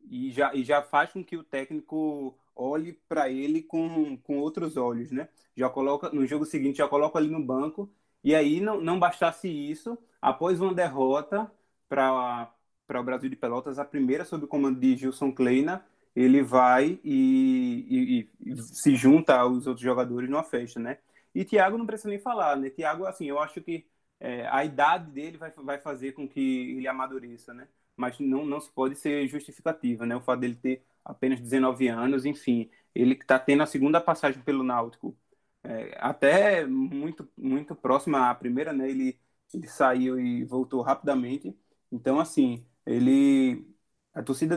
e 0.10 0.32
já, 0.32 0.54
e 0.54 0.64
já 0.64 0.82
faz 0.82 1.12
com 1.12 1.24
que 1.24 1.38
o 1.38 1.44
técnico 1.44 2.38
olhe 2.56 2.94
para 3.08 3.30
ele 3.30 3.62
com, 3.62 4.18
com 4.18 4.38
outros 4.38 4.78
olhos, 4.78 5.12
né? 5.12 5.28
Já 5.56 5.70
coloca 5.70 6.10
no 6.10 6.26
jogo 6.26 6.46
seguinte 6.46 6.78
já 6.78 6.88
coloca 6.88 7.18
ali 7.20 7.30
no 7.30 7.44
banco 7.44 7.92
e 8.24 8.34
aí 8.34 8.62
não, 8.62 8.80
não 8.80 9.00
bastasse 9.00 9.48
isso, 9.50 9.98
após 10.22 10.62
uma 10.62 10.74
derrota 10.74 11.52
para 11.90 12.54
o 12.90 13.04
Brasil 13.04 13.30
de 13.30 13.36
Pelotas, 13.36 13.78
a 13.78 13.86
primeira 13.86 14.24
sob 14.26 14.46
o 14.46 14.48
comando 14.48 14.80
de 14.80 14.96
Gilson 14.96 15.32
Kleina, 15.32 15.86
ele 16.16 16.42
vai 16.42 17.00
e, 17.04 18.30
e, 18.46 18.52
e, 18.52 18.62
se 18.62 18.96
junta 18.96 19.36
aos 19.36 19.68
outros 19.68 19.84
jogadores 19.84 20.30
numa 20.30 20.44
festa, 20.44 20.80
né? 20.80 21.00
E 21.36 21.44
Thiago 21.44 21.78
não 21.78 21.86
precisa 21.86 22.10
nem 22.10 22.20
falar, 22.20 22.56
né? 22.56 22.70
Thiago, 22.70 23.06
assim, 23.06 23.26
eu 23.26 23.40
acho 23.40 23.62
que 23.62 23.86
é, 24.20 24.48
a 24.48 24.64
idade 24.64 25.12
dele 25.12 25.38
vai, 25.38 25.52
vai 25.52 25.80
fazer 25.80 26.14
com 26.14 26.28
que 26.28 26.78
ele 26.78 26.88
amadureça, 26.88 27.54
né? 27.54 27.68
Mas 27.96 28.20
não, 28.20 28.46
não 28.46 28.60
se 28.60 28.72
pode 28.72 28.96
ser 28.96 29.28
justificativa, 29.28 30.06
né? 30.06 30.16
O 30.16 30.22
fato 30.22 30.40
dele 30.42 30.56
ter 30.56 30.84
apenas 31.06 31.40
19 31.40 31.88
anos, 31.88 32.26
enfim, 32.26 32.70
ele 32.96 33.14
está 33.14 33.38
tendo 33.40 33.64
a 33.64 33.66
segunda 33.66 34.02
passagem 34.02 34.42
pelo 34.42 34.64
Náutico, 34.64 35.16
é, 35.64 35.96
até 36.00 36.66
muito 36.66 37.28
muito 37.38 37.76
próxima 37.76 38.30
à 38.30 38.36
primeira, 38.36 38.74
né? 38.74 38.90
Ele, 38.90 39.20
ele 39.54 39.68
saiu 39.68 40.20
e 40.20 40.44
voltou 40.44 40.82
rapidamente. 40.82 41.58
Então, 41.92 42.20
assim, 42.20 42.66
ele 42.86 43.66
a 44.14 44.22
torcida 44.22 44.56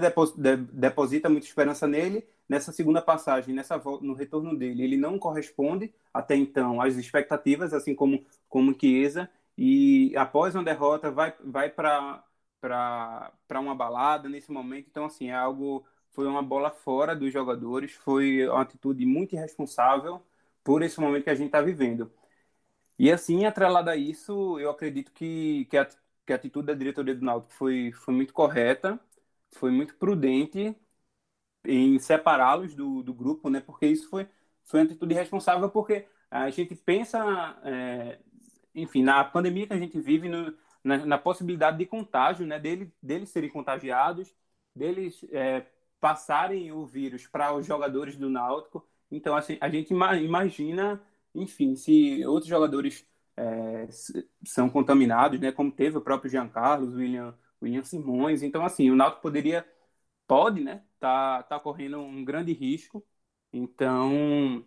deposita 0.73 1.29
muita 1.31 1.47
esperança 1.47 1.87
nele 1.87 2.27
nessa 2.49 2.73
segunda 2.73 3.01
passagem, 3.03 3.55
nessa 3.55 3.79
no 4.03 4.15
retorno 4.15 4.57
dele. 4.57 4.83
Ele 4.83 4.97
não 4.97 5.19
corresponde 5.19 5.93
até 6.13 6.37
então 6.37 6.81
às 6.81 6.97
expectativas, 6.97 7.73
assim 7.73 7.95
como 7.95 8.25
como 8.49 8.77
Chiesa, 8.79 9.31
e 9.57 10.15
após 10.17 10.55
uma 10.55 10.65
derrota 10.65 11.11
vai 11.11 11.35
vai 11.45 11.71
para 11.71 12.23
para 12.69 13.61
uma 13.61 13.75
balada 13.75 14.29
nesse 14.29 14.51
momento. 14.51 14.89
Então 14.91 15.05
assim, 15.07 15.29
é 15.31 15.35
algo 15.35 15.87
foi 16.13 16.27
uma 16.27 16.43
bola 16.43 16.71
fora 16.71 17.15
dos 17.15 17.33
jogadores, 17.33 17.93
foi 17.93 18.49
uma 18.49 18.63
atitude 18.63 19.05
muito 19.07 19.35
irresponsável 19.35 20.23
por 20.65 20.83
esse 20.83 20.99
momento 21.01 21.25
que 21.25 21.31
a 21.31 21.35
gente 21.35 21.47
está 21.49 21.61
vivendo. 21.61 22.11
E 22.99 23.11
assim, 23.13 23.45
atrelado 23.45 23.91
a 23.91 23.97
isso, 23.97 24.59
eu 24.59 24.71
acredito 24.71 25.13
que, 25.13 25.67
que, 25.67 25.77
a, 25.79 25.87
que 26.27 26.33
a 26.33 26.37
atitude 26.37 26.67
da 26.69 26.75
diretoria 26.75 27.15
do 27.15 27.25
Náutico 27.25 27.53
foi, 27.55 27.93
foi 27.93 28.15
muito 28.15 28.33
correta, 28.33 28.99
foi 29.53 29.71
muito 29.71 29.95
prudente 29.97 30.77
em 31.65 31.99
separá-los 31.99 32.75
do, 32.75 33.03
do 33.03 33.15
grupo, 33.15 33.51
né? 33.51 33.61
Porque 33.61 33.87
isso 33.87 34.09
foi, 34.09 34.29
foi 34.65 34.81
uma 34.81 34.87
atitude 34.87 35.15
responsável, 35.15 35.71
porque 35.71 36.07
a 36.31 36.51
gente 36.51 36.75
pensa, 36.77 37.19
é, 37.65 38.19
enfim, 38.75 39.03
na 39.03 39.25
pandemia 39.25 39.67
que 39.67 39.73
a 39.73 39.79
gente 39.79 40.01
vive, 40.01 40.29
no, 40.29 40.55
na, 40.87 41.05
na, 41.05 41.19
possibilidade 41.19 41.79
de 41.79 41.87
contágio, 41.87 42.47
né? 42.47 42.59
Dele, 42.59 42.93
deles 43.03 43.31
serem 43.31 43.51
contagiados, 43.51 44.35
deles 44.75 45.25
é, 45.33 45.67
passarem 46.01 46.73
o 46.73 46.87
vírus 46.87 47.27
para 47.27 47.55
os 47.55 47.67
jogadores 47.67 48.17
do 48.17 48.31
Náutico. 48.31 48.87
Então, 49.11 49.37
assim, 49.37 49.59
a 49.61 49.69
gente 49.69 49.93
imagina, 49.93 51.03
enfim, 51.35 51.75
se 51.77 52.25
outros 52.27 52.49
jogadores 52.49 53.07
é, 53.37 53.89
são 54.45 54.71
contaminados, 54.71 55.41
né? 55.41 55.53
Como 55.53 55.73
teve 55.73 55.99
o 55.99 56.01
próprio 56.01 56.31
Jean 56.31 56.49
Carlos, 56.49 56.95
William, 56.95 57.35
William 57.63 57.85
Simões. 57.85 58.43
Então, 58.43 58.65
assim, 58.65 58.91
o 58.91 58.97
Náutico 58.97 59.23
poderia, 59.23 59.67
pode, 60.27 60.61
né? 60.63 60.85
Tá, 61.01 61.43
tá 61.43 61.61
correndo 61.61 61.99
um 61.99 62.25
grande 62.25 62.53
risco. 62.53 63.05
Então, 63.53 64.65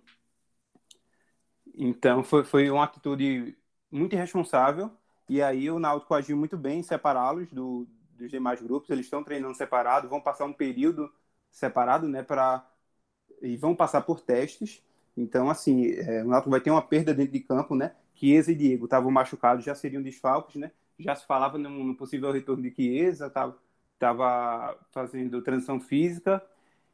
então 1.75 2.23
foi, 2.23 2.43
foi 2.43 2.69
uma 2.69 2.83
atitude 2.83 3.57
muito 3.91 4.13
irresponsável. 4.13 4.91
E 5.29 5.41
aí 5.41 5.69
o 5.71 5.79
Náutico 5.79 6.13
agiu 6.15 6.35
muito 6.37 6.57
bem 6.57 6.79
em 6.79 6.83
separá-los 6.83 7.51
do, 7.51 7.87
dos 8.17 8.29
demais 8.31 8.61
grupos. 8.61 8.89
Eles 8.89 9.05
estão 9.05 9.23
treinando 9.23 9.55
separado, 9.55 10.09
vão 10.09 10.21
passar 10.21 10.45
um 10.45 10.53
período 10.53 11.11
separado, 11.51 12.07
né? 12.07 12.23
Para 12.23 12.65
e 13.41 13.55
vão 13.57 13.75
passar 13.75 14.01
por 14.01 14.21
testes. 14.21 14.83
Então, 15.15 15.49
assim, 15.49 15.87
é, 15.91 16.23
o 16.23 16.27
Náutico 16.27 16.49
vai 16.49 16.61
ter 16.61 16.71
uma 16.71 16.81
perda 16.81 17.13
dentro 17.13 17.33
de 17.33 17.39
campo, 17.41 17.75
né? 17.75 17.95
Chiesa 18.15 18.51
e 18.51 18.55
Diego 18.55 18.85
estavam 18.85 19.11
machucados, 19.11 19.63
já 19.65 19.75
seriam 19.75 20.01
desfalques, 20.01 20.55
né? 20.55 20.71
Já 20.97 21.15
se 21.15 21.25
falava 21.25 21.57
no, 21.57 21.69
no 21.69 21.95
possível 21.95 22.31
retorno 22.31 22.63
de 22.63 22.71
Chiesa, 22.73 23.27
estava 23.27 23.57
tava 23.97 24.77
fazendo 24.91 25.41
transição 25.41 25.79
física. 25.79 26.41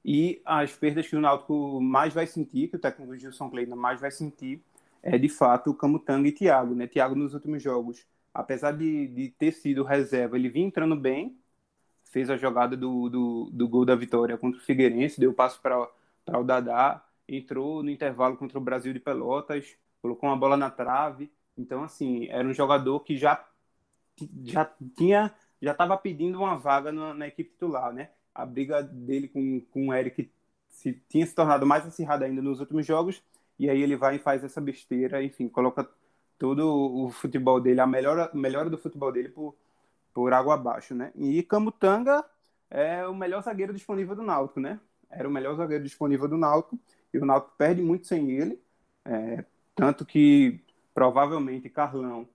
E 0.03 0.41
as 0.45 0.73
perdas 0.73 1.07
que 1.07 1.15
o 1.15 1.21
Náutico 1.21 1.81
mais 1.81 2.13
vai 2.13 2.27
sentir, 2.27 2.67
que 2.69 2.75
o 2.75 2.79
técnico 2.79 3.17
Gilson 3.17 3.49
Kleina 3.49 3.75
mais 3.75 3.99
vai 3.99 4.11
sentir, 4.11 4.63
é 5.01 5.17
de 5.17 5.29
fato 5.29 5.71
o 5.71 5.73
Camutanga 5.75 6.27
e 6.27 6.31
Thiago, 6.31 6.75
né? 6.75 6.88
Thiago 6.88 7.15
nos 7.15 7.33
últimos 7.33 7.61
jogos, 7.63 8.05
apesar 8.36 8.73
de, 8.73 9.07
de 9.07 9.29
ter 9.29 9.53
sido 9.53 9.83
reserva, 9.86 10.36
ele 10.36 10.49
vinha 10.49 10.67
entrando 10.67 10.93
bem, 10.93 11.39
fez 12.03 12.29
a 12.29 12.36
jogada 12.36 12.75
do, 12.75 13.09
do, 13.09 13.49
do 13.51 13.67
gol 13.67 13.86
da 13.86 13.95
vitória 13.95 14.38
contra 14.38 14.59
o 14.59 14.63
Figueirense, 14.63 15.19
deu 15.19 15.33
passo 15.33 15.61
para 15.61 15.79
o 15.79 16.43
Dadá, 16.43 17.01
entrou 17.27 17.81
no 17.81 17.89
intervalo 17.89 18.36
contra 18.36 18.57
o 18.57 18.61
Brasil 18.61 18.91
de 18.91 18.99
Pelotas, 18.99 19.77
colocou 20.01 20.29
uma 20.29 20.36
bola 20.38 20.57
na 20.57 20.69
trave. 20.69 21.31
Então, 21.57 21.81
assim, 21.81 22.27
era 22.29 22.45
um 22.45 22.53
jogador 22.53 22.99
que 22.99 23.15
já, 23.15 23.41
já 24.43 24.69
tinha, 24.97 25.33
já 25.61 25.71
estava 25.71 25.97
pedindo 25.97 26.38
uma 26.38 26.57
vaga 26.57 26.91
na, 26.91 27.13
na, 27.13 27.27
equipe 27.27 27.51
titular, 27.51 27.93
né? 27.93 28.09
A 28.33 28.45
briga 28.45 28.83
dele 28.83 29.29
com, 29.29 29.61
com 29.71 29.88
o 29.88 29.93
Eric 29.93 30.29
se, 30.67 31.01
tinha 31.07 31.25
se 31.25 31.33
tornado 31.33 31.65
mais 31.65 31.86
acirrada 31.86 32.25
ainda 32.25 32.41
nos 32.41 32.59
últimos 32.59 32.86
jogos, 32.86 33.23
e 33.57 33.69
aí 33.69 33.81
ele 33.81 33.95
vai 33.95 34.17
e 34.17 34.19
faz 34.19 34.43
essa 34.43 34.59
besteira, 34.59 35.23
enfim, 35.23 35.47
coloca 35.47 35.89
todo 36.38 37.05
o 37.05 37.09
futebol 37.09 37.59
dele, 37.61 37.81
a 37.81 37.88
melhora, 37.88 38.29
melhora 38.33 38.69
do 38.69 38.77
futebol 38.77 39.11
dele 39.11 39.29
por, 39.29 39.55
por 40.13 40.33
água 40.33 40.55
abaixo, 40.55 40.95
né? 40.95 41.11
E 41.15 41.43
Camutanga 41.43 42.23
é 42.69 43.07
o 43.07 43.15
melhor 43.15 43.41
zagueiro 43.43 43.73
disponível 43.73 44.15
do 44.15 44.23
Náutico, 44.23 44.59
né? 44.59 44.79
Era 45.09 45.27
o 45.27 45.31
melhor 45.31 45.55
zagueiro 45.55 45.83
disponível 45.83 46.27
do 46.27 46.38
Náutico, 46.38 46.79
e 47.13 47.17
o 47.17 47.25
Náutico 47.25 47.55
perde 47.57 47.81
muito 47.81 48.07
sem 48.07 48.31
ele, 48.31 48.61
é, 49.05 49.45
tanto 49.75 50.05
que 50.05 50.59
provavelmente 50.93 51.69
Carlão, 51.69 52.27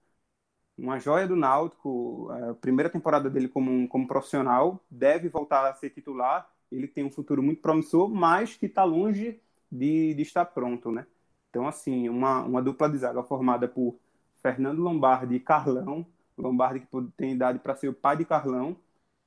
uma 0.77 0.99
joia 0.99 1.27
do 1.27 1.37
Náutico, 1.37 2.31
a 2.31 2.55
primeira 2.55 2.91
temporada 2.91 3.29
dele 3.29 3.49
como, 3.49 3.87
como 3.89 4.07
profissional, 4.09 4.83
deve 4.91 5.29
voltar 5.29 5.69
a 5.69 5.75
ser 5.75 5.91
titular. 5.91 6.51
Ele 6.73 6.89
tem 6.89 7.05
um 7.05 7.11
futuro 7.11 7.43
muito 7.43 7.61
promissor, 7.61 8.09
mas 8.09 8.57
que 8.57 8.67
está 8.67 8.85
longe 8.85 9.41
de, 9.71 10.15
de 10.15 10.23
estar 10.23 10.45
pronto, 10.47 10.91
né? 10.91 11.07
Então, 11.51 11.67
assim, 11.67 12.09
uma, 12.09 12.43
uma 12.43 12.63
dupla 12.63 12.89
de 12.89 12.99
zaga 12.99 13.23
formada 13.23 13.69
por 13.69 13.99
Fernando 14.43 14.81
Lombardi 14.81 15.35
e 15.35 15.41
Carlão, 15.41 16.07
Lombardi 16.39 16.81
que 16.81 16.87
tem 17.17 17.33
idade 17.33 17.59
para 17.59 17.77
ser 17.77 17.89
o 17.89 17.95
pai 17.95 18.17
de 18.17 18.25
Carlão, 18.25 18.77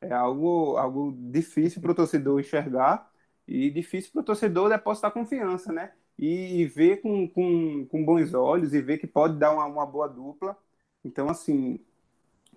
é 0.02 0.12
algo, 0.14 0.78
algo 0.78 1.14
difícil 1.32 1.82
para 1.82 1.92
o 1.92 1.96
torcedor 1.96 2.40
enxergar 2.40 3.12
e 3.48 3.70
difícil 3.70 4.12
para 4.12 4.22
o 4.22 4.24
torcedor 4.26 4.70
depositar 4.70 5.12
confiança, 5.12 5.72
né? 5.72 5.94
e 6.18 6.66
ver 6.68 7.02
com, 7.02 7.28
com, 7.28 7.86
com 7.88 8.06
bons 8.06 8.34
olhos 8.34 8.74
e 8.74 8.82
ver 8.82 8.98
que 8.98 9.08
pode 9.08 9.38
dar 9.38 9.52
uma, 9.54 9.66
uma 9.66 9.86
boa 9.86 10.08
dupla. 10.08 10.58
Então, 11.04 11.30
assim, 11.30 11.80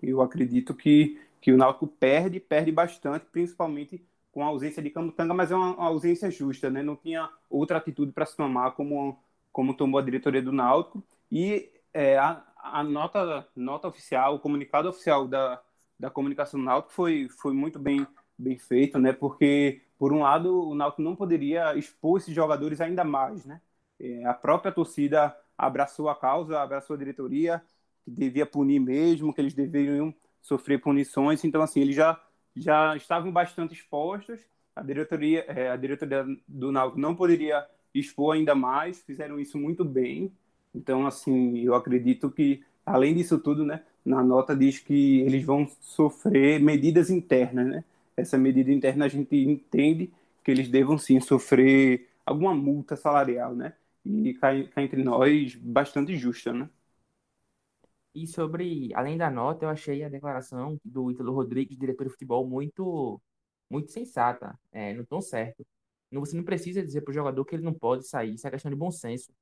eu 0.03 0.21
acredito 0.23 0.75
que, 0.75 1.21
que 1.41 1.53
o 1.53 1.57
Náutico 1.57 1.87
perde, 1.87 2.41
perde 2.41 2.73
bastante, 2.73 3.27
principalmente 3.27 4.05
com 4.33 4.43
a 4.43 4.47
ausência 4.47 4.83
de 4.83 4.91
Camutanga, 4.91 5.35
mas 5.35 5.51
é 5.51 5.57
uma, 5.57 5.75
uma 5.77 5.87
ausência 5.87 6.31
justa, 6.31 6.71
né? 6.71 6.83
Não 6.83 6.97
tinha 6.97 7.31
outra 7.51 7.79
atitude 7.79 8.13
para 8.13 8.27
se 8.27 8.37
tomar 8.37 8.73
como, 8.73 9.19
como 9.57 9.73
tomou 9.73 9.99
a 9.99 10.03
diretoria 10.03 10.43
do 10.43 10.53
Náutico. 10.53 11.03
E 11.33 11.73
é, 11.95 12.19
a, 12.19 12.45
a 12.59 12.85
nota, 12.85 13.49
nota 13.57 13.89
oficial, 13.89 14.35
o 14.35 14.39
comunicado 14.39 14.87
oficial 14.87 15.27
da, 15.27 15.63
da 15.99 16.11
comunicação 16.11 16.61
do 16.61 16.67
Náutico 16.67 16.93
foi, 16.93 17.27
foi 17.31 17.55
muito 17.55 17.79
bem, 17.79 18.07
bem 18.37 18.59
feito, 18.59 18.99
né? 18.99 19.15
Porque 19.15 19.81
por 19.99 20.13
um 20.13 20.21
lado, 20.21 20.69
o 20.69 20.75
Náutico 20.75 21.01
não 21.01 21.17
poderia 21.17 21.75
expor 21.75 22.19
esses 22.19 22.35
jogadores 22.35 22.83
ainda 22.83 23.03
mais, 23.03 23.47
né? 23.47 23.63
É, 23.99 24.27
a 24.27 24.35
própria 24.35 24.71
torcida 24.71 25.35
abraçou 25.57 26.11
a 26.11 26.15
causa, 26.15 26.61
abraçou 26.61 26.93
a 26.95 26.99
diretoria, 26.99 27.63
que 28.05 28.11
devia 28.11 28.45
punir 28.45 28.79
mesmo, 28.79 29.33
que 29.33 29.41
eles 29.41 29.55
deveriam 29.55 30.15
sofrer 30.43 30.83
punições. 30.83 31.43
Então, 31.45 31.63
assim, 31.63 31.81
eles 31.81 31.97
já, 31.97 32.21
já 32.55 32.95
estavam 32.95 33.33
bastante 33.33 33.73
expostos. 33.73 34.39
A 34.75 34.83
diretoria, 34.83 35.47
é, 35.49 35.71
a 35.71 35.77
diretoria 35.77 36.27
do 36.47 36.71
Náutico 36.71 37.01
não 37.01 37.17
poderia 37.17 37.67
expor 38.01 38.35
ainda 38.35 38.55
mais, 38.55 39.01
fizeram 39.03 39.39
isso 39.41 39.59
muito 39.59 39.85
bem. 39.85 40.33
Então, 40.75 41.07
assim, 41.07 41.59
eu 41.61 41.75
acredito 41.75 42.31
que, 42.31 42.63
além 42.85 43.15
disso 43.15 43.39
tudo, 43.39 43.65
né, 43.65 43.83
na 44.05 44.23
nota 44.23 44.55
diz 44.57 44.79
que 44.79 45.21
eles 45.21 45.45
vão 45.45 45.67
sofrer 45.81 46.61
medidas 46.61 47.11
internas, 47.11 47.67
né? 47.67 47.85
Essa 48.17 48.39
medida 48.39 48.73
interna 48.73 49.05
a 49.07 49.09
gente 49.09 49.37
entende 49.37 50.11
que 50.45 50.51
eles 50.51 50.69
devam 50.69 50.97
sim 50.99 51.21
sofrer 51.21 52.09
alguma 52.25 52.55
multa 52.55 52.97
salarial, 52.97 53.55
né? 53.55 53.75
E 54.05 54.35
cá, 54.35 54.49
cá 54.69 54.83
entre 54.83 55.03
nós, 55.03 55.55
bastante 55.57 56.17
justa, 56.17 56.53
né? 56.53 56.69
E 58.15 58.27
sobre, 58.27 58.93
além 58.95 59.17
da 59.19 59.31
nota, 59.31 59.65
eu 59.67 59.69
achei 59.69 60.03
a 60.03 60.09
declaração 60.09 60.81
do 60.85 61.11
Ítalo 61.11 61.33
Rodrigues, 61.35 61.77
diretor 61.79 62.05
de 62.05 62.11
futebol, 62.11 62.47
muito, 62.49 63.21
muito 63.71 63.93
sensata, 63.93 64.59
é, 64.73 64.95
no 64.95 65.05
tom 65.07 65.21
certo. 65.21 65.67
Você 66.13 66.37
não 66.37 66.45
precisa 66.45 66.83
dizer 66.83 67.03
para 67.03 67.11
o 67.11 67.15
jogador 67.15 67.45
que 67.45 67.55
ele 67.55 67.65
não 67.65 67.75
pode 67.75 68.07
sair, 68.07 68.35
isso 68.35 68.47
é 68.47 68.51
questão 68.51 68.71
de 68.71 68.77
bom 68.77 68.91
senso. 68.91 69.33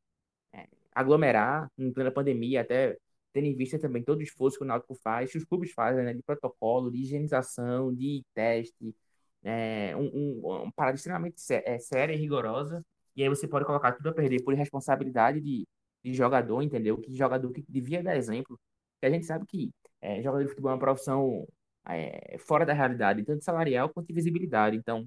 É, 0.53 0.67
aglomerar 0.95 1.71
em 1.79 1.93
plena 1.93 2.11
pandemia, 2.11 2.63
até 2.63 2.97
tendo 3.33 3.47
em 3.47 3.55
vista 3.57 3.79
também 3.79 4.03
todo 4.03 4.21
o 4.21 4.23
esforço 4.23 4.59
que 4.59 4.65
o 4.65 4.67
Náutico 4.67 4.95
faz, 4.95 5.33
que 5.33 5.39
os 5.39 5.45
clubes 5.45 5.73
fazem, 5.73 6.05
né, 6.05 6.15
de 6.15 6.23
protocolo, 6.23 6.91
de 6.91 6.99
higienização, 6.99 7.93
de 7.95 8.25
teste, 8.35 8.95
é, 9.43 9.95
um, 9.97 10.07
um, 10.15 10.41
uma 10.63 10.73
parada 10.73 10.97
extremamente 10.97 11.41
sé 11.41 11.63
é, 11.67 11.79
séria 11.79 12.15
e 12.15 12.17
rigorosa, 12.17 12.85
e 13.17 13.23
aí 13.23 13.29
você 13.29 13.47
pode 13.49 13.67
colocar 13.67 13.93
tudo 13.93 14.09
a 14.09 14.13
perder 14.15 14.43
por 14.45 14.55
responsabilidade 14.55 15.41
de, 15.41 15.67
de 16.03 16.15
jogador, 16.15 16.63
entendeu? 16.63 16.99
Que 16.99 17.15
jogador 17.15 17.53
que 17.53 17.65
devia 17.69 18.03
dar 18.03 18.17
exemplo, 18.17 18.59
que 19.01 19.07
a 19.07 19.11
gente 19.11 19.27
sabe 19.27 19.47
que 19.47 19.73
é, 20.01 20.23
jogador 20.23 20.45
de 20.45 20.51
futebol 20.51 20.71
é 20.71 20.75
uma 20.75 20.81
profissão 20.81 21.47
é, 21.89 22.37
fora 22.39 22.65
da 22.65 22.73
realidade, 22.73 23.25
tanto 23.25 23.45
salarial 23.45 23.89
quanto 23.91 24.09
de 24.09 24.15
visibilidade, 24.15 24.77
então 24.77 25.07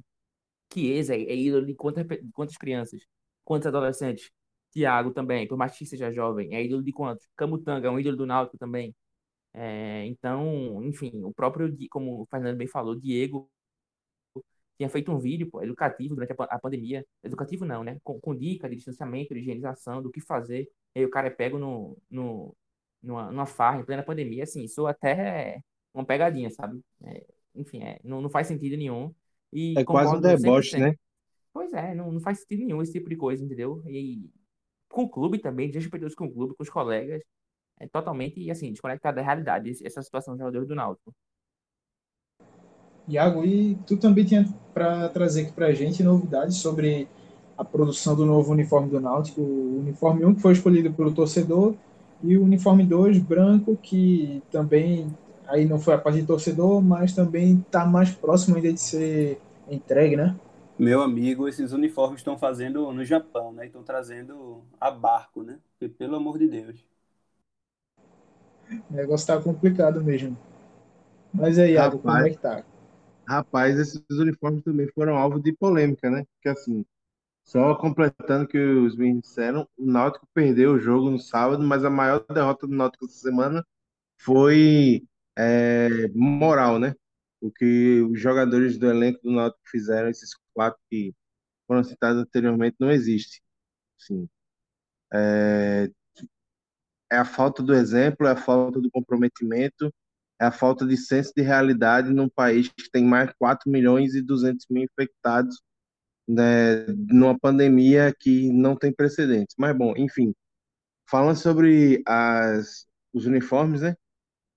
Chiesa 0.74 1.16
é, 1.16 1.22
é 1.24 1.36
ídolo 1.36 1.66
de 1.66 1.76
quantas, 1.76 2.06
quantas 2.34 2.58
crianças, 2.58 3.02
quantos 3.44 3.68
adolescentes, 3.68 4.32
Thiago 4.72 5.12
também, 5.12 5.48
por 5.48 5.58
mais 5.58 5.78
que 5.78 5.86
seja 5.86 6.12
jovem, 6.12 6.54
é 6.56 6.64
ídolo 6.64 6.84
de 6.84 6.92
quantos? 6.92 7.28
Camutanga 7.36 7.88
é 7.88 7.92
um 7.92 8.00
ídolo 8.00 8.18
do 8.18 8.26
Náutico 8.26 8.58
também. 8.58 8.96
É, 9.54 10.06
então, 10.06 10.84
enfim, 10.84 11.24
o 11.24 11.34
próprio, 11.34 11.76
como 11.90 12.22
o 12.24 12.28
Fernando 12.28 12.58
bem 12.58 12.68
falou, 12.68 12.96
Diego 12.96 13.50
tinha 14.78 14.90
feito 14.90 15.12
um 15.12 15.18
vídeo 15.20 15.50
pô, 15.50 15.62
educativo 15.64 16.16
durante 16.16 16.34
a, 16.34 16.44
a, 16.46 16.60
pandemia. 16.60 17.06
Educativo 17.24 17.66
não, 17.66 17.84
né? 17.84 17.98
Com, 18.04 18.20
com 18.20 18.36
dica 18.36 18.70
de 18.70 18.76
distanciamento, 18.76 19.34
de 19.34 19.40
higienização, 19.40 20.02
do 20.02 20.12
que 20.12 20.22
fazer. 20.22 20.70
E 20.96 21.00
aí 21.00 21.06
o 21.06 21.10
cara 21.10 21.28
é 21.28 21.30
pego 21.32 21.58
no, 21.58 21.98
no, 22.10 22.56
numa, 23.02 23.32
numa 23.32 23.46
farra 23.46 23.80
em 23.80 23.86
plena 23.86 24.04
pandemia. 24.04 24.44
Assim, 24.44 24.64
isso 24.64 24.86
até 24.88 25.58
é 25.58 25.60
uma 25.94 26.06
pegadinha, 26.06 26.50
sabe? 26.52 26.80
É, 27.04 27.26
enfim, 27.56 27.84
é, 27.84 28.00
não, 28.04 28.22
não 28.22 28.30
faz 28.30 28.48
sentido 28.48 28.78
nenhum. 28.78 29.14
E 29.52 29.78
é 29.78 29.84
quase 29.84 30.16
um 30.16 30.22
deboche, 30.22 30.78
né? 30.78 30.96
Pois 31.54 31.74
é, 31.74 31.96
não, 31.96 32.12
não 32.12 32.20
faz 32.20 32.40
sentido 32.40 32.66
nenhum 32.66 32.82
esse 32.82 32.94
tipo 32.94 33.10
de 33.10 33.16
coisa, 33.16 33.44
entendeu? 33.44 33.82
E 33.88 34.30
com 34.90 35.04
o 35.04 35.10
clube 35.10 35.40
também, 35.40 35.68
desrespeitoso 35.68 36.16
com 36.16 36.26
o 36.26 36.32
clube, 36.32 36.56
com 36.56 36.64
os 36.64 36.70
colegas, 36.70 37.22
é 37.80 37.88
totalmente, 37.88 38.50
assim, 38.50 38.72
desconectado 38.72 39.16
da 39.16 39.22
realidade, 39.22 39.72
essa 39.84 40.02
situação 40.02 40.36
do 40.36 40.40
jogador 40.40 40.66
do 40.66 40.76
Náutico. 40.76 41.14
Iago, 43.08 43.46
e 43.46 43.76
tu 43.88 43.98
também 43.98 44.26
tinha 44.26 44.46
para 44.74 45.08
trazer 45.10 45.44
aqui 45.44 45.54
para 45.54 45.68
a 45.68 45.74
gente 45.74 46.04
novidades 46.04 46.58
sobre 46.58 47.08
a 47.58 47.64
produção 47.64 48.16
do 48.16 48.26
novo 48.26 48.52
uniforme 48.52 48.90
do 48.90 49.00
Náutico, 49.00 49.42
o 49.42 49.80
uniforme 49.80 50.26
1 50.26 50.36
que 50.36 50.42
foi 50.42 50.54
escolhido 50.54 50.94
pelo 50.94 51.14
torcedor 51.14 51.74
e 52.22 52.38
o 52.38 52.44
uniforme 52.44 52.84
2 52.84 53.20
branco 53.20 53.78
que 53.78 54.44
também 54.52 55.08
aí 55.48 55.66
não 55.66 55.80
foi 55.80 55.94
a 55.94 55.98
parte 55.98 56.22
de 56.22 56.28
torcedor, 56.28 56.82
mas 56.82 57.14
também 57.14 57.60
está 57.60 57.86
mais 57.86 58.12
próximo 58.12 58.58
ainda 58.58 58.72
de 58.72 58.80
ser 58.80 59.42
entregue, 59.70 60.16
né? 60.16 60.36
Meu 60.78 61.02
amigo, 61.02 61.48
esses 61.48 61.72
uniformes 61.72 62.20
estão 62.20 62.38
fazendo 62.38 62.92
no 62.92 63.04
Japão, 63.04 63.52
né? 63.52 63.66
Estão 63.66 63.82
trazendo 63.82 64.62
a 64.80 64.92
barco, 64.92 65.42
né? 65.42 65.58
Porque, 65.72 65.94
pelo 65.94 66.16
amor 66.16 66.38
de 66.38 66.48
Deus. 66.48 66.86
O 68.90 68.94
negócio 68.94 69.28
tá 69.28 69.42
complicado 69.42 70.04
mesmo. 70.04 70.38
Mas 71.34 71.58
aí, 71.58 71.74
Iago, 71.74 72.00
como 72.00 72.18
é 72.18 72.30
que 72.30 72.38
tá? 72.38 72.64
Rapaz, 73.28 73.78
esses 73.78 74.02
uniformes 74.12 74.64
também 74.64 74.88
foram 74.94 75.18
alvo 75.18 75.40
de 75.40 75.52
polêmica, 75.54 76.10
né? 76.10 76.26
Porque 76.36 76.50
assim, 76.50 76.86
só 77.44 77.76
completando 77.76 78.46
o 78.46 78.48
que 78.48 78.58
os 78.58 78.96
meninos 78.96 79.24
disseram, 79.24 79.68
o 79.78 79.86
Náutico 79.86 80.28
perdeu 80.34 80.74
o 80.74 80.80
jogo 80.80 81.10
no 81.10 81.20
sábado, 81.20 81.64
mas 81.64 81.84
a 81.84 81.90
maior 81.90 82.24
derrota 82.30 82.68
do 82.68 82.76
Náutico 82.76 83.06
essa 83.06 83.20
semana 83.20 83.66
foi 84.18 85.04
é, 85.38 86.08
moral, 86.16 86.80
né? 86.80 86.96
O 87.42 87.52
que 87.52 88.02
os 88.02 88.20
jogadores 88.20 88.78
do 88.78 88.90
elenco 88.90 89.22
do 89.24 89.32
Náutico 89.32 89.62
fizeram, 89.70 90.10
esses 90.10 90.32
quatro 90.54 90.80
que 90.90 91.14
foram 91.68 91.84
citados 91.84 92.22
anteriormente, 92.22 92.78
não 92.80 92.92
existe. 92.92 93.42
Sim. 93.98 94.30
É, 95.14 95.90
é 97.12 97.18
a 97.18 97.26
falta 97.26 97.64
do 97.64 97.74
exemplo, 97.74 98.28
é 98.28 98.32
a 98.32 98.36
falta 98.36 98.80
do 98.82 98.92
comprometimento, 98.92 99.94
é 100.40 100.46
a 100.46 100.52
falta 100.52 100.86
de 100.86 100.98
senso 100.98 101.34
de 101.36 101.42
realidade 101.42 102.14
num 102.14 102.30
país 102.30 102.70
que 102.70 102.90
tem 102.92 103.06
mais 103.06 103.30
de 103.30 103.36
4 103.38 103.70
milhões 103.70 104.16
e 104.16 104.22
200 104.22 104.66
mil 104.70 104.84
infectados, 104.84 105.62
né, 106.28 106.86
numa 107.10 107.38
pandemia 107.40 108.14
que 108.20 108.52
não 108.52 108.76
tem 108.76 108.94
precedentes. 108.94 109.56
Mas, 109.58 109.76
bom, 109.78 109.94
enfim, 109.98 110.34
falando 111.10 111.38
sobre 111.38 112.04
as, 112.08 112.88
os 113.14 113.26
uniformes, 113.26 113.82
né? 113.82 113.96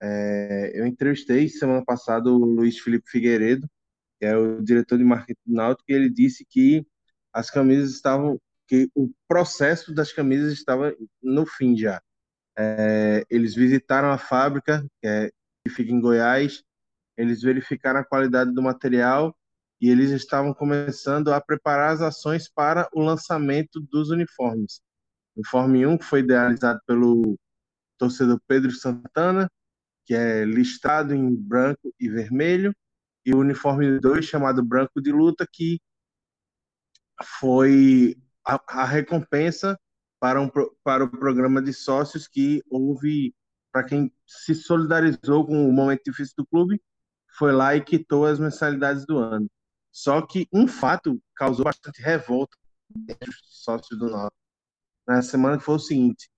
É, 0.03 0.72
eu 0.74 0.86
entrevistei 0.86 1.48
semana 1.48 1.84
passada 1.84 2.30
o 2.30 2.38
Luiz 2.38 2.78
Felipe 2.78 3.11
Figueiredo, 3.11 3.68
que 4.18 4.26
é 4.26 4.36
o 4.36 4.62
diretor 4.62 4.98
de 4.98 5.05
marketing 5.05 5.40
do 5.46 5.55
Náutico, 5.55 5.90
e 5.90 5.94
ele 5.94 6.11
disse 6.11 6.44
que 6.44 6.86
as 7.32 7.51
camisas 7.51 7.92
estavam, 7.92 8.40
que 8.66 8.90
o 8.94 9.11
processo 9.28 9.94
das 9.94 10.12
camisas 10.12 10.53
estava 10.53 10.94
no 11.22 11.46
fim 11.46 11.76
já. 11.76 12.01
É, 12.59 13.24
eles 13.30 13.55
visitaram 13.55 14.11
a 14.11 14.18
fábrica, 14.18 14.82
que, 15.01 15.09
é, 15.09 15.30
que 15.64 15.72
fica 15.72 15.92
em 15.92 16.01
Goiás, 16.01 16.62
eles 17.16 17.42
verificaram 17.42 18.01
a 18.01 18.05
qualidade 18.05 18.53
do 18.53 18.62
material 18.62 19.34
e 19.80 19.88
eles 19.88 20.11
estavam 20.11 20.53
começando 20.53 21.32
a 21.32 21.40
preparar 21.40 21.92
as 21.94 22.01
ações 22.03 22.48
para 22.48 22.88
o 22.94 23.01
lançamento 23.01 23.80
dos 23.80 24.11
uniformes. 24.11 24.80
Uniforme 25.36 25.86
1 25.86 26.01
foi 26.01 26.20
idealizado 26.20 26.80
pelo 26.86 27.38
torcedor 27.98 28.40
Pedro 28.46 28.70
Santana, 28.72 29.51
que 30.11 30.14
é 30.16 30.44
listado 30.44 31.14
em 31.14 31.32
branco 31.32 31.94
e 32.00 32.08
vermelho, 32.08 32.74
e 33.24 33.32
o 33.32 33.38
uniforme 33.38 34.00
2, 34.00 34.24
chamado 34.24 34.61
branco 34.61 35.00
de 35.00 35.12
luta, 35.12 35.46
que 35.48 35.80
foi 37.38 38.16
a, 38.44 38.61
a 38.80 38.84
recompensa 38.84 39.78
para, 40.18 40.40
um, 40.40 40.50
para 40.82 41.04
o 41.04 41.08
programa 41.08 41.62
de 41.62 41.72
sócios 41.72 42.26
que 42.26 42.61
houve 42.68 43.32
para 43.70 43.84
quem 43.84 44.12
se 44.26 44.52
solidarizou 44.52 45.46
com 45.46 45.68
o 45.68 45.72
momento 45.72 46.02
difícil 46.04 46.34
do 46.38 46.46
clube, 46.46 46.82
foi 47.38 47.52
lá 47.52 47.76
e 47.76 47.80
quitou 47.80 48.26
as 48.26 48.40
mensalidades 48.40 49.06
do 49.06 49.16
ano. 49.16 49.48
Só 49.92 50.26
que 50.26 50.48
um 50.52 50.66
fato 50.66 51.22
causou 51.36 51.64
bastante 51.64 52.02
revolta 52.02 52.56
entre 53.08 53.30
os 53.30 53.38
sócios 53.44 53.96
do 53.96 54.11
Norte. 54.11 54.34
Na 55.06 55.22
semana 55.22 55.56
que 55.56 55.62
foi 55.62 55.76
o 55.76 55.78
seguinte: 55.78 56.28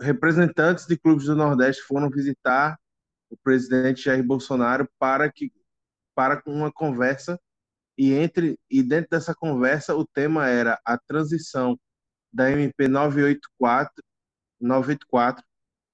representantes 0.00 0.86
de 0.86 0.96
clubes 0.96 1.26
do 1.26 1.34
Nordeste 1.34 1.82
foram 1.82 2.08
visitar 2.10 2.78
o 3.30 3.36
presidente 3.36 4.04
Jair 4.04 4.24
Bolsonaro 4.24 4.88
para 4.98 5.30
que 5.30 5.52
para 6.14 6.42
uma 6.46 6.72
conversa 6.72 7.38
e 7.96 8.12
entre 8.12 8.58
e 8.70 8.82
dentro 8.82 9.10
dessa 9.10 9.34
conversa 9.34 9.94
o 9.94 10.06
tema 10.06 10.48
era 10.48 10.80
a 10.84 10.96
transição 10.96 11.78
da 12.32 12.50
MP 12.50 12.88
984 12.88 14.02
984 14.60 15.44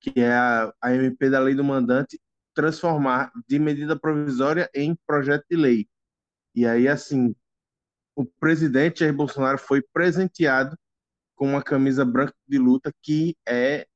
que 0.01 0.21
é 0.21 0.33
a, 0.33 0.73
a 0.83 0.95
MP 0.95 1.31
da 1.31 1.41
lei 1.41 1.55
do 1.55 1.65
mandante 1.65 2.21
transformar 2.55 3.33
de 3.49 3.59
medida 3.59 3.99
provisória 3.99 4.71
em 4.75 4.95
projeto 5.07 5.45
de 5.51 5.57
lei. 5.57 5.89
E 6.55 6.67
aí 6.67 6.87
assim, 6.87 7.35
o 8.15 8.25
presidente 8.25 9.01
Jair 9.01 9.15
Bolsonaro 9.15 9.59
foi 9.59 9.83
presenteado 9.93 10.77
com 11.45 11.51
uma 11.51 11.63
camisa 11.63 12.07
branca 12.07 12.35
de 12.49 12.57
luta 12.57 12.91
que 13.03 13.37
é 13.47 13.87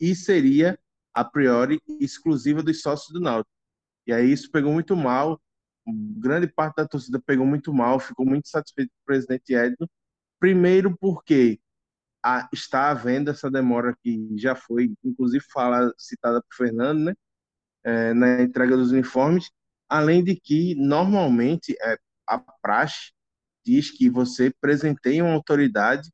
e 0.00 0.12
seria 0.12 0.76
a 1.14 1.24
priori 1.24 1.80
exclusiva 2.00 2.64
dos 2.64 2.82
sócios 2.82 3.12
do 3.12 3.20
Náutico. 3.20 3.54
E 4.08 4.12
aí 4.12 4.32
isso 4.32 4.50
pegou 4.50 4.72
muito 4.72 4.96
mal, 4.96 5.40
grande 5.86 6.48
parte 6.48 6.76
da 6.76 6.88
torcida 6.88 7.22
pegou 7.24 7.46
muito 7.46 7.72
mal, 7.72 8.00
ficou 8.00 8.26
muito 8.26 8.48
satisfeito 8.48 8.88
com 8.88 9.02
o 9.02 9.06
presidente 9.06 9.54
Edno. 9.54 9.88
Primeiro 10.40 10.96
porque 10.98 11.60
a, 12.24 12.48
está 12.52 12.90
havendo 12.90 13.30
essa 13.30 13.48
demora 13.48 13.96
que 14.02 14.36
já 14.36 14.56
foi, 14.56 14.92
inclusive, 15.04 15.44
fala, 15.52 15.92
citada 15.96 16.42
por 16.42 16.56
Fernando, 16.56 17.04
né? 17.04 17.14
É, 17.84 18.12
na 18.14 18.42
entrega 18.42 18.76
dos 18.76 18.90
uniformes, 18.90 19.48
além 19.88 20.24
de 20.24 20.34
que, 20.34 20.74
normalmente, 20.74 21.76
é, 21.82 21.96
a 22.26 22.38
praxe 22.60 23.12
diz 23.64 23.90
que 23.90 24.10
você 24.10 24.52
presenteia 24.60 25.24
uma 25.24 25.34
autoridade 25.34 26.10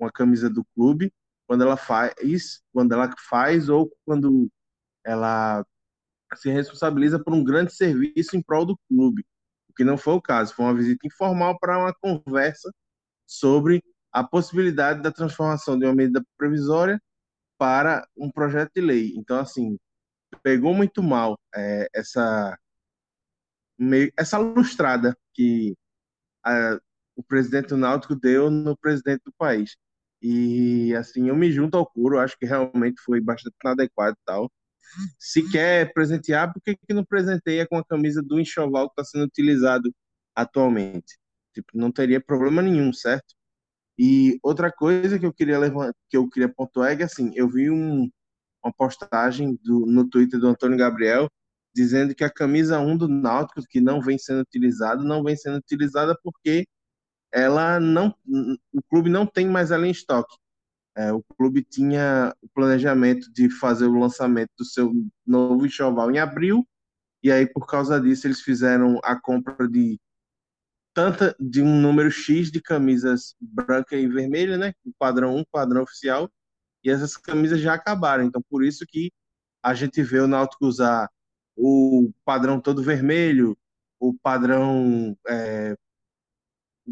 com 0.00 0.06
a 0.06 0.12
camisa 0.12 0.48
do 0.48 0.64
clube 0.74 1.12
quando 1.46 1.62
ela 1.62 1.76
faz, 1.76 2.62
quando 2.72 2.92
ela 2.92 3.12
faz 3.28 3.68
ou 3.68 3.92
quando 4.06 4.48
ela 5.04 5.66
se 6.36 6.48
responsabiliza 6.48 7.22
por 7.22 7.34
um 7.34 7.44
grande 7.44 7.74
serviço 7.74 8.36
em 8.36 8.42
prol 8.42 8.64
do 8.64 8.78
clube, 8.88 9.26
o 9.68 9.74
que 9.74 9.84
não 9.84 9.98
foi 9.98 10.14
o 10.14 10.22
caso, 10.22 10.54
foi 10.54 10.64
uma 10.64 10.74
visita 10.74 11.06
informal 11.06 11.58
para 11.58 11.76
uma 11.76 11.92
conversa 11.92 12.72
sobre 13.26 13.82
a 14.12 14.24
possibilidade 14.24 15.02
da 15.02 15.12
transformação 15.12 15.78
de 15.78 15.84
uma 15.84 15.94
medida 15.94 16.24
provisória 16.38 17.00
para 17.58 18.06
um 18.16 18.30
projeto 18.30 18.70
de 18.74 18.80
lei. 18.80 19.12
Então, 19.16 19.38
assim, 19.38 19.76
pegou 20.42 20.72
muito 20.72 21.02
mal 21.02 21.38
é, 21.54 21.88
essa 21.92 22.56
essa 24.16 24.38
lustrada 24.38 25.16
que 25.34 25.74
a, 26.44 26.78
o 27.16 27.22
presidente 27.24 27.68
do 27.68 27.76
Náutico 27.76 28.14
deu 28.14 28.50
no 28.50 28.76
presidente 28.76 29.22
do 29.24 29.32
país. 29.32 29.76
E 30.22 30.94
assim, 30.96 31.28
eu 31.28 31.36
me 31.36 31.50
junto 31.50 31.76
ao 31.76 31.86
coro, 31.86 32.18
acho 32.18 32.36
que 32.38 32.46
realmente 32.46 33.00
foi 33.02 33.20
bastante 33.20 33.54
inadequado 33.64 34.16
e 34.20 34.24
tal. 34.26 34.52
Se 35.18 35.48
quer 35.50 35.92
presentear, 35.92 36.52
por 36.52 36.60
que, 36.62 36.76
que 36.76 36.94
não 36.94 37.04
presenteia 37.04 37.66
com 37.66 37.76
a 37.76 37.84
camisa 37.84 38.22
do 38.22 38.40
enxoval 38.40 38.88
que 38.88 39.00
está 39.00 39.04
sendo 39.04 39.24
utilizado 39.24 39.92
atualmente? 40.34 41.18
Tipo, 41.54 41.78
não 41.78 41.92
teria 41.92 42.20
problema 42.20 42.62
nenhum, 42.62 42.92
certo? 42.92 43.34
E 43.98 44.38
outra 44.42 44.72
coisa 44.72 45.18
que 45.18 45.26
eu 45.26 45.32
queria 45.32 45.58
levantar, 45.58 45.94
que 46.08 46.16
eu 46.16 46.28
queria 46.28 46.48
pontuar 46.48 46.92
é 46.92 46.96
que 46.96 47.02
assim, 47.02 47.32
eu 47.34 47.48
vi 47.48 47.70
um, 47.70 48.10
uma 48.64 48.72
postagem 48.72 49.58
do, 49.62 49.86
no 49.86 50.08
Twitter 50.08 50.40
do 50.40 50.48
Antônio 50.48 50.78
Gabriel 50.78 51.28
dizendo 51.74 52.14
que 52.14 52.24
a 52.24 52.30
camisa 52.30 52.80
1 52.80 52.96
do 52.96 53.08
Náutico, 53.08 53.62
que 53.68 53.80
não 53.80 54.00
vem 54.00 54.18
sendo 54.18 54.40
utilizada, 54.40 55.02
não 55.04 55.22
vem 55.22 55.36
sendo 55.36 55.58
utilizada 55.58 56.18
porque 56.22 56.66
ela 57.32 57.78
não, 57.80 58.14
o 58.72 58.82
clube 58.88 59.08
não 59.10 59.26
tem 59.26 59.46
mais 59.46 59.70
ela 59.70 59.86
em 59.86 59.90
estoque. 59.90 60.36
É, 60.96 61.12
o 61.12 61.22
clube 61.22 61.62
tinha 61.62 62.34
o 62.42 62.48
planejamento 62.48 63.32
de 63.32 63.48
fazer 63.48 63.86
o 63.86 63.98
lançamento 63.98 64.50
do 64.58 64.64
seu 64.64 64.92
novo 65.26 65.64
enxoval 65.64 66.10
em 66.10 66.18
abril, 66.18 66.66
e 67.22 67.30
aí 67.30 67.46
por 67.46 67.66
causa 67.66 68.00
disso 68.00 68.26
eles 68.26 68.40
fizeram 68.40 68.98
a 69.04 69.18
compra 69.18 69.68
de 69.68 69.98
tanta 70.92 71.36
de 71.38 71.62
um 71.62 71.80
número 71.80 72.10
X 72.10 72.50
de 72.50 72.60
camisas 72.60 73.34
branca 73.40 73.96
e 73.96 74.08
vermelha, 74.08 74.58
né? 74.58 74.74
Padrão 74.98 75.36
1, 75.36 75.44
padrão 75.52 75.82
oficial, 75.82 76.30
e 76.84 76.90
essas 76.90 77.16
camisas 77.16 77.60
já 77.60 77.74
acabaram. 77.74 78.24
Então 78.24 78.42
por 78.50 78.64
isso 78.64 78.84
que 78.86 79.12
a 79.62 79.74
gente 79.74 80.02
vê 80.02 80.20
o 80.20 80.26
Náutico 80.26 80.66
usar 80.66 81.08
o 81.56 82.10
padrão 82.24 82.60
todo 82.60 82.82
vermelho, 82.82 83.56
o 84.00 84.14
padrão 84.14 85.16
é, 85.28 85.76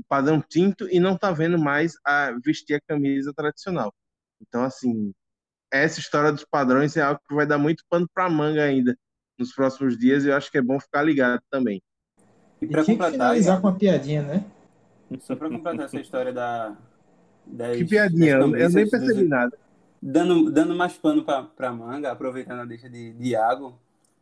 padrão 0.08 0.42
tinto 0.46 0.88
e 0.90 1.00
não 1.00 1.14
está 1.14 1.32
vendo 1.32 1.58
mais 1.58 1.94
a 2.04 2.32
vestir 2.44 2.74
a 2.74 2.80
camisa 2.80 3.32
tradicional. 3.34 3.92
Então, 4.40 4.62
assim, 4.62 5.12
essa 5.70 6.00
história 6.00 6.32
dos 6.32 6.44
padrões 6.44 6.96
é 6.96 7.02
algo 7.02 7.20
que 7.26 7.34
vai 7.34 7.46
dar 7.46 7.58
muito 7.58 7.84
pano 7.88 8.08
para 8.12 8.28
manga 8.28 8.62
ainda 8.62 8.96
nos 9.38 9.52
próximos 9.52 9.98
dias 9.98 10.24
e 10.24 10.28
eu 10.28 10.36
acho 10.36 10.50
que 10.50 10.58
é 10.58 10.62
bom 10.62 10.78
ficar 10.80 11.02
ligado 11.02 11.42
também. 11.50 11.82
E 12.60 12.66
para 12.66 12.84
completar, 12.84 13.12
finalizar 13.12 13.60
com 13.60 13.68
uma 13.68 13.78
piadinha, 13.78 14.22
né? 14.22 14.44
Só 15.20 15.36
para 15.36 15.48
completar 15.48 15.86
essa 15.86 16.00
história 16.00 16.32
da 16.32 16.76
das, 17.46 17.76
que 17.78 17.84
piadinha, 17.84 18.34
eu 18.34 18.70
nem 18.70 18.88
percebi 18.88 19.20
dos, 19.20 19.28
nada. 19.28 19.58
Dando, 20.02 20.50
dando 20.50 20.74
mais 20.74 20.94
pano 20.94 21.24
para 21.24 21.72
manga, 21.72 22.12
aproveitando 22.12 22.60
a 22.60 22.64
deixa 22.64 22.90
de, 22.90 23.12
de 23.12 23.28
Iago, 23.30 23.78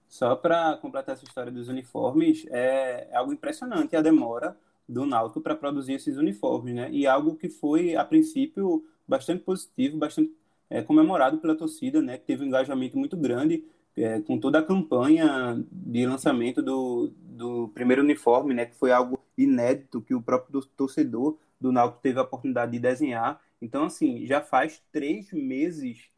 só 0.09 0.37
para 0.37 0.77
completar 0.77 1.15
essa 1.15 1.25
história 1.25 1.51
dos 1.51 1.69
uniformes, 1.69 2.47
é, 2.51 3.09
é 3.11 3.17
algo 3.17 3.33
impressionante 3.33 3.97
a 3.97 4.01
demora 4.01 4.57
do 4.89 5.07
Náutico 5.07 5.41
para 5.41 5.55
produzir 5.55 5.95
esses 5.95 6.17
uniformes, 6.17 6.75
né? 6.75 6.91
E 6.91 7.07
algo 7.07 7.37
que 7.37 7.49
foi, 7.49 7.97
a 7.97 8.05
princípio, 8.05 8.85
bastante 9.07 9.43
positivo, 9.43 9.99
bastante 9.99 10.33
é, 10.71 10.83
comemorado 10.83 11.39
pela 11.39 11.57
torcida, 11.57 12.01
né? 12.03 12.19
Que 12.19 12.27
teve 12.27 12.45
um 12.45 12.47
engajamento 12.47 12.97
muito 12.99 13.17
grande 13.17 13.65
é, 13.97 14.21
com 14.21 14.39
toda 14.39 14.59
a 14.59 14.63
campanha 14.63 15.65
de 15.71 16.07
lançamento 16.07 16.63
do, 16.63 17.13
do 17.19 17.69
primeiro 17.69 18.03
uniforme, 18.03 18.55
né? 18.55 18.67
Que 18.67 18.77
foi 18.77 18.93
algo 18.93 19.19
inédito 19.37 20.01
que 20.01 20.15
o 20.15 20.23
próprio 20.23 20.63
torcedor 20.77 21.39
do 21.61 21.73
Náutico 21.73 22.03
teve 22.03 22.19
a 22.19 22.23
oportunidade 22.23 22.73
de 22.73 22.79
desenhar. 22.79 23.41
Então, 23.61 23.85
assim, 23.85 24.27
já 24.27 24.41
faz 24.41 24.83
três 24.93 25.33
meses 25.33 26.11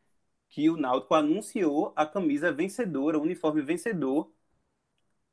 que 0.48 0.68
o 0.70 0.76
Náutico 0.76 1.14
anunciou 1.14 1.92
a 1.96 2.06
camisa 2.06 2.52
vencedora, 2.52 3.18
o 3.18 3.22
uniforme 3.22 3.62
vencedor. 3.62 4.30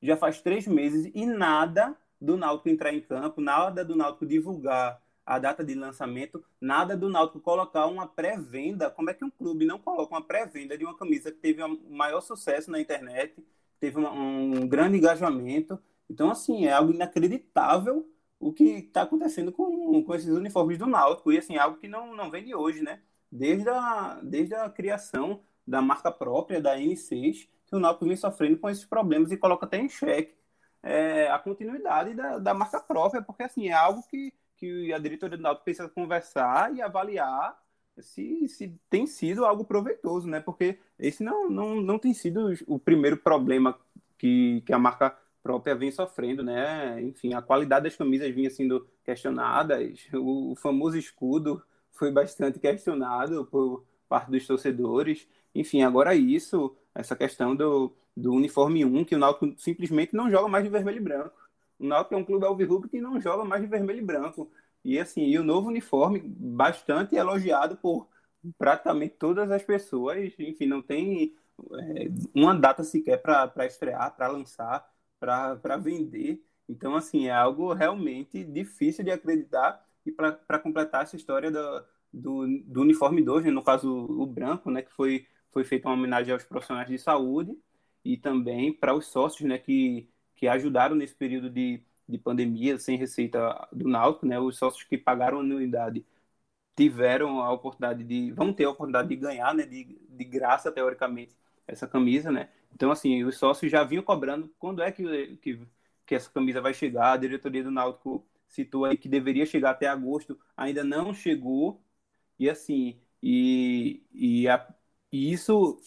Já 0.02 0.16
faz 0.18 0.42
três 0.42 0.68
meses 0.68 1.12
e 1.16 1.26
nada 1.26 1.98
do 2.20 2.38
Náutico 2.38 2.70
entrar 2.70 2.93
em 2.93 3.01
campo, 3.01 3.41
nada 3.41 3.84
do 3.84 3.95
Náutico 3.95 4.26
divulgar 4.26 5.01
a 5.26 5.39
data 5.39 5.63
de 5.63 5.74
lançamento, 5.74 6.43
nada 6.61 6.95
do 6.95 7.09
Náutico 7.09 7.39
colocar 7.39 7.88
uma 7.88 8.07
pré-venda. 8.07 8.89
Como 8.89 9.09
é 9.09 9.13
que 9.13 9.26
um 9.26 9.30
clube 9.30 9.66
não 9.66 9.80
coloca 9.80 10.13
uma 10.13 10.22
pré-venda 10.22 10.78
de 10.78 10.86
uma 10.86 10.95
camisa 10.95 11.32
que 11.32 11.39
teve 11.39 11.63
um 11.63 11.80
maior 11.89 12.22
sucesso 12.22 12.70
na 12.70 12.80
internet, 12.80 13.43
teve 13.80 13.97
uma, 13.97 14.11
um 14.11 14.68
grande 14.68 14.97
engajamento? 14.97 15.80
Então, 16.09 16.30
assim, 16.30 16.66
é 16.66 16.74
algo 16.74 16.93
inacreditável 16.93 18.07
o 18.39 18.53
que 18.53 18.63
está 18.63 19.01
acontecendo 19.01 19.51
com, 19.51 20.03
com 20.03 20.13
esses 20.13 20.30
uniformes 20.30 20.78
do 20.78 20.86
Náutico. 20.86 21.32
E, 21.32 21.38
assim, 21.39 21.57
algo 21.57 21.78
que 21.78 21.88
não, 21.88 22.16
não 22.16 22.30
vem 22.30 22.43
de 22.43 22.53
hoje, 22.53 22.82
né? 22.84 23.01
Desde 23.32 23.68
a, 23.70 24.20
desde 24.22 24.53
a 24.53 24.70
criação 24.70 25.41
da 25.66 25.82
marca 25.82 26.11
própria, 26.11 26.61
da 26.61 26.78
N6, 26.78 27.47
que 27.66 27.76
o 27.76 27.80
Náutico 27.80 28.05
vem 28.05 28.16
sofrendo 28.16 28.57
com 28.59 28.70
esses 28.70 28.86
problemas 28.86 29.32
e 29.32 29.38
coloca 29.38 29.66
até 29.66 29.80
em 29.80 29.89
xeque 29.89 30.36
é, 30.86 31.28
a 31.32 31.40
continuidade 31.40 32.14
da, 32.14 32.38
da 32.38 32.54
marca 32.54 32.80
própria, 32.80 33.20
porque 33.20 33.42
assim, 33.42 33.70
é 33.70 33.74
algo 33.74 34.04
que, 34.04 34.32
que 34.56 34.94
a 34.94 35.00
diretoria 35.00 35.36
do 35.36 35.42
Náutico 35.42 35.66
precisa 35.66 35.90
conversar 35.90 36.74
e 36.76 36.82
avaliar 36.82 37.60
se, 38.00 38.48
se 38.48 38.80
tem 38.88 39.08
sido 39.08 39.46
algo 39.46 39.66
proveitoso, 39.66 40.28
né? 40.28 40.40
Porque 40.40 40.78
esse 41.00 41.24
não, 41.24 41.50
não, 41.50 41.82
não 41.82 41.98
tem 41.98 42.14
sido 42.14 42.54
o 42.68 42.78
primeiro 42.78 43.18
problema 43.18 43.76
que, 44.16 44.62
que 44.62 44.72
a 44.72 44.78
marca 44.78 45.18
própria 45.42 45.74
vem 45.76 45.92
sofrendo, 45.92 46.44
né? 46.44 47.02
Enfim, 47.02 47.34
a 47.34 47.42
qualidade 47.42 47.86
das 47.86 47.96
camisas 47.96 48.34
vinha 48.34 48.52
sendo 48.52 48.88
questionadas, 49.04 50.08
o, 50.14 50.52
o 50.52 50.56
famoso 50.56 50.98
escudo 50.98 51.64
foi 51.92 52.12
bastante 52.12 52.60
questionado 52.60 53.46
por 53.48 53.84
parte 54.08 54.30
dos 54.30 54.46
torcedores. 54.46 55.28
Enfim, 55.56 55.82
agora 55.82 56.14
isso, 56.14 56.76
essa 56.96 57.16
questão 57.16 57.56
do, 57.56 57.93
do 58.16 58.34
uniforme 58.34 58.86
1, 58.86 59.06
que 59.06 59.16
o 59.16 59.20
Náutico 59.20 59.54
simplesmente 59.60 60.16
não 60.16 60.32
joga 60.32 60.48
mais 60.48 60.64
de 60.64 60.70
vermelho 60.70 60.98
e 60.98 61.04
branco. 61.04 61.36
O 61.78 61.86
Náutico 61.86 62.16
é 62.16 62.18
um 62.18 62.24
clube 62.24 62.46
alvirrubro 62.46 62.89
que 62.89 63.02
não 63.02 63.20
joga 63.20 63.43
mais 63.43 63.62
de 63.62 63.68
vermelho 63.68 64.00
e 64.00 64.06
branco. 64.06 64.50
E 64.84 64.98
assim, 65.00 65.26
e 65.26 65.38
o 65.38 65.43
novo 65.43 65.68
uniforme 65.68 66.22
bastante 66.26 67.16
elogiado 67.16 67.76
por 67.78 68.08
praticamente 68.58 69.16
todas 69.18 69.52
as 69.52 69.64
pessoas, 69.64 70.34
enfim, 70.39 70.66
não 70.66 70.82
tem 70.82 71.36
é, 71.74 72.08
uma 72.34 72.54
data 72.56 72.84
sequer 72.84 73.22
para 73.22 73.66
estrear, 73.66 74.16
para 74.16 74.28
lançar, 74.28 74.88
para 75.20 75.78
vender. 75.78 76.43
Então, 76.68 76.96
assim, 76.96 77.28
é 77.28 77.32
algo 77.32 77.74
realmente 77.74 78.43
difícil 78.43 79.04
de 79.04 79.12
acreditar. 79.12 79.84
E 80.06 80.12
para 80.12 80.60
completar 80.60 81.04
essa 81.04 81.16
história 81.16 81.50
do, 81.52 81.84
do, 82.14 82.48
do 82.66 82.82
uniforme 82.82 83.22
2, 83.24 83.46
né, 83.46 83.52
no 83.52 83.64
caso 83.64 83.91
o 83.91 84.26
branco, 84.26 84.70
né, 84.70 84.82
que 84.82 84.91
foi, 84.93 85.26
foi 85.56 85.64
feita 85.64 85.88
uma 85.88 85.95
homenagem 85.95 86.34
aos 86.34 86.43
profissionais 86.43 86.89
de 86.89 86.97
saúde, 86.99 87.58
e 88.03 88.18
também 88.18 88.74
para 88.74 88.93
os 88.93 89.08
sócios 89.08 89.47
né, 89.47 89.58
que, 89.58 90.10
que 90.36 90.49
ajudaram 90.49 90.95
nesse 90.97 91.16
período 91.16 91.49
de, 91.49 91.82
de 92.08 92.18
pandemia, 92.18 92.78
sem 92.78 92.97
receita 92.97 93.66
do 93.72 93.88
Náutico, 93.88 94.26
né, 94.26 94.38
os 94.38 94.58
sócios 94.58 94.84
que 94.84 94.97
pagaram 94.97 95.39
anuidade 95.39 96.06
tiveram 96.76 97.41
a 97.41 97.51
oportunidade 97.53 98.03
de, 98.03 98.34
vão 98.34 98.53
ter 98.53 98.66
a 98.66 98.70
oportunidade 98.72 99.08
de 99.08 99.16
ganhar, 99.16 99.56
né, 99.56 99.66
de, 99.66 99.97
de 100.10 100.24
graça, 100.26 100.70
teoricamente, 100.74 101.34
essa 101.66 101.88
camisa, 101.88 102.30
né, 102.30 102.49
então, 102.74 102.91
assim, 102.91 103.24
os 103.24 103.38
sócios 103.38 103.72
já 103.72 103.86
vinham 103.86 104.03
cobrando 104.03 104.53
quando 104.60 104.82
é 104.84 104.91
que, 104.91 105.38
que, 105.38 105.62
que 106.06 106.16
essa 106.16 106.30
camisa 106.30 106.60
vai 106.60 106.74
chegar, 106.74 107.14
a 107.14 107.18
diretoria 107.18 107.64
do 107.64 107.72
Náutico 107.72 108.28
citou 108.49 108.84
aí 108.84 108.97
que 108.97 109.08
deveria 109.08 109.45
chegar 109.45 109.72
até 109.72 109.88
agosto, 109.88 110.38
ainda 110.58 110.84
não 110.84 111.14
chegou, 111.14 111.82
e 112.38 112.49
assim, 112.49 112.99
e, 113.24 114.03
e 114.14 114.47
a, 114.49 114.75
e 115.16 115.32
isso 115.32 115.80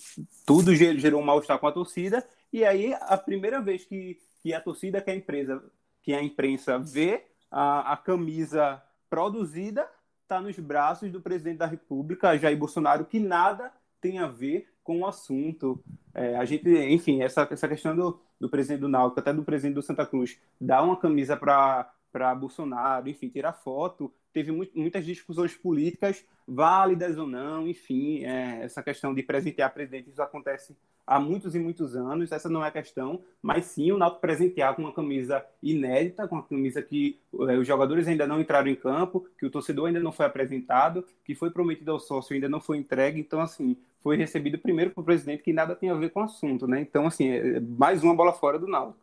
tudo 0.46 0.74
gerou 0.74 1.20
um 1.20 1.24
mal-estar 1.24 1.58
com 1.58 1.66
a 1.66 1.72
torcida. 1.72 2.26
E 2.50 2.64
aí, 2.64 2.94
a 2.94 3.16
primeira 3.18 3.60
vez 3.60 3.84
que, 3.84 4.18
que 4.42 4.54
a 4.54 4.60
torcida, 4.60 5.02
que 5.02 5.10
a 5.10 5.14
empresa, 5.14 5.62
que 6.02 6.14
a 6.14 6.22
imprensa 6.22 6.78
vê 6.78 7.26
a, 7.50 7.92
a 7.92 7.96
camisa 7.98 8.82
produzida, 9.10 9.86
está 10.22 10.40
nos 10.40 10.58
braços 10.58 11.12
do 11.12 11.20
presidente 11.20 11.58
da 11.58 11.66
República, 11.66 12.38
Jair 12.38 12.56
Bolsonaro, 12.56 13.04
que 13.04 13.20
nada 13.20 13.70
tem 14.00 14.18
a 14.18 14.26
ver 14.26 14.72
com 14.82 15.00
o 15.00 15.06
assunto. 15.06 15.84
É, 16.14 16.36
a 16.36 16.46
gente, 16.46 16.66
enfim, 16.70 17.20
essa, 17.20 17.46
essa 17.50 17.68
questão 17.68 17.94
do, 17.94 18.18
do 18.40 18.48
presidente 18.48 18.80
do 18.80 18.88
Náutico, 18.88 19.20
até 19.20 19.30
do 19.30 19.44
presidente 19.44 19.74
do 19.74 19.82
Santa 19.82 20.06
Cruz, 20.06 20.40
dar 20.58 20.82
uma 20.82 20.96
camisa 20.96 21.36
para 21.36 22.34
Bolsonaro, 22.34 23.10
enfim, 23.10 23.28
tirar 23.28 23.52
foto, 23.52 24.10
teve 24.38 24.52
muitas 24.52 25.04
discussões 25.04 25.56
políticas, 25.56 26.24
válidas 26.46 27.18
ou 27.18 27.26
não, 27.26 27.66
enfim, 27.66 28.24
é, 28.24 28.60
essa 28.62 28.80
questão 28.82 29.12
de 29.12 29.20
presentear 29.20 29.74
presidente, 29.74 30.10
isso 30.10 30.22
acontece 30.22 30.76
há 31.04 31.18
muitos 31.18 31.56
e 31.56 31.58
muitos 31.58 31.96
anos, 31.96 32.30
essa 32.30 32.48
não 32.48 32.64
é 32.64 32.68
a 32.68 32.70
questão, 32.70 33.20
mas 33.42 33.64
sim 33.64 33.90
o 33.90 33.98
Náutico 33.98 34.20
presentear 34.20 34.76
com 34.76 34.82
uma 34.82 34.92
camisa 34.92 35.44
inédita, 35.60 36.28
com 36.28 36.36
uma 36.36 36.44
camisa 36.44 36.80
que 36.80 37.18
é, 37.48 37.58
os 37.58 37.66
jogadores 37.66 38.06
ainda 38.06 38.28
não 38.28 38.40
entraram 38.40 38.68
em 38.68 38.76
campo, 38.76 39.26
que 39.36 39.44
o 39.44 39.50
torcedor 39.50 39.88
ainda 39.88 39.98
não 39.98 40.12
foi 40.12 40.26
apresentado, 40.26 41.04
que 41.24 41.34
foi 41.34 41.50
prometido 41.50 41.90
ao 41.90 41.98
sócio 41.98 42.32
ainda 42.32 42.48
não 42.48 42.60
foi 42.60 42.78
entregue, 42.78 43.18
então 43.18 43.40
assim, 43.40 43.76
foi 44.00 44.16
recebido 44.16 44.56
primeiro 44.56 44.92
para 44.92 45.00
o 45.00 45.04
presidente 45.04 45.42
que 45.42 45.52
nada 45.52 45.74
tem 45.74 45.90
a 45.90 45.94
ver 45.94 46.10
com 46.10 46.20
o 46.20 46.24
assunto, 46.24 46.68
né? 46.68 46.80
Então 46.80 47.08
assim, 47.08 47.28
é 47.28 47.58
mais 47.58 48.04
uma 48.04 48.14
bola 48.14 48.32
fora 48.32 48.56
do 48.56 48.68
Náutico. 48.68 49.00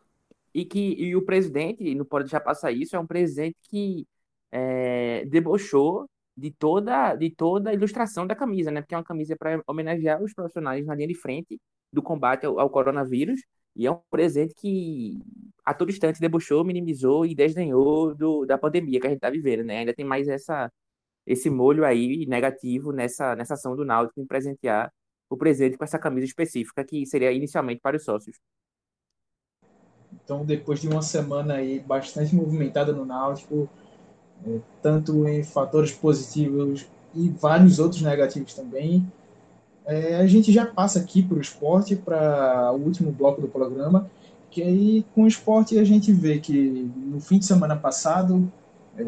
E 0.53 0.63
que 0.63 0.93
e 0.97 1.13
o 1.13 1.21
presidente, 1.21 1.93
não 1.93 2.05
pode 2.05 2.25
deixar 2.25 2.39
passar 2.39 2.71
isso, 2.71 2.95
é 2.95 2.99
um 2.99 3.05
presidente 3.05 3.57
que 3.69 4.07
é, 4.51 5.25
debochou 5.25 6.07
de 6.37 6.51
toda, 6.51 7.15
de 7.15 7.29
toda 7.29 7.69
a 7.69 7.73
ilustração 7.73 8.27
da 8.27 8.35
camisa, 8.35 8.71
né? 8.71 8.81
Porque 8.81 8.93
é 8.95 8.97
uma 8.97 9.03
camisa 9.03 9.35
para 9.37 9.61
homenagear 9.67 10.21
os 10.21 10.33
profissionais 10.33 10.85
na 10.85 10.95
linha 10.95 11.07
de 11.07 11.15
frente 11.15 11.59
do 11.91 12.01
combate 12.01 12.45
ao, 12.45 12.59
ao, 12.59 12.69
coronavírus. 12.69 13.41
E 13.75 13.87
é 13.87 13.91
um 13.91 13.99
presente 14.09 14.53
que 14.55 15.19
a 15.65 15.73
todo 15.73 15.89
instante 15.89 16.19
debochou, 16.19 16.63
minimizou 16.63 17.25
e 17.25 17.35
desdenhou 17.35 18.13
do, 18.15 18.45
da 18.45 18.57
pandemia 18.57 18.99
que 18.99 19.07
a 19.07 19.09
gente 19.09 19.17
está 19.17 19.29
vivendo, 19.29 19.63
né? 19.63 19.79
Ainda 19.79 19.93
tem 19.93 20.05
mais 20.05 20.27
essa, 20.27 20.71
esse 21.25 21.49
molho 21.49 21.85
aí 21.85 22.25
negativo 22.27 22.91
nessa, 22.91 23.35
nessa 23.35 23.55
ação 23.55 23.75
do 23.75 23.85
Náutico 23.85 24.19
em 24.19 24.25
presentear 24.25 24.91
o 25.29 25.37
presente 25.37 25.77
com 25.77 25.83
essa 25.83 25.99
camisa 25.99 26.25
específica 26.25 26.83
que 26.85 27.05
seria 27.05 27.31
inicialmente 27.31 27.81
para 27.81 27.97
os 27.97 28.03
sócios. 28.03 28.37
Então, 30.23 30.45
depois 30.45 30.79
de 30.79 30.87
uma 30.87 31.01
semana 31.01 31.55
aí 31.55 31.79
bastante 31.79 32.33
movimentada 32.35 32.93
no 32.93 33.05
Náutico, 33.05 33.69
tanto 34.81 35.27
em 35.27 35.43
fatores 35.43 35.91
positivos 35.91 36.85
e 37.13 37.29
vários 37.29 37.79
outros 37.79 38.01
negativos 38.01 38.53
também, 38.53 39.05
é, 39.85 40.15
a 40.17 40.27
gente 40.27 40.51
já 40.51 40.65
passa 40.65 40.99
aqui 40.99 41.21
para 41.21 41.37
o 41.37 41.41
esporte, 41.41 41.95
para 41.95 42.71
o 42.73 42.77
último 42.77 43.11
bloco 43.11 43.41
do 43.41 43.47
programa, 43.47 44.09
que 44.49 44.61
aí 44.61 45.05
com 45.13 45.23
o 45.23 45.27
esporte 45.27 45.77
a 45.77 45.83
gente 45.83 46.11
vê 46.11 46.39
que 46.39 46.89
no 46.95 47.19
fim 47.19 47.37
de 47.37 47.45
semana 47.45 47.75
passado, 47.75 48.51
é, 48.97 49.03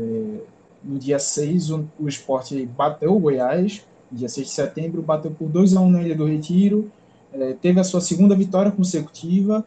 no 0.83 0.99
dia 0.99 1.19
6, 1.19 1.71
o, 1.71 1.87
o 1.99 2.07
esporte 2.07 2.65
bateu 2.65 3.15
o 3.15 3.19
Goiás, 3.19 3.83
dia 4.11 4.29
6 4.29 4.47
de 4.47 4.53
setembro, 4.53 5.01
bateu 5.01 5.31
por 5.31 5.49
2 5.49 5.75
a 5.75 5.81
1 5.81 5.89
na 5.89 6.03
Ilha 6.03 6.15
do 6.15 6.25
Retiro, 6.25 6.91
é, 7.33 7.53
teve 7.53 7.79
a 7.79 7.83
sua 7.83 7.99
segunda 7.99 8.35
vitória 8.35 8.71
consecutiva, 8.71 9.65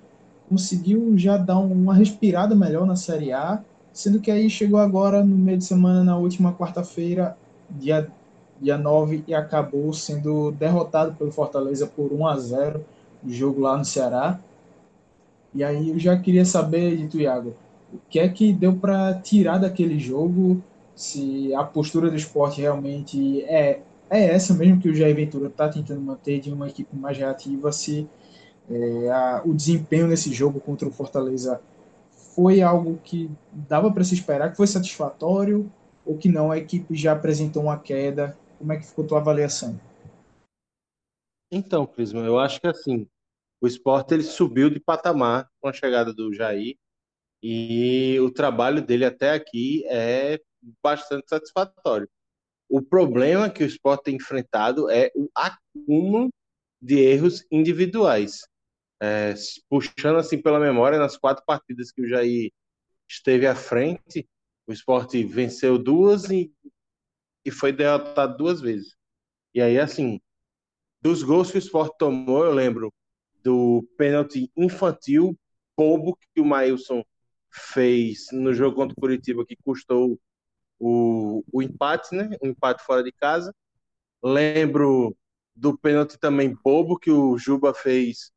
conseguiu 0.48 1.16
já 1.16 1.36
dar 1.36 1.58
uma 1.58 1.94
respirada 1.94 2.54
melhor 2.54 2.86
na 2.86 2.96
Série 2.96 3.32
A, 3.32 3.62
sendo 4.00 4.18
que 4.18 4.30
aí 4.30 4.48
chegou 4.48 4.80
agora 4.80 5.22
no 5.22 5.36
meio 5.36 5.58
de 5.58 5.64
semana, 5.64 6.02
na 6.02 6.16
última 6.16 6.54
quarta-feira, 6.54 7.36
dia 7.68 8.10
dia 8.58 8.76
9 8.76 9.24
e 9.26 9.34
acabou 9.34 9.92
sendo 9.92 10.50
derrotado 10.52 11.14
pelo 11.14 11.32
Fortaleza 11.32 11.86
por 11.86 12.12
1 12.12 12.26
a 12.26 12.38
0 12.38 12.84
no 13.22 13.32
jogo 13.32 13.60
lá 13.62 13.76
no 13.76 13.84
Ceará. 13.84 14.38
E 15.54 15.64
aí 15.64 15.90
eu 15.90 15.98
já 15.98 16.16
queria 16.18 16.44
saber 16.44 16.96
de 16.96 17.08
tu, 17.08 17.18
Iago, 17.18 17.54
o 17.92 17.98
que 18.08 18.18
é 18.18 18.28
que 18.28 18.52
deu 18.52 18.76
para 18.76 19.14
tirar 19.14 19.58
daquele 19.58 19.98
jogo? 19.98 20.62
Se 20.94 21.54
a 21.54 21.64
postura 21.64 22.10
do 22.10 22.16
esporte 22.16 22.60
realmente 22.60 23.42
é, 23.44 23.80
é 24.10 24.24
essa 24.34 24.52
mesmo 24.52 24.80
que 24.80 24.90
o 24.90 24.94
Jair 24.94 25.16
Ventura 25.16 25.48
está 25.48 25.68
tentando 25.68 26.00
manter 26.00 26.40
de 26.40 26.52
uma 26.52 26.68
equipe 26.68 26.94
mais 26.94 27.16
reativa, 27.16 27.72
se 27.72 28.06
é, 28.70 29.10
a, 29.10 29.42
o 29.44 29.54
desempenho 29.54 30.06
nesse 30.06 30.32
jogo 30.32 30.60
contra 30.60 30.86
o 30.86 30.90
Fortaleza 30.90 31.60
foi 32.34 32.62
algo 32.62 32.98
que 33.04 33.30
dava 33.52 33.92
para 33.92 34.04
se 34.04 34.14
esperar, 34.14 34.50
que 34.50 34.56
foi 34.56 34.66
satisfatório, 34.66 35.70
ou 36.04 36.16
que 36.16 36.28
não, 36.28 36.50
a 36.50 36.58
equipe 36.58 36.94
já 36.94 37.12
apresentou 37.12 37.64
uma 37.64 37.78
queda 37.78 38.36
como 38.60 38.74
é 38.74 38.76
que 38.76 38.86
ficou 38.86 39.06
a 39.06 39.08
tua 39.08 39.18
avaliação? 39.18 39.80
Então, 41.50 41.86
Clisman, 41.86 42.26
eu 42.26 42.38
acho 42.38 42.60
que 42.60 42.66
assim, 42.66 43.08
o 43.58 43.66
esporte 43.66 44.12
ele 44.12 44.22
subiu 44.22 44.68
de 44.68 44.78
patamar 44.78 45.48
com 45.58 45.68
a 45.68 45.72
chegada 45.72 46.12
do 46.12 46.32
Jair 46.32 46.76
e 47.42 48.20
o 48.20 48.30
trabalho 48.30 48.84
dele 48.84 49.06
até 49.06 49.32
aqui 49.32 49.82
é 49.86 50.38
bastante 50.82 51.30
satisfatório. 51.30 52.06
O 52.68 52.82
problema 52.82 53.48
que 53.48 53.64
o 53.64 53.66
esporte 53.66 54.04
tem 54.04 54.16
enfrentado 54.16 54.90
é 54.90 55.10
o 55.16 55.28
acúmulo 55.34 56.28
de 56.80 56.98
erros 56.98 57.44
individuais. 57.50 58.46
É, 59.02 59.34
puxando 59.68 60.18
assim 60.18 60.40
pela 60.40 60.60
memória, 60.60 60.98
nas 60.98 61.16
quatro 61.16 61.44
partidas 61.46 61.90
que 61.90 62.02
o 62.02 62.08
Jair 62.08 62.52
esteve 63.08 63.46
à 63.46 63.54
frente, 63.54 64.28
o 64.66 64.72
esporte 64.72 65.24
venceu 65.24 65.78
duas 65.78 66.30
e 66.30 66.52
e 67.44 67.50
foi 67.50 67.72
derrotado 67.72 68.36
duas 68.36 68.60
vezes. 68.60 68.96
E 69.54 69.60
aí, 69.60 69.78
assim, 69.78 70.20
dos 71.00 71.22
gols 71.22 71.50
que 71.50 71.58
o 71.58 71.60
Sport 71.60 71.92
tomou, 71.98 72.44
eu 72.44 72.52
lembro 72.52 72.92
do 73.42 73.88
pênalti 73.96 74.50
infantil 74.56 75.36
bobo 75.76 76.16
que 76.34 76.40
o 76.40 76.44
Maílson 76.44 77.02
fez 77.50 78.26
no 78.32 78.52
jogo 78.52 78.76
contra 78.76 78.92
o 78.92 79.00
Curitiba, 79.00 79.46
que 79.46 79.56
custou 79.64 80.20
o, 80.78 81.42
o 81.50 81.62
empate, 81.62 82.14
né? 82.14 82.36
O 82.42 82.46
empate 82.46 82.84
fora 82.84 83.02
de 83.02 83.12
casa. 83.12 83.54
Lembro 84.22 85.16
do 85.56 85.76
pênalti 85.78 86.18
também 86.18 86.54
bobo 86.62 86.98
que 86.98 87.10
o 87.10 87.38
Juba 87.38 87.72
fez 87.72 88.30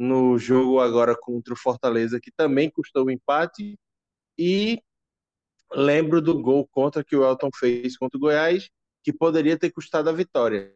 no 0.00 0.38
jogo 0.38 0.80
agora 0.80 1.14
contra 1.14 1.52
o 1.52 1.56
Fortaleza, 1.56 2.18
que 2.18 2.30
também 2.30 2.70
custou 2.70 3.04
o 3.04 3.10
empate. 3.10 3.78
E 4.38 4.82
lembro 5.70 6.22
do 6.22 6.40
gol 6.40 6.66
contra 6.66 7.04
que 7.04 7.14
o 7.14 7.22
Elton 7.22 7.50
fez 7.54 7.98
contra 7.98 8.16
o 8.16 8.20
Goiás, 8.20 8.70
que 9.04 9.12
poderia 9.12 9.58
ter 9.58 9.70
custado 9.70 10.08
a 10.08 10.12
vitória. 10.12 10.74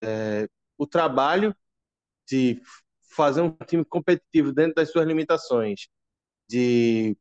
É, 0.00 0.48
o 0.76 0.86
trabalho 0.86 1.52
de 2.28 2.62
fazer 3.10 3.40
um 3.40 3.50
time 3.50 3.84
competitivo 3.84 4.52
dentro 4.52 4.76
das 4.76 4.92
suas 4.92 5.04
limitações, 5.04 5.88
de 6.48 7.16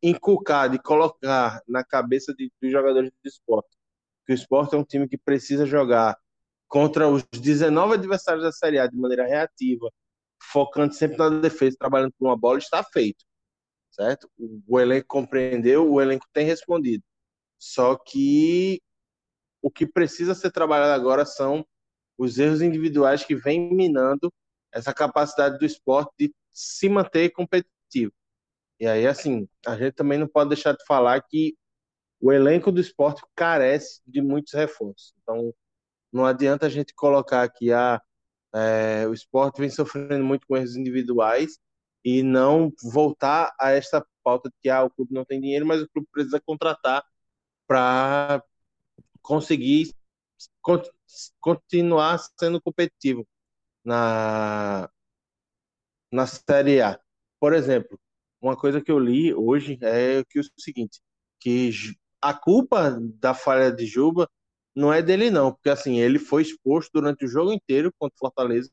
inculcar, 0.00 0.70
de 0.70 0.78
colocar 0.80 1.60
na 1.66 1.82
cabeça 1.82 2.32
de, 2.32 2.52
dos 2.60 2.70
jogadores 2.70 3.10
do 3.10 3.28
esporte 3.28 3.76
que 4.24 4.32
o 4.32 4.34
esporte 4.34 4.74
é 4.74 4.78
um 4.78 4.84
time 4.84 5.08
que 5.08 5.18
precisa 5.18 5.66
jogar 5.66 6.16
contra 6.72 7.08
os 7.08 7.22
19 7.24 7.94
adversários 7.94 8.44
da 8.44 8.52
Série 8.52 8.78
A 8.78 8.86
de 8.86 8.96
maneira 8.96 9.26
reativa, 9.26 9.90
focando 10.52 10.94
sempre 10.94 11.18
na 11.18 11.28
defesa, 11.28 11.76
trabalhando 11.78 12.12
com 12.18 12.26
uma 12.26 12.36
bola, 12.36 12.58
está 12.58 12.82
feito 12.82 13.24
certo? 13.92 14.30
O 14.66 14.80
elenco 14.80 15.06
compreendeu, 15.06 15.90
o 15.90 16.00
elenco 16.00 16.26
tem 16.32 16.46
respondido. 16.46 17.04
Só 17.58 17.96
que 17.96 18.80
o 19.62 19.70
que 19.70 19.86
precisa 19.86 20.34
ser 20.34 20.50
trabalhado 20.50 20.92
agora 20.92 21.24
são 21.24 21.64
os 22.18 22.38
erros 22.38 22.62
individuais 22.62 23.24
que 23.24 23.36
vêm 23.36 23.72
minando 23.72 24.32
essa 24.72 24.92
capacidade 24.92 25.58
do 25.58 25.64
esporte 25.64 26.12
de 26.18 26.34
se 26.52 26.88
manter 26.88 27.30
competitivo. 27.30 28.12
E 28.80 28.86
aí, 28.86 29.06
assim, 29.06 29.48
a 29.66 29.76
gente 29.76 29.94
também 29.94 30.18
não 30.18 30.26
pode 30.26 30.50
deixar 30.50 30.72
de 30.72 30.84
falar 30.86 31.22
que 31.22 31.54
o 32.20 32.32
elenco 32.32 32.72
do 32.72 32.80
esporte 32.80 33.22
carece 33.36 34.00
de 34.06 34.20
muitos 34.20 34.52
reforços. 34.54 35.14
Então, 35.22 35.54
não 36.12 36.26
adianta 36.26 36.66
a 36.66 36.68
gente 36.68 36.94
colocar 36.94 37.44
a 37.44 37.94
ah, 37.94 38.02
é, 38.54 39.06
o 39.08 39.14
esporte 39.14 39.60
vem 39.60 39.70
sofrendo 39.70 40.24
muito 40.24 40.46
com 40.46 40.56
erros 40.56 40.76
individuais 40.76 41.58
e 42.04 42.22
não 42.22 42.72
voltar 42.82 43.54
a 43.58 43.70
esta 43.72 44.06
pauta 44.22 44.48
de 44.50 44.56
que 44.60 44.68
ah, 44.68 44.84
o 44.84 44.90
clube 44.90 45.14
não 45.14 45.24
tem 45.24 45.40
dinheiro, 45.40 45.66
mas 45.66 45.82
o 45.82 45.88
clube 45.88 46.08
precisa 46.12 46.40
contratar 46.40 47.04
para 47.66 48.42
conseguir 49.22 49.94
continuar 51.40 52.18
sendo 52.38 52.60
competitivo 52.60 53.26
na, 53.84 54.90
na 56.12 56.26
Série 56.26 56.80
A. 56.80 57.00
Por 57.40 57.52
exemplo, 57.54 57.98
uma 58.40 58.56
coisa 58.56 58.80
que 58.80 58.90
eu 58.90 58.98
li 58.98 59.34
hoje 59.34 59.78
é 59.82 60.24
que 60.28 60.40
o 60.40 60.44
seguinte, 60.58 61.00
que 61.40 61.70
a 62.20 62.34
culpa 62.34 62.98
da 63.18 63.34
falha 63.34 63.72
de 63.72 63.86
Juba 63.86 64.28
não 64.74 64.92
é 64.92 65.02
dele 65.02 65.30
não, 65.30 65.52
porque 65.52 65.70
assim, 65.70 65.98
ele 66.00 66.18
foi 66.18 66.42
exposto 66.42 66.90
durante 66.94 67.24
o 67.24 67.28
jogo 67.28 67.52
inteiro 67.52 67.92
contra 67.98 68.14
o 68.14 68.18
Fortaleza 68.18 68.70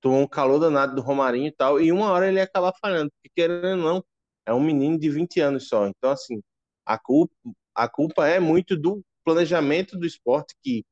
tomou 0.00 0.20
um 0.20 0.26
calor 0.26 0.58
danado 0.58 0.94
do 0.94 1.02
Romarinho 1.02 1.48
e 1.48 1.52
tal, 1.52 1.80
e 1.80 1.92
uma 1.92 2.10
hora 2.10 2.28
ele 2.28 2.38
ia 2.38 2.44
acabar 2.44 2.72
falhando, 2.80 3.10
porque 3.10 3.30
querendo 3.34 3.64
ou 3.64 3.76
não, 3.76 4.04
é 4.46 4.52
um 4.52 4.62
menino 4.62 4.98
de 4.98 5.10
20 5.10 5.40
anos 5.40 5.68
só. 5.68 5.86
Então, 5.86 6.10
assim, 6.10 6.40
a 6.86 6.98
culpa, 6.98 7.34
a 7.74 7.88
culpa 7.88 8.26
é 8.26 8.40
muito 8.40 8.76
do 8.76 9.02
planejamento 9.24 9.98
do 9.98 10.06
esporte 10.06 10.54
que 10.62 10.84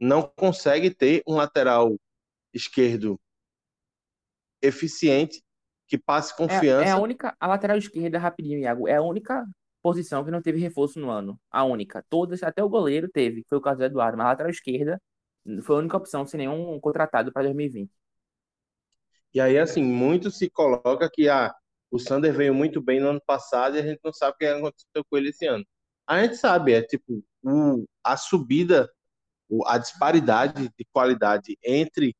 não 0.00 0.22
consegue 0.36 0.90
ter 0.90 1.22
um 1.26 1.34
lateral 1.34 1.96
esquerdo 2.52 3.18
eficiente 4.62 5.42
que 5.86 5.98
passe 5.98 6.34
confiança. 6.34 6.86
É, 6.86 6.88
é, 6.88 6.92
a 6.92 6.98
única, 6.98 7.36
a 7.38 7.46
lateral 7.46 7.76
esquerda, 7.76 8.18
rapidinho, 8.18 8.58
Iago, 8.60 8.88
é 8.88 8.96
a 8.96 9.02
única 9.02 9.44
posição 9.84 10.24
que 10.24 10.30
não 10.30 10.40
teve 10.40 10.58
reforço 10.58 10.98
no 10.98 11.10
ano. 11.10 11.38
A 11.50 11.62
única. 11.62 12.02
Todas, 12.08 12.42
até 12.42 12.64
o 12.64 12.68
goleiro 12.70 13.06
teve, 13.06 13.44
foi 13.46 13.58
o 13.58 13.60
caso 13.60 13.80
do 13.80 13.84
Eduardo, 13.84 14.16
mas 14.16 14.28
lateral 14.28 14.50
esquerda 14.50 14.98
foi 15.62 15.76
a 15.76 15.78
única 15.80 15.98
opção 15.98 16.26
sem 16.26 16.38
nenhum 16.38 16.80
contratado 16.80 17.30
para 17.30 17.42
2020. 17.42 17.90
E 19.34 19.40
aí, 19.40 19.58
assim, 19.58 19.82
muito 19.82 20.30
se 20.30 20.48
coloca 20.48 21.10
que 21.12 21.28
ah, 21.28 21.54
o 21.90 21.98
Sander 21.98 22.32
veio 22.34 22.54
muito 22.54 22.80
bem 22.80 22.98
no 22.98 23.10
ano 23.10 23.20
passado 23.26 23.76
e 23.76 23.80
a 23.80 23.82
gente 23.82 24.00
não 24.02 24.12
sabe 24.12 24.34
o 24.34 24.38
que 24.38 24.46
aconteceu 24.46 25.04
com 25.04 25.16
ele 25.18 25.28
esse 25.28 25.46
ano. 25.46 25.66
A 26.06 26.22
gente 26.22 26.36
sabe, 26.36 26.72
é 26.72 26.80
tipo, 26.82 27.22
o, 27.42 27.84
a 28.02 28.16
subida, 28.16 28.90
a 29.66 29.76
disparidade 29.76 30.70
de 30.78 30.84
qualidade 30.92 31.58
entre 31.62 32.16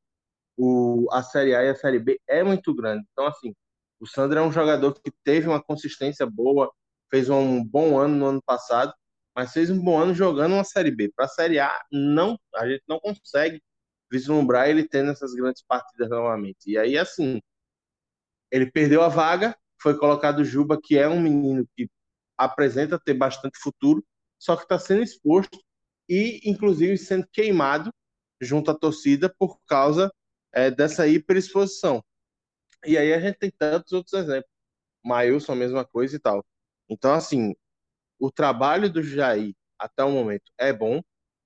o, 0.55 1.07
a 1.11 1.23
Série 1.23 1.55
A 1.55 1.63
e 1.63 1.69
a 1.69 1.75
Série 1.75 1.99
B 1.99 2.21
é 2.27 2.43
muito 2.43 2.75
grande. 2.75 3.03
Então, 3.11 3.25
assim, 3.25 3.55
o 3.99 4.05
Sander 4.05 4.37
é 4.37 4.41
um 4.41 4.51
jogador 4.51 4.93
que 4.93 5.11
teve 5.23 5.47
uma 5.47 5.63
consistência 5.63 6.27
boa, 6.27 6.71
fez 7.09 7.29
um 7.29 7.63
bom 7.63 7.97
ano 7.99 8.15
no 8.15 8.25
ano 8.27 8.41
passado, 8.43 8.93
mas 9.35 9.51
fez 9.51 9.69
um 9.69 9.79
bom 9.79 9.99
ano 9.99 10.13
jogando 10.13 10.53
uma 10.53 10.63
Série 10.63 10.91
B. 10.91 11.11
Para 11.15 11.25
a 11.25 11.29
Série 11.29 11.59
A, 11.59 11.81
não, 11.91 12.39
a 12.55 12.67
gente 12.67 12.83
não 12.87 12.99
consegue 12.99 13.61
vislumbrar 14.11 14.69
ele 14.69 14.87
tendo 14.87 15.11
essas 15.11 15.33
grandes 15.33 15.61
partidas 15.63 16.09
novamente. 16.09 16.69
E 16.69 16.77
aí, 16.77 16.97
assim, 16.97 17.41
ele 18.51 18.71
perdeu 18.71 19.01
a 19.01 19.09
vaga, 19.09 19.55
foi 19.81 19.97
colocado 19.97 20.39
o 20.39 20.45
Juba, 20.45 20.79
que 20.81 20.97
é 20.97 21.07
um 21.07 21.19
menino 21.19 21.67
que 21.75 21.89
apresenta 22.37 22.99
ter 22.99 23.13
bastante 23.13 23.57
futuro, 23.59 24.03
só 24.39 24.55
que 24.55 24.63
está 24.63 24.79
sendo 24.79 25.03
exposto 25.03 25.59
e, 26.07 26.39
inclusive, 26.49 26.97
sendo 26.97 27.27
queimado 27.31 27.91
junto 28.39 28.71
à 28.71 28.75
torcida 28.75 29.33
por 29.37 29.59
causa 29.67 30.11
é, 30.53 30.69
dessa 30.71 31.07
hiperexposição. 31.07 32.03
E 32.85 32.97
aí 32.97 33.13
a 33.13 33.19
gente 33.19 33.37
tem 33.37 33.51
tantos 33.51 33.91
outros 33.93 34.13
exemplos. 34.13 34.49
Mailson, 35.03 35.53
a 35.53 35.55
mesma 35.55 35.85
coisa 35.85 36.15
e 36.15 36.19
tal. 36.19 36.45
Então, 36.89 37.13
assim, 37.13 37.55
o 38.19 38.31
trabalho 38.31 38.91
do 38.91 39.01
Jair 39.03 39.55
até 39.77 40.03
o 40.03 40.11
momento 40.11 40.51
é 40.57 40.71
bom, 40.71 41.01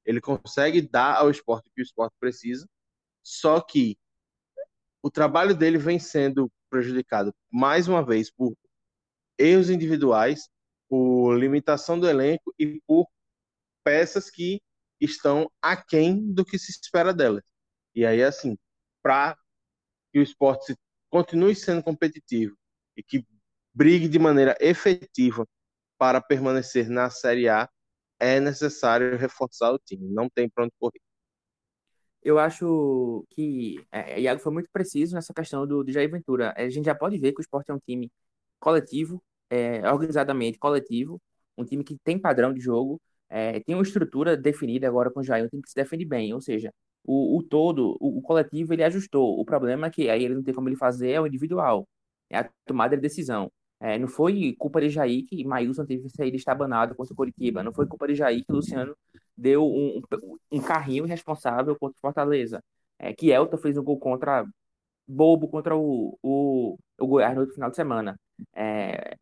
ele 0.06 0.22
consegue 0.22 0.82
dar 0.82 1.16
ao 1.16 1.30
esporte 1.30 1.68
o 1.70 1.72
que 1.74 1.82
o 1.82 1.84
esporte 1.84 2.16
precisa, 2.20 2.68
só 3.24 3.62
que 3.62 3.98
o 5.02 5.10
trabalho 5.10 5.56
dele 5.56 5.78
vem 5.78 6.00
sendo 6.00 6.52
prejudicado 6.70 7.34
mais 7.52 7.88
uma 7.88 8.06
vez 8.06 8.32
por 8.32 8.56
erros 9.38 9.70
individuais, 9.70 10.50
por 10.88 11.36
limitação 11.36 12.00
do 12.00 12.08
elenco 12.08 12.54
e 12.58 12.82
por 12.86 13.08
peças 13.84 14.30
que 14.30 14.62
estão 15.00 15.50
aquém 15.62 16.34
do 16.34 16.44
que 16.44 16.60
se 16.60 16.72
espera 16.72 17.14
delas. 17.14 17.44
E 17.96 18.06
aí, 18.06 18.22
assim, 18.24 18.58
para 19.02 19.38
que 20.12 20.20
o 20.20 20.24
esporte 20.24 20.76
continue 21.10 21.56
sendo 21.56 21.84
competitivo 21.84 22.56
e 22.96 23.04
que 23.04 23.26
brigue 23.74 24.08
de 24.08 24.20
maneira 24.20 24.58
efetiva 24.60 25.48
para 25.98 26.22
permanecer 26.22 26.90
na 26.90 27.10
Série 27.10 27.50
A, 27.50 27.70
é 28.20 28.40
necessário 28.40 29.18
reforçar 29.18 29.72
o 29.72 29.80
time. 29.80 30.10
Não 30.10 30.30
tem 30.30 30.50
pronto 30.50 30.74
correr. 30.80 31.02
Eu 32.22 32.38
acho 32.38 33.26
que 33.30 33.86
é, 33.92 34.20
Iago 34.20 34.42
foi 34.42 34.52
muito 34.52 34.70
preciso 34.72 35.16
nessa 35.16 35.34
questão 35.34 35.66
do, 35.66 35.84
do 35.84 35.92
Jair 35.92 36.12
Ventura. 36.12 36.54
A 36.58 36.70
gente 36.70 36.86
já 36.86 36.96
pode 36.96 37.18
ver 37.18 37.32
que 37.32 37.40
o 37.40 37.42
esporte 37.42 37.72
é 37.72 37.74
um 37.74 37.80
time 37.80 38.12
coletivo, 38.60 39.24
é, 39.50 39.90
organizadamente 39.90 40.60
coletivo, 40.60 41.22
um 41.58 41.64
time 41.66 41.84
que 41.84 41.98
tem 42.04 42.20
padrão 42.20 42.54
de 42.54 42.60
jogo, 42.62 43.02
é, 43.30 43.60
tem 43.62 43.76
uma 43.76 43.84
estrutura 43.84 44.36
definida 44.36 44.88
agora 44.88 45.12
com 45.12 45.22
o 45.22 45.24
Jair, 45.24 45.46
um 45.46 45.50
time 45.50 45.62
que 45.62 45.70
se 45.70 45.76
defende 45.76 46.06
bem, 46.06 46.34
ou 46.34 46.42
seja, 46.42 46.74
o, 47.04 47.38
o 47.38 47.44
todo, 47.44 47.98
o, 48.00 48.20
o, 48.20 48.22
coletivo, 48.22 48.74
ele 48.74 48.84
ajustou. 48.84 49.40
O 49.40 49.46
problema 49.46 49.88
é 49.88 49.90
que 49.90 50.10
aí 50.10 50.24
ele 50.24 50.36
não 50.36 50.44
tem 50.44 50.54
como 50.54 50.70
ele 50.70 50.76
fazer, 50.76 51.12
é 51.12 51.22
o 51.22 51.28
individual, 51.28 51.88
é 52.30 52.40
a 52.40 52.50
tomada 52.66 52.96
de 52.96 53.02
decisão. 53.02 53.52
É, 53.80 53.98
não 53.98 54.08
foi 54.08 54.56
culpa 54.58 54.82
de 54.82 54.90
Jair 54.90 55.26
que 55.26 55.44
Maílson 55.46 55.86
teve 55.86 56.04
que 56.04 56.10
sair 56.10 56.36
estabanado 56.36 56.96
contra 56.96 57.14
o 57.14 57.16
Coritiba, 57.16 57.64
não 57.64 57.72
foi 57.74 57.88
culpa 57.88 58.08
de 58.08 58.16
Jair 58.16 58.44
que 58.46 58.52
Luciano 58.52 58.96
deu 59.38 59.66
um, 59.66 60.02
um 60.52 60.62
carrinho 60.62 61.06
irresponsável 61.06 61.78
contra 61.78 61.98
o 61.98 62.02
Fortaleza, 62.02 62.62
é, 63.00 63.14
que 63.14 63.32
Elton 63.32 63.58
fez 63.58 63.78
um 63.78 63.84
gol 63.84 63.98
contra 63.98 64.46
bobo 65.08 65.48
contra 65.48 65.76
o, 65.76 66.18
o, 66.22 66.78
o 67.00 67.08
Goiás 67.08 67.36
no 67.36 67.48
final 67.48 67.70
de 67.70 67.76
semana. 67.76 68.20
É, 68.54 69.18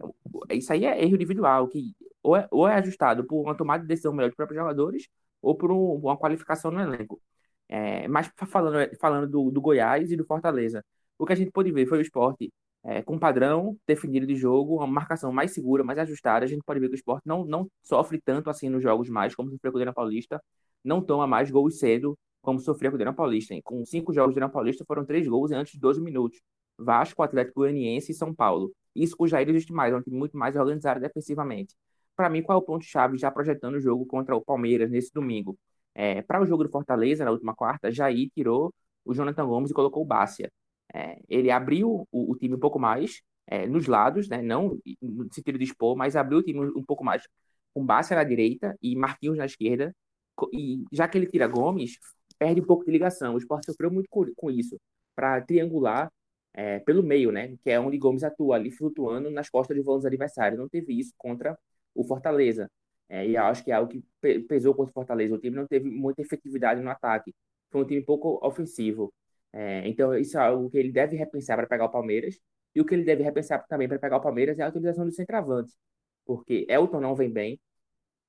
isso 0.52 0.74
aí 0.74 0.86
é 0.86 1.04
erro 1.04 1.16
individual, 1.16 1.68
que 1.68 1.96
ou 2.22 2.36
é, 2.36 2.48
ou 2.52 2.68
é 2.68 2.76
ajustado 2.76 3.26
por 3.26 3.42
uma 3.42 3.56
tomada 3.56 3.84
de 3.84 3.88
decisão 3.88 4.14
melhor 4.14 4.30
dos 4.30 4.36
próprios 4.36 4.60
jogadores 4.60 5.08
ou 5.42 5.56
por 5.56 5.72
um, 5.72 5.94
uma 5.96 6.18
qualificação 6.18 6.72
no 6.72 6.82
elenco. 6.82 7.22
É, 7.70 8.08
mas 8.08 8.32
falando, 8.48 8.90
falando 9.00 9.30
do, 9.30 9.52
do 9.52 9.62
Goiás 9.62 10.12
e 10.12 10.18
do 10.18 10.26
Fortaleza, 10.26 10.84
o 11.18 11.26
que 11.26 11.34
a 11.34 11.36
gente 11.36 11.52
pôde 11.52 11.72
ver 11.72 11.88
foi 11.88 12.00
o 12.00 12.02
esporte 12.02 12.52
é, 12.88 13.02
com 13.02 13.20
padrão 13.20 13.78
definido 13.86 14.26
de 14.26 14.36
jogo, 14.36 14.78
uma 14.78 14.88
marcação 14.88 15.30
mais 15.32 15.52
segura, 15.54 15.84
mais 15.84 16.00
ajustada. 16.00 16.46
A 16.46 16.48
gente 16.48 16.64
pode 16.64 16.80
ver 16.80 16.88
que 16.88 16.94
o 16.94 16.96
esporte 16.96 17.28
não, 17.28 17.44
não 17.44 17.70
sofre 17.84 18.20
tanto 18.24 18.50
assim 18.50 18.70
nos 18.70 18.82
jogos 18.82 19.10
mais, 19.10 19.36
como 19.36 19.50
sofreu 19.52 19.74
com 19.74 19.78
o 19.78 19.80
Dena 19.80 19.94
Paulista, 19.94 20.42
não 20.84 21.02
toma 21.02 21.28
mais 21.28 21.52
gols 21.52 21.80
cedo, 21.80 22.18
como 22.42 22.60
sofreu 22.60 22.92
com 22.92 22.96
o 22.96 22.98
Dena 22.98 23.12
Paulista. 23.14 23.54
Com 23.62 23.84
cinco 23.86 24.14
jogos 24.14 24.34
do 24.34 24.36
Dena 24.36 24.48
Paulista, 24.50 24.86
foram 24.86 25.06
três 25.06 25.28
gols 25.28 25.52
antes 25.52 25.74
de 25.74 25.80
12 25.80 26.02
minutos. 26.02 26.40
Vasco, 26.78 27.22
Atlético 27.24 27.60
Goianiense 27.60 28.12
e 28.14 28.16
São 28.16 28.34
Paulo. 28.34 28.72
Isso 28.96 29.18
com 29.18 29.26
o 29.26 29.28
Jair 29.28 29.50
existe 29.50 29.74
mais, 29.74 29.94
é 29.94 29.98
um 29.98 30.02
time 30.02 30.18
muito 30.18 30.38
mais 30.38 30.56
organizado 30.56 31.02
defensivamente. 31.02 31.76
Para 32.16 32.30
mim, 32.30 32.42
qual 32.42 32.58
é 32.58 32.62
o 32.62 32.66
ponto-chave 32.66 33.18
já 33.18 33.30
projetando 33.30 33.76
o 33.76 33.80
jogo 33.82 34.06
contra 34.06 34.36
o 34.36 34.42
Palmeiras 34.42 34.90
nesse 34.90 35.12
domingo? 35.14 35.58
É, 35.94 36.22
Para 36.22 36.42
o 36.42 36.46
jogo 36.46 36.64
do 36.64 36.70
Fortaleza, 36.70 37.26
na 37.26 37.32
última 37.32 37.54
quarta, 37.54 37.92
Jair 37.92 38.30
tirou 38.34 38.74
o 39.04 39.14
Jonathan 39.14 39.46
Gomes 39.46 39.72
e 39.72 39.74
colocou 39.74 40.04
o 40.04 40.06
Bácia. 40.06 40.50
É, 40.94 41.20
ele 41.30 41.52
abriu 41.52 42.08
o, 42.12 42.32
o, 42.32 42.36
time 42.38 42.56
um 42.56 42.60
pouco 42.60 42.80
mais 42.80 43.22
é, 43.46 43.68
nos 43.68 43.88
lados, 43.88 44.30
né? 44.30 44.42
não 44.42 44.80
no 45.02 45.34
sentido 45.34 45.58
de 45.58 45.66
expor, 45.66 45.96
mas 45.96 46.16
abriu 46.16 46.40
o 46.40 46.44
time 46.44 46.60
um 46.76 46.84
pouco 46.84 47.04
mais 47.04 47.28
com 47.74 47.86
Bácia 47.86 48.16
na 48.16 48.24
direita 48.24 48.78
e 48.82 48.96
Marquinhos 48.96 49.38
na 49.38 49.46
esquerda. 49.46 49.96
E 50.54 50.84
já 50.92 51.08
que 51.08 51.18
ele 51.18 51.28
tira 51.28 51.48
Gomes, 51.48 51.98
perde 52.38 52.62
um 52.62 52.66
pouco 52.66 52.86
de 52.86 52.92
ligação. 52.92 53.36
O 53.36 53.38
Sport 53.38 53.66
sofreu 53.66 53.92
muito 53.92 54.08
com, 54.10 54.26
com 54.36 54.52
isso, 54.52 54.80
para 55.16 55.42
triangular 55.42 56.12
é, 56.54 56.80
pelo 56.80 57.04
meio, 57.04 57.32
né? 57.32 57.56
que 57.64 57.70
é 57.70 57.80
onde 57.80 57.98
Gomes 57.98 58.24
atua, 58.24 58.56
ali 58.56 58.72
flutuando 58.72 59.30
nas 59.30 59.50
costas 59.50 59.78
de 59.78 59.84
voos 59.84 60.06
adversários. 60.06 60.60
Não 60.60 60.70
teve 60.70 60.94
isso 61.00 61.14
contra 61.18 61.58
o 61.94 62.04
Fortaleza. 62.04 62.70
É, 63.10 63.28
e 63.28 63.38
acho 63.38 63.64
que 63.64 63.72
é 63.72 63.76
algo 63.76 63.92
que 63.92 64.04
pesou 64.48 64.74
contra 64.74 64.92
o 64.92 64.94
Fortaleza. 64.94 65.36
O 65.36 65.40
time 65.40 65.56
não 65.56 65.68
teve 65.68 65.90
muita 65.90 66.22
efetividade 66.22 66.82
no 66.82 66.90
ataque. 66.90 67.34
Foi 67.70 67.82
um 67.82 67.86
time 67.86 68.02
pouco 68.02 68.40
ofensivo. 68.46 69.14
É, 69.58 69.88
então, 69.88 70.16
isso 70.16 70.38
é 70.38 70.42
algo 70.42 70.70
que 70.70 70.78
ele 70.78 70.92
deve 70.92 71.16
repensar 71.18 71.58
para 71.58 71.68
pegar 71.68 71.86
o 71.86 71.90
Palmeiras. 71.90 72.40
E 72.76 72.82
o 72.82 72.86
que 72.86 72.94
ele 72.94 73.04
deve 73.04 73.24
repensar 73.24 73.66
também 73.68 73.88
para 73.88 73.98
pegar 74.00 74.18
o 74.18 74.22
Palmeiras 74.22 74.60
é 74.60 74.64
a 74.64 74.70
utilização 74.70 75.06
dos 75.06 75.16
centroavantes. 75.16 75.76
Porque 76.26 76.68
Elton 76.70 77.00
não 77.02 77.16
vem 77.16 77.32
bem. 77.32 77.60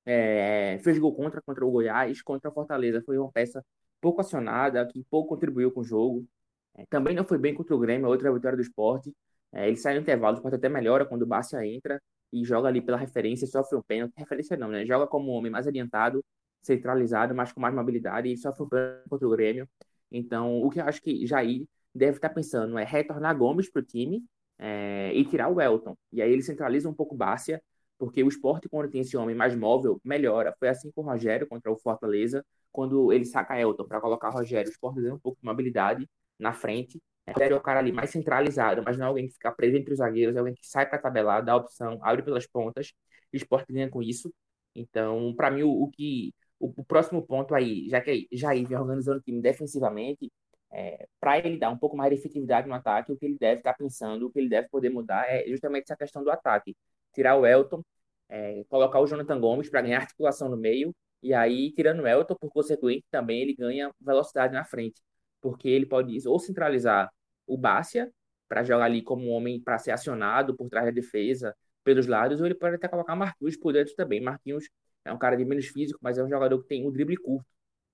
É, 0.05 0.79
fez 0.83 0.97
gol 0.99 1.15
contra 1.15 1.41
contra 1.41 1.65
o 1.65 1.71
Goiás, 1.71 2.21
contra 2.23 2.49
o 2.49 2.53
Fortaleza. 2.53 3.03
Foi 3.05 3.17
uma 3.17 3.31
peça 3.31 3.63
pouco 4.01 4.21
acionada, 4.21 4.85
que 4.87 5.03
pouco 5.09 5.29
contribuiu 5.29 5.71
com 5.71 5.81
o 5.81 5.83
jogo. 5.83 6.27
É, 6.75 6.85
também 6.87 7.15
não 7.15 7.25
foi 7.25 7.37
bem 7.37 7.53
contra 7.53 7.75
o 7.75 7.79
Grêmio, 7.79 8.07
outra 8.07 8.33
vitória 8.33 8.57
do 8.57 8.61
esporte. 8.63 9.15
É, 9.51 9.67
ele 9.67 9.77
sai 9.77 9.95
no 9.95 10.01
intervalo, 10.01 10.35
o 10.35 10.37
esporte 10.39 10.55
até 10.55 10.69
melhora 10.69 11.05
quando 11.05 11.23
o 11.23 11.27
Bárcia 11.27 11.65
entra 11.65 12.01
e 12.31 12.43
joga 12.45 12.67
ali 12.69 12.81
pela 12.81 12.97
referência, 12.97 13.47
sofre 13.47 13.77
um 13.77 13.83
pênalti. 13.83 14.13
Referência 14.17 14.57
não, 14.57 14.69
né? 14.69 14.85
Joga 14.85 15.07
como 15.07 15.31
um 15.31 15.35
homem 15.35 15.51
mais 15.51 15.67
adiantado, 15.67 16.23
centralizado, 16.61 17.35
mas 17.35 17.51
com 17.51 17.59
mais 17.61 17.73
mobilidade 17.75 18.31
e 18.31 18.37
sofre 18.37 18.63
um 18.63 18.69
pênalti 18.69 19.09
contra 19.09 19.27
o 19.27 19.31
Grêmio. 19.31 19.69
Então, 20.11 20.61
o 20.61 20.69
que 20.69 20.79
eu 20.79 20.85
acho 20.85 21.01
que 21.01 21.25
Jair 21.25 21.65
deve 21.93 22.17
estar 22.17 22.29
pensando 22.29 22.77
é 22.77 22.83
retornar 22.83 23.37
Gomes 23.37 23.69
para 23.71 23.81
o 23.81 23.85
time 23.85 24.23
é, 24.57 25.11
e 25.13 25.25
tirar 25.25 25.49
o 25.49 25.61
Elton. 25.61 25.95
E 26.11 26.21
aí 26.21 26.31
ele 26.31 26.41
centraliza 26.41 26.89
um 26.89 26.93
pouco 26.93 27.15
o 27.15 27.17
Bárcia, 27.17 27.61
porque 27.97 28.23
o 28.23 28.27
esporte, 28.27 28.69
quando 28.69 28.89
tem 28.89 29.01
esse 29.01 29.17
homem 29.17 29.35
mais 29.35 29.55
móvel, 29.55 29.99
melhora. 30.03 30.53
Foi 30.59 30.69
assim 30.69 30.91
com 30.91 31.01
o 31.01 31.03
Rogério 31.05 31.47
contra 31.47 31.71
o 31.71 31.77
Fortaleza, 31.77 32.45
quando 32.71 33.11
ele 33.11 33.25
saca 33.25 33.59
Elton 33.59 33.85
para 33.85 33.99
colocar 33.99 34.29
o 34.29 34.33
Rogério, 34.33 34.69
o 34.69 34.71
esporte 34.71 35.01
ganha 35.01 35.15
um 35.15 35.19
pouco 35.19 35.39
de 35.39 35.45
mobilidade 35.45 36.09
na 36.37 36.53
frente. 36.53 37.01
Rogério 37.27 37.55
é 37.55 37.57
o 37.57 37.61
cara 37.61 37.79
ali 37.79 37.91
mais 37.91 38.09
centralizado, 38.09 38.81
mas 38.83 38.97
não 38.97 39.05
é 39.05 39.07
alguém 39.09 39.27
que 39.27 39.33
fica 39.33 39.51
preso 39.51 39.77
entre 39.77 39.93
os 39.93 39.99
zagueiros, 39.99 40.35
é 40.35 40.39
alguém 40.39 40.53
que 40.55 40.65
sai 40.65 40.87
para 40.89 40.97
tabelar, 40.97 41.43
dá 41.43 41.55
opção, 41.55 41.99
abre 42.01 42.23
pelas 42.23 42.47
pontas. 42.47 42.93
O 43.33 43.37
esporte 43.37 43.71
ganha 43.71 43.89
com 43.89 44.01
isso. 44.01 44.33
Então, 44.75 45.33
para 45.35 45.51
mim, 45.51 45.63
o, 45.63 45.69
o 45.69 45.89
que 45.91 46.33
o, 46.59 46.73
o, 46.81 46.83
próximo 46.85 47.25
ponto 47.25 47.55
aí, 47.55 47.87
já 47.89 48.01
que 48.01 48.27
Jair 48.31 48.67
vem 48.67 48.77
organizando 48.77 49.19
o 49.19 49.21
time 49.21 49.41
defensivamente, 49.41 50.31
é, 50.71 51.07
para 51.19 51.39
ele 51.39 51.57
dar 51.57 51.69
um 51.71 51.77
pouco 51.77 51.97
mais 51.97 52.11
de 52.11 52.19
efetividade 52.19 52.67
no 52.67 52.75
ataque, 52.75 53.11
o 53.11 53.17
que 53.17 53.25
ele 53.25 53.37
deve 53.39 53.59
estar 53.61 53.73
tá 53.73 53.77
pensando, 53.77 54.27
o 54.27 54.31
que 54.31 54.39
ele 54.39 54.49
deve 54.49 54.69
poder 54.69 54.89
mudar 54.89 55.25
é 55.27 55.47
justamente 55.47 55.83
essa 55.85 55.95
questão 55.95 56.23
do 56.23 56.31
ataque. 56.31 56.75
Tirar 57.13 57.35
o 57.37 57.45
Elton, 57.45 57.83
é, 58.29 58.63
colocar 58.69 58.99
o 58.99 59.07
Jonathan 59.07 59.39
Gomes 59.39 59.69
para 59.69 59.81
ganhar 59.81 60.01
articulação 60.01 60.49
no 60.49 60.57
meio, 60.57 60.93
e 61.21 61.33
aí, 61.33 61.71
tirando 61.73 62.01
o 62.01 62.07
Elton, 62.07 62.35
por 62.35 62.49
consequente, 62.51 63.05
também 63.11 63.41
ele 63.41 63.55
ganha 63.55 63.91
velocidade 63.99 64.53
na 64.53 64.63
frente, 64.63 65.01
porque 65.41 65.67
ele 65.69 65.85
pode 65.85 66.15
ou 66.27 66.39
centralizar 66.39 67.09
o 67.45 67.57
Bárcia 67.57 68.11
para 68.47 68.63
jogar 68.63 68.85
ali 68.85 69.01
como 69.01 69.25
um 69.25 69.31
homem 69.31 69.61
para 69.61 69.77
ser 69.77 69.91
acionado 69.91 70.55
por 70.55 70.69
trás 70.69 70.85
da 70.85 70.91
defesa, 70.91 71.55
pelos 71.83 72.07
lados, 72.07 72.39
ou 72.39 72.45
ele 72.45 72.55
pode 72.55 72.75
até 72.75 72.87
colocar 72.87 73.15
Marquinhos 73.15 73.57
por 73.57 73.73
dentro 73.73 73.93
também. 73.95 74.21
Marquinhos 74.21 74.69
é 75.09 75.13
um 75.13 75.17
cara 75.17 75.35
de 75.37 75.45
menos 75.45 75.67
físico, 75.67 75.99
mas 76.01 76.17
é 76.17 76.23
um 76.23 76.29
jogador 76.29 76.61
que 76.61 76.67
tem 76.67 76.87
um 76.87 76.91
drible 76.91 77.17
curto. 77.17 77.45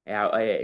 É, 0.05 0.13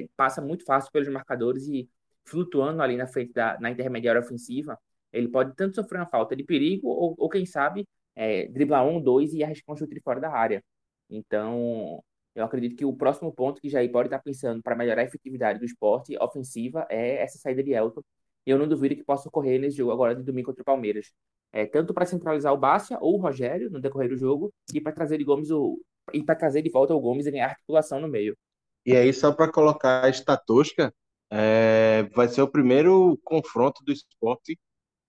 é, 0.02 0.08
passa 0.16 0.42
muito 0.42 0.64
fácil 0.66 0.92
pelos 0.92 1.08
marcadores 1.10 1.68
e 1.68 1.90
flutuando 2.26 2.82
ali 2.82 2.96
na 2.98 3.08
frente 3.08 3.34
da 3.34 3.60
na 3.60 3.72
intermediária 3.72 4.22
ofensiva, 4.22 4.78
ele 5.12 5.28
pode 5.28 5.56
tanto 5.56 5.76
sofrer 5.76 6.00
uma 6.00 6.06
falta 6.08 6.36
de 6.36 6.44
perigo 6.44 6.88
ou, 6.88 7.16
ou 7.18 7.30
quem 7.30 7.46
sabe, 7.46 7.88
é, 8.16 8.48
driblar 8.48 8.86
um, 8.86 9.02
dois 9.02 9.34
e 9.34 9.44
arriscar 9.44 9.74
um 9.76 9.78
chute 9.78 9.94
de 9.94 10.02
fora 10.02 10.20
da 10.20 10.32
área. 10.32 10.64
Então, 11.10 12.04
eu 12.36 12.46
acredito 12.46 12.76
que 12.76 12.86
o 12.86 12.96
próximo 12.96 13.32
ponto 13.34 13.62
que 13.62 13.70
Jair 13.70 13.92
pode 13.92 14.08
estar 14.08 14.20
pensando 14.20 14.62
para 14.64 14.76
melhorar 14.76 15.02
a 15.02 15.06
efetividade 15.06 15.60
do 15.60 15.66
esporte 15.66 16.18
ofensiva 16.20 16.86
é 16.90 17.22
essa 17.22 17.38
saída 17.38 17.64
de 17.64 17.74
Elton. 17.74 18.02
E 18.46 18.50
eu 18.52 18.58
não 18.58 18.68
duvido 18.68 18.96
que 18.96 19.04
possa 19.04 19.28
ocorrer 19.30 19.60
nesse 19.60 19.78
jogo 19.78 19.92
agora 19.92 20.16
de 20.16 20.24
domingo 20.24 20.48
contra 20.48 20.62
o 20.62 20.66
Palmeiras. 20.66 21.12
É, 21.52 21.66
tanto 21.66 21.94
para 21.94 22.06
centralizar 22.06 22.54
o 22.54 22.58
Bárcia 22.58 22.98
ou 23.02 23.16
o 23.18 23.22
Rogério 23.22 23.70
no 23.70 23.82
decorrer 23.82 24.10
do 24.10 24.18
jogo 24.18 24.54
e 24.74 24.80
para 24.80 24.94
trazer 24.94 25.18
de 25.18 25.24
Gomes 25.26 25.52
o, 25.52 25.80
e 26.14 26.24
para 26.24 26.36
trazer 26.36 26.62
de 26.62 26.70
volta 26.70 26.94
o 26.94 27.00
Gomes 27.00 27.26
e 27.26 27.32
ganhar 27.32 27.50
articulação 27.50 28.00
no 28.00 28.08
meio. 28.08 28.38
E 28.86 28.96
aí, 28.96 29.14
só 29.14 29.32
para 29.32 29.52
colocar 29.52 30.06
a 30.06 30.10
estatística, 30.10 30.94
é, 31.32 32.04
vai 32.14 32.28
ser 32.28 32.42
o 32.42 32.48
primeiro 32.48 33.18
confronto 33.24 33.84
do 33.84 33.92
esporte 33.92 34.60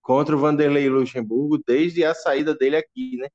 contra 0.01 0.35
o 0.35 0.39
Vanderlei 0.39 0.89
Luxemburgo 0.89 1.61
desde 1.65 2.03
a 2.03 2.13
saída 2.13 2.55
dele 2.55 2.77
aqui, 2.77 3.17
né? 3.17 3.27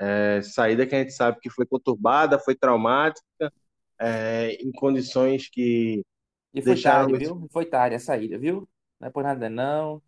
É, 0.00 0.42
saída 0.42 0.86
que 0.86 0.94
a 0.94 0.98
gente 0.98 1.12
sabe 1.12 1.38
que 1.40 1.50
foi 1.50 1.66
conturbada, 1.66 2.38
foi 2.38 2.54
traumática, 2.54 3.52
é, 3.98 4.52
em 4.54 4.72
condições 4.72 5.48
que. 5.48 6.04
E 6.52 6.62
foi 6.62 6.74
deixaram... 6.74 7.10
tarde, 7.10 7.24
viu? 7.24 7.48
Foi 7.52 7.66
tarde 7.66 7.96
a 7.96 8.00
saída, 8.00 8.38
viu? 8.38 8.68
Não 9.00 9.08
é 9.08 9.10
por 9.10 9.22
nada, 9.22 9.48
não. 9.50 10.02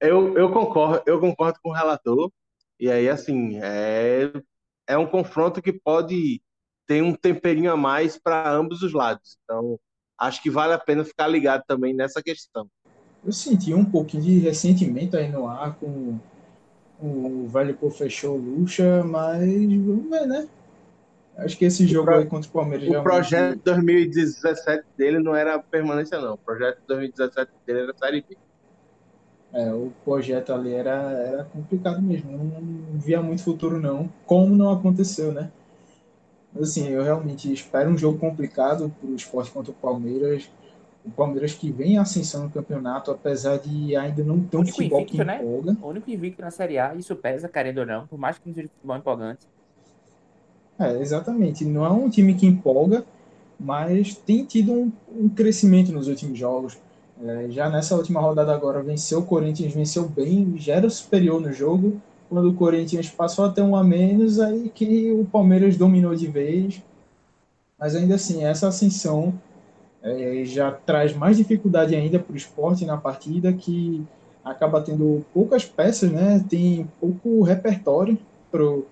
Eu, 0.00 0.36
eu 0.36 0.52
concordo, 0.52 1.02
eu 1.06 1.20
concordo 1.20 1.58
com 1.62 1.70
o 1.70 1.74
relator. 1.74 2.30
E 2.78 2.90
aí, 2.90 3.08
assim, 3.08 3.58
é, 3.60 4.30
é 4.88 4.96
um 4.96 5.06
confronto 5.06 5.62
que 5.62 5.72
pode 5.72 6.40
tem 6.86 7.02
um 7.02 7.14
temperinho 7.14 7.70
a 7.70 7.76
mais 7.76 8.18
para 8.18 8.50
ambos 8.50 8.82
os 8.82 8.94
lados. 8.94 9.36
Então, 9.44 9.78
acho 10.18 10.42
que 10.42 10.48
vale 10.50 10.72
a 10.72 10.78
pena 10.78 11.04
ficar 11.04 11.28
ligado 11.28 11.62
também 11.66 11.94
nessa 11.94 12.22
questão. 12.22 12.66
Eu 13.24 13.30
senti 13.30 13.74
um 13.74 13.84
pouquinho 13.84 14.22
de 14.22 14.38
ressentimento 14.38 15.16
aí 15.16 15.30
no 15.30 15.46
ar 15.46 15.76
com 15.76 16.18
o 17.00 17.46
velho 17.46 17.76
pô 17.76 17.90
fechou 17.90 18.36
Lucha, 18.36 19.04
mas 19.04 19.40
vamos 19.40 20.08
ver, 20.08 20.26
né? 20.26 20.48
Acho 21.36 21.56
que 21.56 21.66
esse 21.66 21.86
jogo 21.86 22.10
aí 22.10 22.26
contra 22.26 22.48
o 22.48 22.52
Palmeiras. 22.52 22.88
O 22.88 23.02
projeto 23.02 23.56
de 23.56 23.62
2017 23.62 24.84
dele 24.96 25.20
não 25.20 25.36
era 25.36 25.58
permanência, 25.58 26.18
não. 26.18 26.34
O 26.34 26.38
projeto 26.38 26.80
de 26.80 26.86
2017 26.88 27.52
dele 27.64 27.80
era 27.80 27.94
Série 27.96 28.24
B. 28.28 28.36
É, 29.52 29.72
o 29.72 29.92
projeto 30.04 30.52
ali 30.52 30.72
era, 30.74 31.12
era 31.12 31.44
complicado 31.44 32.02
mesmo. 32.02 32.30
Não 32.32 32.98
via 32.98 33.22
muito 33.22 33.42
futuro, 33.42 33.80
não. 33.80 34.10
Como 34.26 34.54
não 34.54 34.70
aconteceu, 34.70 35.32
né? 35.32 35.50
Assim, 36.60 36.88
eu 36.88 37.02
realmente 37.02 37.52
espero 37.52 37.90
um 37.90 37.96
jogo 37.96 38.18
complicado 38.18 38.92
para 39.00 39.08
o 39.08 39.14
esporte 39.14 39.50
contra 39.50 39.70
o 39.70 39.74
Palmeiras. 39.74 40.50
O 41.04 41.10
Palmeiras 41.10 41.54
que 41.54 41.70
vem 41.70 41.92
em 41.94 41.98
ascensão 41.98 42.44
no 42.44 42.50
campeonato, 42.50 43.10
apesar 43.10 43.58
de 43.58 43.96
ainda 43.96 44.22
não 44.22 44.40
ter 44.40 44.58
um 44.58 44.66
futebol 44.66 45.00
invicto, 45.00 45.16
que 45.16 45.24
né? 45.24 45.36
empolga. 45.36 45.76
O 45.80 45.88
único 45.88 46.10
invicto 46.10 46.42
na 46.42 46.50
Série 46.50 46.78
A, 46.78 46.94
isso 46.94 47.16
pesa, 47.16 47.48
querendo 47.48 47.78
ou 47.78 47.86
não, 47.86 48.06
por 48.06 48.18
mais 48.18 48.38
que 48.38 48.48
não 48.48 48.54
seja 48.54 48.68
futebol 48.68 48.96
empolgante. 48.96 49.46
É, 50.78 51.00
exatamente. 51.00 51.64
Não 51.64 51.84
é 51.84 51.90
um 51.90 52.10
time 52.10 52.34
que 52.34 52.46
empolga, 52.46 53.04
mas 53.58 54.14
tem 54.14 54.44
tido 54.44 54.72
um, 54.72 54.92
um 55.10 55.28
crescimento 55.28 55.92
nos 55.92 56.08
últimos 56.08 56.38
jogos. 56.38 56.78
É, 57.20 57.50
já 57.50 57.68
nessa 57.68 57.96
última 57.96 58.20
rodada 58.20 58.54
agora 58.54 58.82
venceu 58.82 59.20
o 59.20 59.26
Corinthians, 59.26 59.72
venceu 59.72 60.08
bem, 60.08 60.54
já 60.56 60.74
era 60.74 60.88
superior 60.88 61.40
no 61.40 61.52
jogo. 61.52 62.00
Quando 62.28 62.50
o 62.50 62.54
Corinthians 62.54 63.08
passou 63.08 63.44
a 63.44 63.50
ter 63.50 63.62
um 63.62 63.74
a 63.74 63.82
menos, 63.82 64.38
aí 64.38 64.68
que 64.68 65.10
o 65.12 65.24
Palmeiras 65.24 65.76
dominou 65.76 66.14
de 66.14 66.26
vez. 66.26 66.82
Mas 67.78 67.96
ainda 67.96 68.16
assim, 68.16 68.44
essa 68.44 68.68
ascensão 68.68 69.34
é, 70.02 70.44
já 70.44 70.70
traz 70.70 71.14
mais 71.14 71.36
dificuldade 71.36 71.94
ainda 71.94 72.18
para 72.18 72.32
o 72.32 72.36
esporte 72.36 72.84
na 72.84 72.96
partida, 72.96 73.52
que 73.52 74.04
acaba 74.44 74.80
tendo 74.80 75.24
poucas 75.32 75.64
peças, 75.64 76.10
né? 76.10 76.44
tem 76.48 76.88
pouco 77.00 77.42
repertório 77.42 78.18
para 78.50 78.64
o 78.64 78.86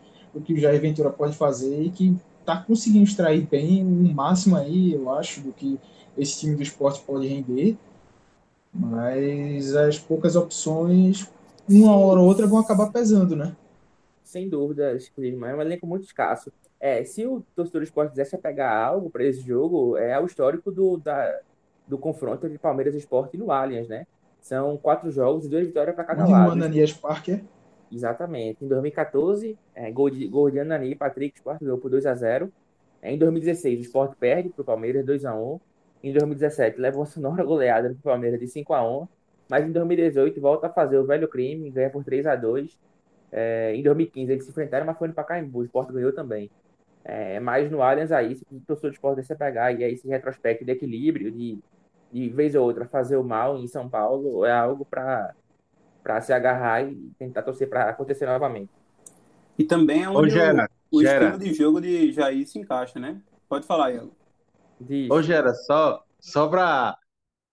que 0.45 0.55
o 0.55 0.59
Jair 0.59 0.81
Ventura 0.81 1.11
pode 1.11 1.37
fazer 1.37 1.83
e 1.83 1.91
que 1.91 2.17
está 2.41 2.57
conseguindo 2.57 3.05
extrair 3.05 3.43
bem 3.43 3.85
o 3.85 4.15
máximo 4.15 4.57
aí, 4.57 4.93
eu 4.93 5.11
acho, 5.11 5.41
do 5.41 5.53
que 5.53 5.79
esse 6.17 6.41
time 6.41 6.55
do 6.55 6.63
esporte 6.63 7.03
pode 7.07 7.27
render. 7.27 7.77
Mas 8.79 9.75
as 9.75 9.99
poucas 9.99 10.37
opções, 10.37 11.31
uma 11.69 11.97
hora 11.97 12.21
ou 12.21 12.27
outra, 12.27 12.47
vão 12.47 12.59
acabar 12.59 12.93
pesando, 12.93 13.35
né? 13.35 13.57
Sem 14.23 14.49
dúvidas, 14.49 15.09
Clisma. 15.09 15.51
É 15.51 15.55
um 15.55 15.61
elenco 15.61 15.87
muito 15.87 16.05
escasso. 16.05 16.53
É, 16.79 17.05
se 17.05 17.27
o 17.27 17.43
torcedor 17.55 17.81
do 17.81 17.85
esporte 17.85 18.11
quisesse 18.11 18.37
pegar 18.37 18.77
algo 18.77 19.09
para 19.09 19.25
esse 19.25 19.41
jogo, 19.41 19.97
é 19.97 20.21
o 20.21 20.27
histórico 20.27 20.71
do, 20.71 20.99
da, 20.99 21.41
do 21.87 21.97
confronto 21.97 22.47
entre 22.47 22.59
Palmeiras 22.59 22.95
e 22.95 22.99
Esporte 22.99 23.37
no 23.37 23.51
Allianz, 23.51 23.89
né? 23.89 24.07
São 24.41 24.77
quatro 24.77 25.11
jogos 25.11 25.47
e 25.47 25.49
duas 25.49 25.67
vitórias 25.67 25.95
para 25.95 26.05
cada 26.05 26.23
Onde 26.23 26.33
lado. 26.33 26.53
Ananias 26.53 26.93
Parker. 26.93 27.43
Exatamente. 27.91 28.65
Em 28.65 28.69
2014, 28.69 29.57
é, 29.75 29.91
gol, 29.91 30.11
de, 30.11 30.27
gol 30.29 30.51
de 30.51 30.61
Anani, 30.61 30.95
Patrick, 30.95 31.37
Sport 31.37 31.61
ganhou 31.61 31.79
por 31.79 31.91
2x0. 31.91 32.51
É, 33.01 33.13
em 33.13 33.19
2016, 33.19 33.81
o 33.81 33.83
Sport 33.83 34.17
perde 34.19 34.51
para 34.51 34.63
o 34.63 34.65
Palmeiras 34.65 35.05
2x1. 35.05 35.61
Em 36.07 36.13
2017, 36.13 36.81
leva 36.81 36.99
uma 36.99 37.05
sonora 37.05 37.43
goleada 37.43 37.89
para 37.89 37.99
o 37.99 38.01
Palmeiras 38.01 38.39
de 38.39 38.47
5x1. 38.47 39.09
Mas 39.51 39.67
em 39.67 39.73
2018, 39.73 40.41
volta 40.41 40.69
a 40.69 40.71
fazer 40.71 40.99
o 40.99 41.05
velho 41.05 41.27
crime, 41.27 41.69
ganha 41.69 41.91
por 41.91 42.05
3x2. 42.05 42.77
É, 43.33 43.75
em 43.75 43.83
2015, 43.83 44.31
eles 44.31 44.45
se 44.45 44.51
enfrentaram, 44.51 44.87
mas 44.87 44.97
foi 44.97 45.09
no 45.09 45.15
Pacaembu. 45.15 45.59
O 45.59 45.65
Sport 45.65 45.91
ganhou 45.91 46.13
também. 46.13 46.49
É, 47.05 47.41
mas 47.41 47.69
no 47.73 47.83
Allianz 47.83 48.13
aí, 48.13 48.37
se 48.37 48.47
o 48.53 48.61
torcedor 48.61 48.91
de 48.93 48.97
esporte 48.97 49.25
se 49.25 49.35
pegar 49.35 49.73
e 49.73 49.83
aí 49.83 49.95
esse 49.95 50.07
retrospecto 50.07 50.65
de 50.65 50.71
equilíbrio, 50.71 51.33
de, 51.33 51.59
de 52.13 52.29
vez 52.29 52.55
ou 52.55 52.65
outra 52.65 52.87
fazer 52.87 53.17
o 53.17 53.25
mal 53.25 53.59
em 53.59 53.67
São 53.67 53.89
Paulo, 53.89 54.45
é 54.45 54.53
algo 54.53 54.85
para 54.85 55.35
se 56.21 56.33
agarrar 56.33 56.85
e 56.85 57.11
tentar 57.19 57.43
torcer 57.43 57.69
para 57.69 57.91
acontecer 57.91 58.27
novamente. 58.27 58.71
E 59.59 59.65
também 59.65 60.05
é 60.05 60.09
onde 60.09 60.29
Ô, 60.29 60.31
Gera, 60.31 60.71
o, 60.89 60.99
o 60.99 61.03
Gera. 61.03 61.31
estilo 61.31 61.45
de 61.45 61.53
jogo 61.53 61.81
de 61.81 62.13
Jair 62.13 62.47
se 62.47 62.61
encaixa, 62.61 63.01
né? 63.01 63.21
Pode 63.49 63.67
falar, 63.67 63.91
Iago. 63.91 64.15
Diz. 64.81 65.11
Ô, 65.11 65.23
Gera, 65.23 65.55
só, 65.55 66.05
só 66.21 66.49
para 66.49 66.97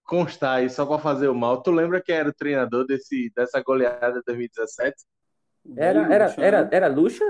constar 0.04 0.58
aí, 0.58 0.70
só 0.70 0.86
para 0.86 1.00
fazer 1.00 1.28
o 1.28 1.36
mal, 1.36 1.62
tu 1.62 1.72
lembra 1.72 2.02
que 2.02 2.12
era 2.12 2.30
o 2.30 2.34
treinador 2.34 2.86
desse, 2.86 3.32
dessa 3.36 3.62
goleada 3.62 4.20
de 4.20 4.24
2017? 4.26 4.96
Era, 5.78 6.14
era, 6.14 6.36
era, 6.38 6.70
era 6.72 6.88
Lucha? 6.88 7.24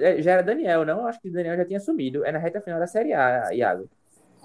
É, 0.00 0.20
Já 0.20 0.32
era 0.32 0.42
Daniel, 0.42 0.84
não? 0.84 1.06
Acho 1.06 1.20
que 1.20 1.28
o 1.28 1.32
Daniel 1.32 1.56
já 1.56 1.64
tinha 1.64 1.80
sumido. 1.80 2.24
É 2.24 2.32
na 2.32 2.38
reta 2.38 2.60
final 2.60 2.80
da 2.80 2.86
Série 2.86 3.12
A, 3.12 3.50
Iago. 3.52 3.88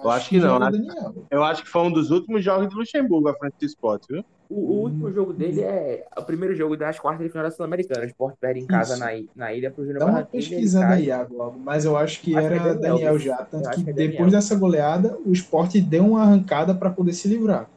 Eu 0.01 0.09
acho 0.09 0.29
que 0.29 0.39
já 0.39 0.47
não, 0.47 0.55
era 0.57 0.67
acho-. 0.67 1.27
Eu 1.31 1.43
acho 1.43 1.63
que 1.63 1.69
foi 1.69 1.81
um 1.81 1.91
dos 1.91 2.11
últimos 2.11 2.43
jogos 2.43 2.69
de 2.69 2.75
Luxemburgo 2.75 3.29
à 3.29 3.33
frente 3.35 3.55
do 3.59 3.65
esporte, 3.65 4.07
viu? 4.09 4.23
O, 4.49 4.55
o 4.55 4.81
último 4.81 5.11
jogo 5.11 5.33
dele 5.33 5.61
é 5.61 6.07
o 6.17 6.23
primeiro 6.23 6.55
jogo 6.55 6.75
das 6.75 6.99
quartas 6.99 7.25
de 7.25 7.31
final 7.31 7.45
da 7.45 7.51
Sul-Americana. 7.51 8.03
O 8.03 8.07
Sport 8.07 8.35
perde 8.39 8.59
em 8.61 8.67
casa 8.67 8.93
Isso. 8.95 9.03
na, 9.03 9.11
na 9.35 9.53
ilha 9.53 9.71
pro 9.71 9.83
Júnior 9.85 9.99
Dá 9.99 10.05
uma 10.07 10.13
Barranquilla. 10.13 10.31
pesquisada 10.31 10.95
aí, 10.95 11.05
Iago, 11.05 11.51
mas 11.59 11.85
eu 11.85 11.95
acho 11.97 12.21
que 12.21 12.35
Acho 12.35 12.47
que 12.49 12.53
era 12.55 12.55
é 12.55 12.73
Daniel, 12.75 12.79
Daniel 12.79 13.13
eu 13.13 13.19
já. 13.19 13.37
Tanto 13.45 13.69
que 13.69 13.83
que 13.83 13.89
é 13.89 13.93
depois 13.93 14.31
Daniel. 14.31 14.31
dessa 14.31 14.55
goleada, 14.55 15.17
o 15.25 15.31
esporte 15.31 15.79
deu 15.81 16.05
uma 16.05 16.23
arrancada 16.23 16.73
para 16.75 16.89
poder 16.89 17.13
se 17.13 17.27
livrar. 17.27 17.69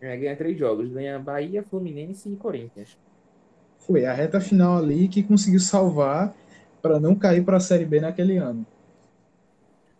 É, 0.00 0.16
ganha 0.16 0.36
três 0.36 0.58
jogos. 0.58 0.88
Ganha 0.90 1.18
Bahia, 1.18 1.62
Fluminense 1.62 2.28
e 2.30 2.36
Corinthians. 2.36 2.98
Foi 3.78 4.04
a 4.04 4.12
reta 4.12 4.40
final 4.40 4.78
ali 4.78 5.08
que 5.08 5.22
conseguiu 5.22 5.60
salvar 5.60 6.34
para 6.82 7.00
não 7.00 7.14
cair 7.14 7.44
para 7.44 7.56
a 7.56 7.60
Série 7.60 7.84
B 7.84 8.00
naquele 8.00 8.36
ano. 8.36 8.66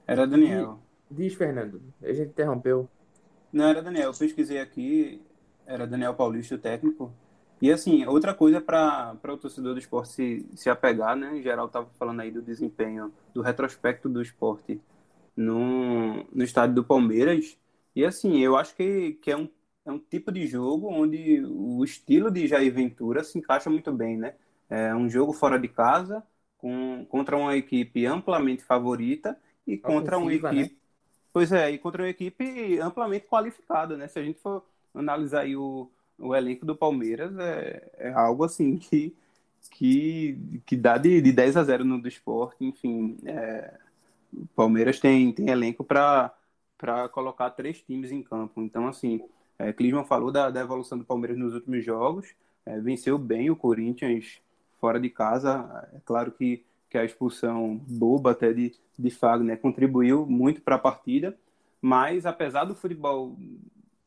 Era 0.07 0.27
Daniel. 0.27 0.79
Diz, 1.11 1.35
Fernando. 1.35 1.81
A 2.03 2.13
gente 2.13 2.29
interrompeu. 2.31 2.89
Não, 3.53 3.65
era 3.69 3.83
Daniel. 3.83 4.11
Eu 4.11 4.15
pesquisei 4.15 4.59
aqui, 4.61 5.21
era 5.71 5.87
Daniel 5.87 6.15
Paulista, 6.15 6.57
o 6.57 6.59
técnico. 6.59 7.13
E 7.63 7.71
assim, 7.71 8.05
outra 8.07 8.35
coisa 8.35 8.61
para 8.61 9.17
o 9.23 9.37
torcedor 9.37 9.75
do 9.75 9.79
esporte 9.79 10.09
se, 10.11 10.47
se 10.55 10.69
apegar, 10.69 11.15
né? 11.15 11.39
Em 11.39 11.43
geral, 11.43 11.67
estava 11.67 11.87
falando 11.99 12.21
aí 12.21 12.31
do 12.31 12.43
desempenho, 12.43 13.13
do 13.33 13.43
retrospecto 13.43 14.09
do 14.09 14.21
esporte 14.21 14.81
no, 15.37 16.25
no 16.33 16.43
estádio 16.43 16.75
do 16.75 16.85
Palmeiras. 16.85 17.57
E 17.95 18.05
assim, 18.05 18.39
eu 18.39 18.57
acho 18.57 18.75
que, 18.75 19.13
que 19.23 19.31
é, 19.31 19.37
um, 19.37 19.49
é 19.85 19.93
um 19.93 19.99
tipo 19.99 20.33
de 20.33 20.47
jogo 20.47 20.89
onde 20.89 21.45
o 21.45 21.85
estilo 21.85 22.31
de 22.31 22.47
Jair 22.49 22.73
Ventura 22.73 23.23
se 23.23 23.39
encaixa 23.39 23.71
muito 23.71 23.93
bem, 23.93 24.17
né? 24.17 24.35
É 24.69 24.95
um 24.95 25.09
jogo 25.09 25.33
fora 25.33 25.59
de 25.59 25.69
casa, 25.69 26.23
com, 26.57 27.05
contra 27.09 27.37
uma 27.37 27.57
equipe 27.57 28.07
amplamente 28.07 28.65
favorita 28.65 29.39
e 29.67 29.77
contra 29.77 30.17
uma 30.17 30.27
Ofensiva, 30.27 30.55
equipe. 30.55 30.81
Pois 31.33 31.53
é, 31.53 31.71
e 31.71 31.79
contra 31.79 32.03
uma 32.03 32.09
equipe 32.09 32.79
amplamente 32.81 33.27
qualificada, 33.27 33.97
né? 33.97 34.09
Se 34.09 34.19
a 34.19 34.23
gente 34.23 34.41
for 34.41 34.65
analisar 34.95 35.43
aí 35.43 35.57
o, 35.57 35.91
o 36.19 36.35
elenco 36.35 36.67
do 36.67 36.77
Palmeiras, 36.77 37.37
é, 37.39 37.91
é 37.99 38.13
algo 38.13 38.45
assim 38.45 38.77
que, 38.79 39.15
que, 39.71 40.61
que 40.67 40.77
dá 40.77 40.99
de, 40.99 41.21
de 41.21 41.33
10 41.33 41.57
a 41.57 41.65
0 41.65 41.85
no 41.85 42.01
do 42.01 42.09
esporte, 42.09 42.65
enfim. 42.65 43.17
é, 43.25 43.75
o 44.33 44.47
Palmeiras 44.55 45.01
tem, 45.01 45.33
tem 45.33 45.51
elenco 45.51 45.83
para 45.85 46.33
colocar 47.13 47.51
três 47.51 47.81
times 47.83 48.13
em 48.13 48.23
campo. 48.23 48.63
Então, 48.63 48.87
assim, 48.87 49.21
é, 49.59 49.73
Klinsmann 49.73 50.05
falou 50.05 50.31
da, 50.31 50.51
da 50.51 50.61
evolução 50.61 50.97
do 50.97 51.05
Palmeiras 51.05 51.37
nos 51.37 51.55
últimos 51.55 51.85
jogos, 51.85 52.35
é, 52.65 52.79
venceu 52.81 53.19
bem 53.19 53.51
o 53.51 53.57
Corinthians 53.57 54.41
fora 54.81 54.99
de 54.99 55.11
casa. 55.11 55.89
É 55.95 56.01
claro 56.05 56.33
que, 56.33 56.65
que 56.89 56.97
a 56.97 57.05
expulsão 57.05 57.81
boba 57.89 58.31
até 58.31 58.53
de, 58.53 58.73
de 58.99 59.11
Fagner 59.11 59.59
contribuiu 59.59 60.27
muito 60.27 60.63
para 60.63 60.77
a 60.77 60.79
partida, 60.79 61.37
mas 61.81 62.25
apesar 62.27 62.65
do 62.65 62.75
futebol 62.75 63.37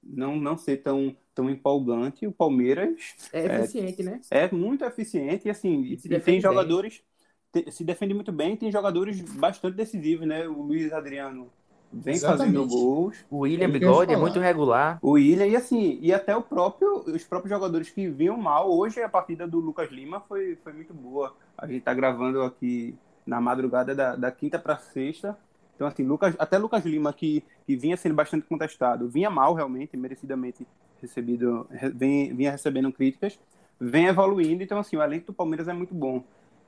não, 0.04 0.36
não 0.38 0.58
ser 0.58 0.78
tão, 0.78 1.16
tão 1.34 1.50
empolgante, 1.50 2.28
o 2.28 2.32
Palmeiras 2.34 3.16
É 3.32 3.46
eficiente, 3.46 4.02
né? 4.04 4.22
é 4.30 4.52
muito 4.52 4.84
eficiente 4.86 5.48
e 5.48 5.52
assim, 5.52 5.84
E 5.92 5.98
se 5.98 6.10
e 6.10 6.20
tem 6.20 6.40
jogadores 6.42 7.04
te- 7.52 7.72
se 7.72 7.84
defende 7.84 8.14
muito 8.14 8.32
bem, 8.32 8.58
tem 8.58 8.72
jogadores 8.72 9.22
bastante 9.22 9.76
decisivos, 9.76 10.28
né? 10.28 10.48
O 10.48 10.62
Luiz 10.64 10.92
Adriano 10.92 11.52
vem 11.92 12.20
Exatamente. 12.20 12.20
fazendo 12.20 12.66
gols, 12.68 13.26
O 13.30 13.40
William 13.40 13.70
É 13.70 13.72
Bigode 13.72 14.14
é 14.14 14.18
muito 14.18 14.40
regular. 14.40 15.02
o 15.02 15.12
William 15.12 15.46
e 15.48 15.56
assim, 15.56 16.00
e 16.02 16.14
até 16.14 16.36
o 16.36 16.42
próprio 16.42 17.00
os 17.08 17.24
próprios 17.26 17.50
jogadores 17.50 17.90
que 17.90 18.10
vinham 18.10 18.38
mal, 18.38 18.72
hoje 18.72 19.02
a 19.02 19.10
partida 19.10 19.48
do 19.48 19.60
Lucas 19.60 19.92
Lima 19.92 20.22
foi, 20.22 20.56
foi 20.64 20.74
muito 20.74 20.94
boa. 20.94 21.36
A 21.58 21.68
gente 21.68 21.84
tá 21.84 21.94
gravando 21.94 22.42
aqui 22.42 22.98
na 23.26 23.42
madrugada 23.42 23.94
da, 23.94 24.16
da 24.16 24.32
quinta 24.32 24.58
para 24.58 24.78
sexta. 24.78 25.38
Então 25.84 25.88
assim, 25.88 26.04
Lucas, 26.04 26.36
até 26.40 26.58
Lucas 26.58 26.86
Lima 26.86 27.12
que, 27.14 27.44
que 27.66 27.76
vinha 27.76 27.98
sendo 27.98 28.16
bastante 28.16 28.48
contestado, 28.48 29.10
vinha 29.10 29.30
mal 29.30 29.54
realmente, 29.54 29.98
merecidamente 29.98 30.66
recebido, 31.02 31.68
re- 31.70 31.90
vem, 31.90 32.34
vinha 32.36 32.52
recebendo 32.52 32.92
críticas, 32.92 33.40
vem 33.80 34.08
evoluindo, 34.08 34.64
então 34.64 34.80
assim, 34.80 34.96
o 34.96 35.04
elenco 35.04 35.28
do 35.28 35.34
Palmeiras 35.34 35.68
é 35.68 35.74
muito 35.74 35.94
bom. 35.94 36.24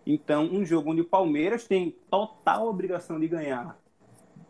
Então, 0.06 0.44
um 0.46 0.66
jogo 0.66 0.92
onde 0.92 1.02
o 1.02 1.06
Palmeiras 1.06 1.66
tem 1.68 1.92
total 2.10 2.68
obrigação 2.68 3.20
de 3.20 3.28
ganhar. 3.28 3.80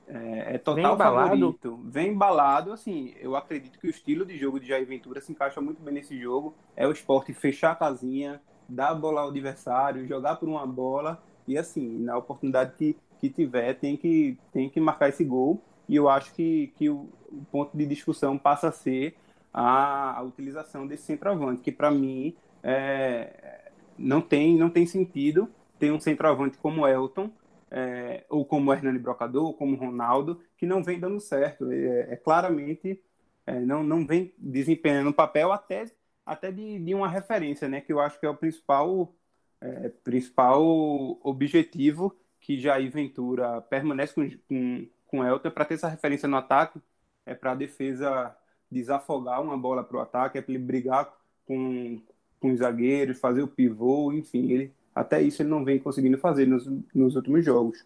É, 0.07 0.55
é 0.55 0.57
total 0.57 0.91
Vem 0.91 0.93
embalado. 0.93 1.59
favorito. 1.59 1.79
Vem 1.85 2.09
embalado, 2.13 2.71
assim, 2.71 3.13
eu 3.19 3.35
acredito 3.35 3.79
que 3.79 3.87
o 3.87 3.89
estilo 3.89 4.25
de 4.25 4.37
jogo 4.37 4.59
de 4.59 4.67
Jair 4.67 4.85
Ventura 4.85 5.21
se 5.21 5.31
encaixa 5.31 5.61
muito 5.61 5.81
bem 5.81 5.93
nesse 5.93 6.19
jogo. 6.19 6.55
É 6.75 6.87
o 6.87 6.91
esporte 6.91 7.33
fechar 7.33 7.71
a 7.71 7.75
casinha, 7.75 8.41
dar 8.67 8.89
a 8.89 8.95
bola 8.95 9.21
ao 9.21 9.29
adversário, 9.29 10.05
jogar 10.07 10.35
por 10.37 10.49
uma 10.49 10.65
bola 10.67 11.23
e 11.47 11.57
assim, 11.57 11.99
na 11.99 12.17
oportunidade 12.17 12.73
que, 12.75 12.97
que 13.19 13.29
tiver 13.29 13.73
tem 13.75 13.97
que, 13.97 14.37
tem 14.51 14.69
que 14.69 14.79
marcar 14.79 15.09
esse 15.09 15.23
gol. 15.23 15.61
E 15.87 15.95
eu 15.95 16.09
acho 16.09 16.33
que, 16.33 16.73
que 16.75 16.89
o, 16.89 17.09
ponto 17.51 17.75
de 17.77 17.85
discussão 17.85 18.37
passa 18.37 18.69
a 18.69 18.71
ser 18.71 19.15
a, 19.53 20.17
a 20.17 20.21
utilização 20.23 20.87
desse 20.87 21.03
centroavante, 21.03 21.61
que 21.61 21.71
para 21.71 21.91
mim 21.91 22.35
é, 22.63 23.69
não, 23.97 24.21
tem, 24.21 24.57
não 24.57 24.69
tem 24.69 24.85
sentido 24.85 25.49
ter 25.77 25.91
um 25.91 25.99
centroavante 25.99 26.57
como 26.57 26.87
Elton, 26.87 27.29
é, 27.69 28.23
ou 28.29 28.45
como 28.45 28.73
Hernani 28.73 28.99
Brocador, 28.99 29.45
ou 29.45 29.53
como 29.53 29.75
Ronaldo, 29.75 30.39
que 30.57 30.65
não 30.65 30.83
vem 30.83 30.99
dando 30.99 31.19
certo. 31.19 31.71
É, 31.71 32.13
é 32.13 32.15
claramente 32.15 33.01
é, 33.45 33.59
não, 33.59 33.83
não 33.83 34.05
vem 34.05 34.33
desempenhando 34.37 35.13
papel 35.13 35.51
até, 35.51 35.85
até 36.25 36.51
de, 36.51 36.79
de 36.79 36.93
uma 36.93 37.07
referência, 37.07 37.67
né? 37.67 37.81
Que 37.81 37.93
eu 37.93 37.99
acho 37.99 38.19
que 38.19 38.25
é 38.25 38.29
o 38.29 38.35
principal, 38.35 39.13
é, 39.61 39.89
principal 40.03 40.63
objetivo 41.21 42.15
que 42.45 42.59
Jair 42.59 42.91
Ventura 42.91 43.59
permanece 43.61 44.13
com, 44.13 44.29
com, 44.47 44.87
com 45.07 45.25
Elton 45.25 45.49
para 45.49 45.65
ter 45.65 45.73
essa 45.73 45.87
referência 45.87 46.29
no 46.29 46.37
ataque, 46.37 46.79
é 47.25 47.33
para 47.33 47.53
a 47.53 47.55
defesa 47.55 48.35
desafogar 48.69 49.41
uma 49.41 49.57
bola 49.57 49.83
para 49.83 49.97
o 49.97 49.99
ataque, 49.99 50.37
é 50.37 50.41
para 50.43 50.53
ele 50.53 50.63
brigar 50.63 51.11
com, 51.47 51.99
com 52.39 52.51
os 52.51 52.59
zagueiros, 52.59 53.17
fazer 53.17 53.41
o 53.41 53.47
pivô, 53.47 54.13
enfim, 54.13 54.51
ele 54.51 54.71
até 54.93 55.21
isso 55.21 55.41
ele 55.41 55.49
não 55.49 55.65
vem 55.65 55.79
conseguindo 55.79 56.19
fazer 56.19 56.45
nos, 56.45 56.69
nos 56.93 57.15
últimos 57.15 57.43
jogos. 57.43 57.83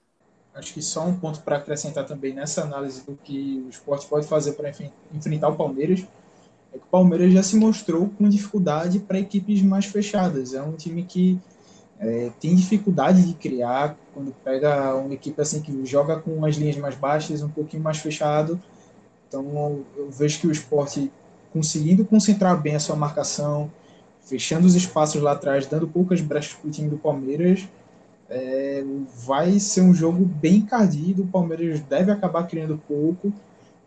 Acho 0.54 0.74
que 0.74 0.82
só 0.82 1.08
um 1.08 1.18
ponto 1.18 1.42
para 1.42 1.56
acrescentar 1.56 2.06
também 2.06 2.34
nessa 2.34 2.64
análise 2.64 3.06
do 3.06 3.16
que 3.16 3.64
o 3.66 3.70
esporte 3.70 4.08
pode 4.08 4.28
fazer 4.28 4.54
para 4.54 4.72
enfrentar 5.14 5.48
o 5.48 5.56
Palmeiras 5.56 6.06
é 6.74 6.78
que 6.78 6.84
o 6.84 6.90
Palmeiras 6.90 7.34
já 7.34 7.42
se 7.42 7.56
mostrou 7.56 8.10
com 8.10 8.30
dificuldade 8.30 9.00
para 9.00 9.18
equipes 9.20 9.62
mais 9.62 9.86
fechadas. 9.86 10.54
É 10.54 10.62
um 10.62 10.76
time 10.76 11.04
que 11.04 11.40
é, 12.00 12.32
tem 12.40 12.56
dificuldade 12.56 13.26
de 13.26 13.34
criar 13.34 13.98
quando 14.14 14.34
pega 14.44 14.96
uma 14.96 15.14
equipe 15.14 15.40
assim 15.42 15.62
que 15.62 15.86
joga 15.86 16.18
com 16.18 16.46
as 16.46 16.56
linhas 16.56 16.78
mais 16.78 16.96
baixas, 16.96 17.44
um 17.44 17.50
pouquinho 17.50 17.84
mais 17.84 17.98
fechado. 17.98 18.60
Então 19.28 19.84
eu 19.98 20.10
vejo 20.10 20.40
que 20.40 20.48
o 20.48 20.52
esporte 20.52 21.12
conseguindo 21.52 22.06
concentrar 22.06 22.60
bem 22.60 22.76
a 22.76 22.80
sua 22.80 22.96
marcação, 22.96 23.70
fechando 24.22 24.66
os 24.66 24.76
espaços 24.76 25.22
lá 25.22 25.34
atrás, 25.34 25.68
dando 25.68 25.88
poucas 25.88 26.22
brechas 26.22 26.54
para 26.54 26.68
o 26.68 26.72
time 26.72 26.90
do 26.90 26.98
Palmeiras, 26.98 27.68
é, 28.30 28.84
vai 29.26 29.60
ser 29.60 29.82
um 29.82 29.94
jogo 29.94 30.24
bem 30.24 30.58
encardido. 30.58 31.24
O 31.24 31.28
Palmeiras 31.28 31.80
deve 31.82 32.12
acabar 32.12 32.48
criando 32.48 32.82
pouco, 32.88 33.34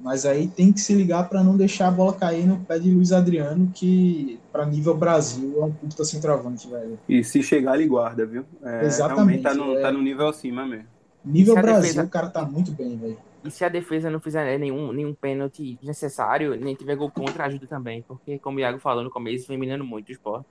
mas 0.03 0.27
aí 0.27 0.49
tem 0.49 0.73
que 0.73 0.81
se 0.81 0.93
ligar 0.95 1.29
para 1.29 1.45
não 1.45 1.57
deixar 1.57 1.87
a 1.87 1.91
bola 1.91 2.13
cair 2.13 2.45
no 2.45 2.59
pé 2.59 2.77
de 2.77 2.91
Luiz 2.91 3.13
Adriano, 3.13 3.71
que 3.73 4.39
para 4.51 4.67
nível 4.67 4.97
Brasil 4.97 5.63
é 5.63 5.65
um 5.65 5.73
puta 5.73 6.05
centroavante, 6.05 6.69
velho. 6.69 6.99
E 7.09 7.23
se 7.23 7.41
chegar, 7.41 7.77
ele 7.77 7.87
guarda, 7.87 8.27
viu? 8.27 8.45
É, 8.65 8.85
Exatamente. 8.85 9.45
Tá 9.45 9.55
no, 9.55 9.79
é... 9.79 9.81
tá 9.81 9.93
no 9.93 10.03
nível 10.03 10.27
acima 10.27 10.67
mesmo. 10.67 10.87
Nível 11.25 11.55
Brasil, 11.55 11.83
defesa... 11.83 12.03
o 12.03 12.09
cara 12.09 12.29
tá 12.29 12.45
muito 12.45 12.73
bem, 12.73 12.97
velho. 12.97 13.17
E 13.45 13.51
se 13.51 13.65
a 13.65 13.69
defesa 13.69 14.11
não 14.11 14.19
fizer 14.19 14.59
nenhum, 14.59 14.93
nenhum 14.93 15.15
pênalti 15.15 15.79
necessário, 15.81 16.57
nem 16.57 16.75
tiver 16.75 16.97
gol 16.97 17.11
contra, 17.11 17.45
ajuda 17.45 17.69
também. 17.69 18.03
Porque, 18.03 18.41
como 18.41 18.59
o 18.59 18.61
Iago 18.61 18.81
falou 18.81 19.05
no 19.05 19.11
começo, 19.11 19.47
vem 19.47 19.57
minando 19.57 19.85
muito 19.85 20.09
o 20.09 20.13
esporte. 20.13 20.47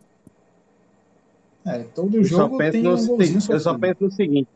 É, 1.66 1.80
todo 1.84 2.24
jogo 2.24 2.58
tem 2.58 2.88
um 2.88 2.96
golzinho 2.96 3.40
Eu 3.50 3.60
só 3.60 3.78
penso 3.78 4.06
no 4.06 4.12
seguinte: 4.12 4.50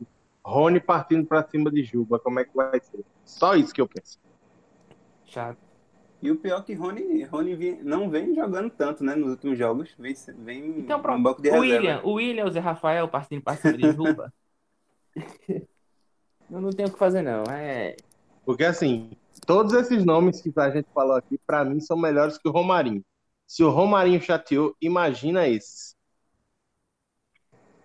Rony 0.43 0.80
partindo 0.80 1.26
pra 1.26 1.43
cima 1.43 1.70
de 1.70 1.84
Juba, 1.84 2.18
como 2.18 2.39
é 2.39 2.46
que 2.46 2.56
vai 2.56 2.80
ser? 2.80 3.04
Só 3.26 3.56
isso 3.56 3.74
que 3.74 3.82
eu 3.82 3.88
penso. 3.88 4.18
Chato. 5.36 5.58
E 6.22 6.32
o 6.32 6.38
pior 6.38 6.62
é 6.62 6.64
que 6.64 6.74
Rony, 6.74 7.24
Rony 7.24 7.80
não 7.84 8.10
vem 8.10 8.34
jogando 8.34 8.70
tanto, 8.70 9.04
né, 9.04 9.16
nos 9.16 9.32
últimos 9.32 9.60
jogos. 9.60 9.94
Vem, 10.00 10.16
vem 10.38 10.80
então, 10.80 11.02
pronto. 11.02 11.20
Um 11.20 11.24
banco 11.24 11.42
de 11.42 11.50
o 11.50 11.60
reserva. 11.60 11.76
William, 11.76 12.02
o 12.04 12.14
William, 12.14 12.46
o 12.46 12.52
Zé 12.52 12.60
Rafael 12.62 13.08
partindo 13.10 13.44
cima 13.58 13.78
de 13.78 13.92
Juba. 13.92 14.34
não, 16.50 16.62
não 16.62 16.70
tem 16.70 16.86
o 16.86 16.90
que 16.90 16.98
fazer, 16.98 17.22
não. 17.22 17.44
É 17.52 17.98
porque, 18.46 18.64
assim, 18.64 19.12
todos 19.46 19.74
esses 19.74 20.06
nomes 20.06 20.40
que 20.40 20.54
a 20.56 20.70
gente 20.70 20.88
falou 20.94 21.16
aqui, 21.16 21.38
para 21.46 21.66
mim, 21.66 21.82
são 21.82 21.98
melhores 21.98 22.38
que 22.38 22.48
o 22.48 22.52
Romarinho. 22.52 23.04
Se 23.46 23.64
o 23.64 23.70
Romarinho 23.70 24.22
chateou, 24.22 24.74
imagina 24.80 25.48
esses. 25.48 25.96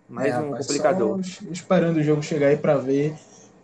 Mais 0.07 0.33
é, 0.33 0.39
um 0.39 0.51
rapaz, 0.51 0.67
complicador. 0.67 1.19
Esperando 1.51 1.97
o 1.97 2.03
jogo 2.03 2.23
chegar 2.23 2.47
aí 2.47 2.57
para 2.57 2.77
ver 2.77 3.13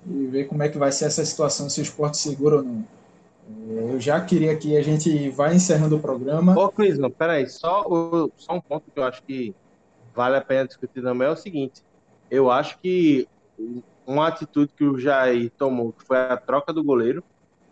e 0.06 0.26
ver 0.28 0.46
como 0.46 0.64
é 0.64 0.70
que 0.70 0.78
vai 0.78 0.92
ser 0.92 1.06
essa 1.06 1.24
situação, 1.24 1.70
se 1.70 1.80
o 1.80 1.84
esporte 1.84 2.18
segura 2.18 2.58
ou 2.58 2.64
não. 2.64 2.97
É, 3.48 3.93
eu 3.93 4.00
já 4.00 4.20
queria 4.24 4.56
que 4.58 4.76
a 4.76 4.82
gente 4.82 5.30
vá 5.30 5.54
encerrando 5.54 5.98
o 5.98 6.02
programa. 6.02 6.58
Ô, 6.58 6.70
Clisman, 6.70 7.12
peraí, 7.12 7.48
só, 7.48 7.84
só 8.36 8.54
um 8.54 8.62
ponto 8.62 8.91
que 8.91 9.00
eu 9.00 9.04
acho 9.04 9.24
que 9.24 9.56
vale 10.14 10.36
a 10.36 10.41
pena 10.41 10.68
discutir 10.68 11.02
também 11.02 11.28
é 11.28 11.32
o 11.32 11.36
seguinte. 11.36 11.84
Eu 12.30 12.52
acho 12.52 12.78
que 12.80 13.28
uma 14.06 14.28
atitude 14.28 14.74
que 14.76 14.84
o 14.84 14.98
Jair 14.98 15.52
tomou, 15.58 15.93
que 15.93 16.04
foi 16.06 16.18
a 16.18 16.38
troca 16.38 16.74
do 16.74 16.84
goleiro, 16.84 17.24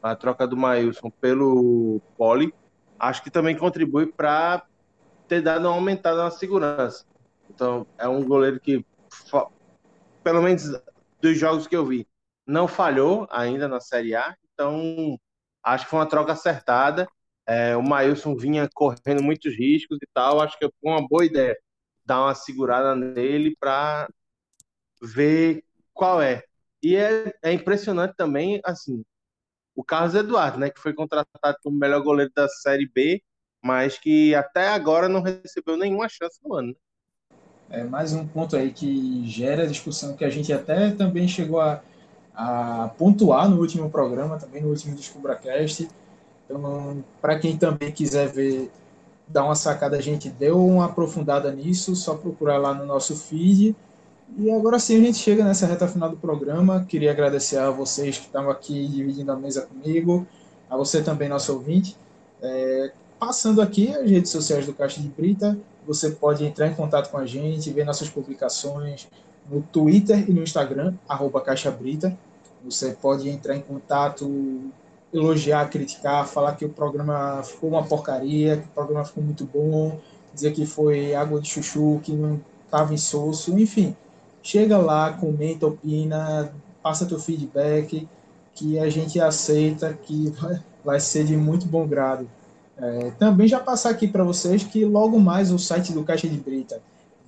a 0.02 0.16
troca 0.16 0.48
do 0.48 0.56
Maílson 0.56 1.10
pelo 1.10 2.00
Poli, 2.18 2.54
acho 3.00 3.24
que 3.24 3.32
também 3.32 3.58
contribui 3.58 4.06
para 4.06 4.64
ter 5.28 5.42
dado 5.42 5.68
uma 5.68 5.76
aumentada 5.76 6.24
na 6.24 6.32
segurança. 6.32 7.06
Então, 7.50 7.86
é 7.98 8.08
um 8.08 8.24
goleiro 8.24 8.60
que, 8.60 8.86
pelo 10.24 10.42
menos 10.42 10.80
dos 11.22 11.38
jogos 11.38 11.68
que 11.68 11.76
eu 11.76 11.86
vi, 11.86 12.08
não 12.46 12.68
falhou 12.68 13.28
ainda 13.32 13.68
na 13.68 13.80
Série 13.80 14.16
A. 14.16 14.36
Então, 14.54 15.20
acho 15.66 15.86
que 15.86 15.90
foi 15.90 16.00
uma 16.00 16.10
troca 16.10 16.34
acertada. 16.34 17.08
É, 17.48 17.76
o 17.76 17.82
Maílson 17.84 18.36
vinha 18.36 18.70
correndo 18.74 19.24
muitos 19.24 19.56
riscos 19.58 19.98
e 20.02 20.08
tal. 20.14 20.42
Acho 20.42 20.58
que 20.58 20.66
foi 20.66 20.92
uma 20.92 21.08
boa 21.08 21.26
ideia 21.26 21.58
dar 22.06 22.22
uma 22.22 22.36
segurada 22.36 22.96
nele 22.96 23.56
para 23.60 24.08
ver 25.02 25.64
qual 25.94 26.22
é. 26.22 26.44
E 26.84 26.96
é, 26.96 27.34
é 27.44 27.52
impressionante 27.52 28.14
também, 28.16 28.62
assim, 28.64 29.04
o 29.76 29.84
Carlos 29.84 30.14
Eduardo, 30.14 30.60
né, 30.60 30.70
que 30.70 30.80
foi 30.80 30.94
contratado 30.94 31.58
como 31.64 31.78
melhor 31.78 32.02
goleiro 32.02 32.32
da 32.36 32.48
Série 32.48 32.88
B, 32.88 33.24
mas 33.64 33.98
que 33.98 34.36
até 34.36 34.68
agora 34.68 35.10
não 35.10 35.22
recebeu 35.22 35.76
nenhuma 35.76 36.08
chance 36.08 36.40
no 36.44 36.54
ano. 36.54 36.68
Né? 36.70 37.82
É 37.82 37.84
mais 37.84 38.14
um 38.14 38.28
ponto 38.28 38.56
aí 38.56 38.72
que 38.72 39.28
gera 39.28 39.68
discussão 39.68 40.16
que 40.16 40.24
a 40.24 40.30
gente 40.30 40.54
até 40.54 40.92
também 40.92 41.28
chegou 41.28 41.60
a, 41.60 41.82
a 42.36 42.92
pontuar 42.98 43.50
no 43.50 43.60
último 43.60 43.90
programa, 43.90 44.38
também 44.38 44.62
no 44.62 44.70
último 44.70 44.96
DescubraCast. 44.96 45.88
Então, 46.46 47.04
para 47.22 47.40
quem 47.40 47.58
também 47.58 47.92
quiser 47.92 48.28
ver, 48.28 48.72
dar 49.28 49.46
uma 49.46 49.56
sacada, 49.56 49.98
a 49.98 50.02
gente 50.02 50.30
deu 50.30 50.64
uma 50.64 50.86
aprofundada 50.86 51.52
nisso, 51.52 51.96
só 51.96 52.16
procurar 52.16 52.58
lá 52.58 52.74
no 52.74 52.86
nosso 52.86 53.16
feed 53.16 53.76
e 54.38 54.52
agora 54.52 54.80
sim 54.80 54.98
a 54.98 55.06
gente 55.06 55.18
chega 55.18 55.44
nessa 55.44 55.68
reta 55.68 55.88
final 55.88 56.10
do 56.10 56.18
programa. 56.18 56.84
Queria 56.88 57.12
agradecer 57.12 57.58
a 57.58 57.70
vocês 57.70 58.18
que 58.18 58.26
estavam 58.26 58.50
aqui 58.50 58.88
dividindo 58.88 59.32
a 59.32 59.36
mesa 59.36 59.62
comigo, 59.62 60.26
a 60.70 60.76
você 60.76 61.02
também, 61.02 61.30
nosso 61.30 61.54
ouvinte. 61.54 61.96
É, 62.42 62.92
passando 63.20 63.62
aqui 63.62 63.94
as 63.94 64.10
redes 64.10 64.32
sociais 64.32 64.66
do 64.66 64.74
Caixa 64.74 65.00
de 65.00 65.08
Brita, 65.08 65.58
você 65.86 66.10
pode 66.10 66.44
entrar 66.44 66.68
em 66.68 66.74
contato 66.74 67.12
com 67.12 67.18
a 67.18 67.26
gente, 67.26 67.72
ver 67.72 67.86
nossas 67.86 68.10
publicações 68.10 69.08
no 69.50 69.62
Twitter 69.62 70.30
e 70.30 70.34
no 70.34 70.44
Instagram, 70.44 70.94
arroba 71.08 71.42
Caixa 71.42 71.72
Brita. 71.72 72.18
Você 72.64 72.92
pode 72.94 73.30
entrar 73.30 73.56
em 73.56 73.62
contato, 73.62 74.72
elogiar, 75.14 75.70
criticar, 75.70 76.28
falar 76.28 76.56
que 76.56 76.66
o 76.66 76.70
programa 76.70 77.42
ficou 77.44 77.70
uma 77.70 77.84
porcaria, 77.84 78.58
que 78.58 78.66
o 78.66 78.72
programa 78.72 79.06
ficou 79.06 79.24
muito 79.24 79.46
bom, 79.46 80.00
dizer 80.34 80.52
que 80.54 80.66
foi 80.66 81.14
água 81.14 81.40
de 81.40 81.48
chuchu, 81.48 82.00
que 82.04 82.12
não 82.12 82.42
estava 82.66 82.94
insosso, 82.94 83.58
enfim 83.60 83.96
chega 84.46 84.78
lá, 84.78 85.12
comenta, 85.12 85.66
opina, 85.66 86.54
passa 86.84 87.08
teu 87.08 87.20
feedback, 87.20 88.08
que 88.54 88.78
a 88.78 88.88
gente 88.92 89.20
aceita, 89.20 89.92
que 89.92 90.32
vai, 90.84 91.00
ser 91.00 91.26
de 91.26 91.36
muito 91.36 91.66
bom 91.66 91.88
grado. 91.88 92.30
É, 92.78 93.12
também 93.18 93.48
já 93.48 93.60
passar 93.60 93.90
aqui 93.90 94.08
para 94.08 94.24
vocês 94.24 94.64
que 94.64 94.86
logo 94.86 95.20
mais 95.20 95.52
o 95.52 95.58
site 95.58 95.92
do 95.92 96.04
Caixa 96.04 96.28
de 96.28 96.38
Brita 96.38 96.80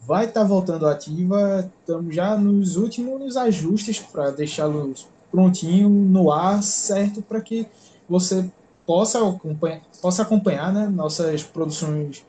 vai 0.08 0.26
estar 0.26 0.42
tá 0.42 0.48
voltando 0.48 0.88
ativa. 0.88 1.70
Estamos 1.82 2.16
já 2.16 2.38
nos 2.38 2.78
últimos 2.78 3.36
ajustes 3.36 4.00
para 4.00 4.32
deixá-los 4.32 5.06
prontinho 5.30 5.90
no 5.90 6.32
ar, 6.32 6.64
certo? 6.64 7.22
Para 7.22 7.42
que 7.42 7.68
você 8.08 8.50
possa 8.86 9.20
acompanhar, 9.28 9.82
possa 10.02 10.22
acompanhar 10.22 10.74
né, 10.74 10.88
nossas 10.88 11.44
produções 11.44 12.26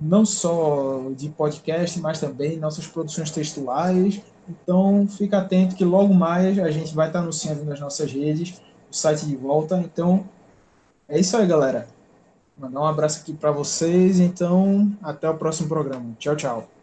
não 0.00 0.24
só 0.24 1.10
de 1.16 1.28
podcast, 1.30 1.98
mas 1.98 2.20
também 2.20 2.56
nossas 2.56 2.86
produções 2.86 3.32
textuais. 3.32 4.22
Então, 4.48 5.08
fica 5.08 5.38
atento 5.38 5.74
que 5.74 5.84
logo 5.84 6.14
mais 6.14 6.56
a 6.60 6.70
gente 6.70 6.94
vai 6.94 7.08
estar 7.08 7.18
anunciando 7.18 7.64
nas 7.64 7.80
nossas 7.80 8.12
redes, 8.12 8.62
o 8.88 8.94
site 8.94 9.26
de 9.26 9.34
volta. 9.34 9.76
Então, 9.76 10.24
é 11.08 11.18
isso 11.18 11.36
aí, 11.36 11.44
galera. 11.48 11.88
Mandar 12.56 12.80
um 12.80 12.86
abraço 12.86 13.22
aqui 13.22 13.32
para 13.32 13.50
vocês. 13.50 14.20
Então, 14.20 14.96
até 15.02 15.28
o 15.28 15.36
próximo 15.36 15.68
programa. 15.68 16.14
Tchau, 16.16 16.36
tchau. 16.36 16.77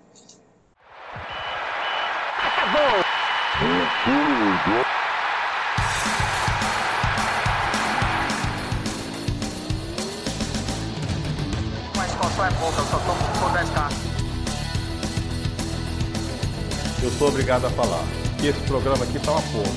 eu 17.05 17.11
sou 17.11 17.27
obrigado 17.27 17.65
a 17.65 17.69
falar 17.69 18.03
E 18.41 18.47
esse 18.47 18.59
programa 18.61 19.03
aqui 19.03 19.19
tá 19.19 19.31
uma 19.31 19.41
porra. 19.41 19.71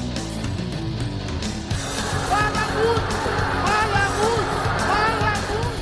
Fala 2.28 2.66
muito! 2.74 3.18
Fala 3.66 4.08
muito! 4.18 4.58
Fala 4.88 5.32
muito! 5.50 5.78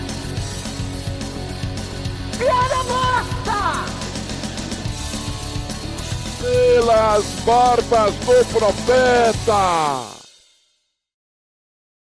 Piada 2.39 2.81
morta! 2.85 3.61
Pelas 6.41 7.25
barbas 7.45 8.15
do 8.15 8.45
profeta! 8.53 10.16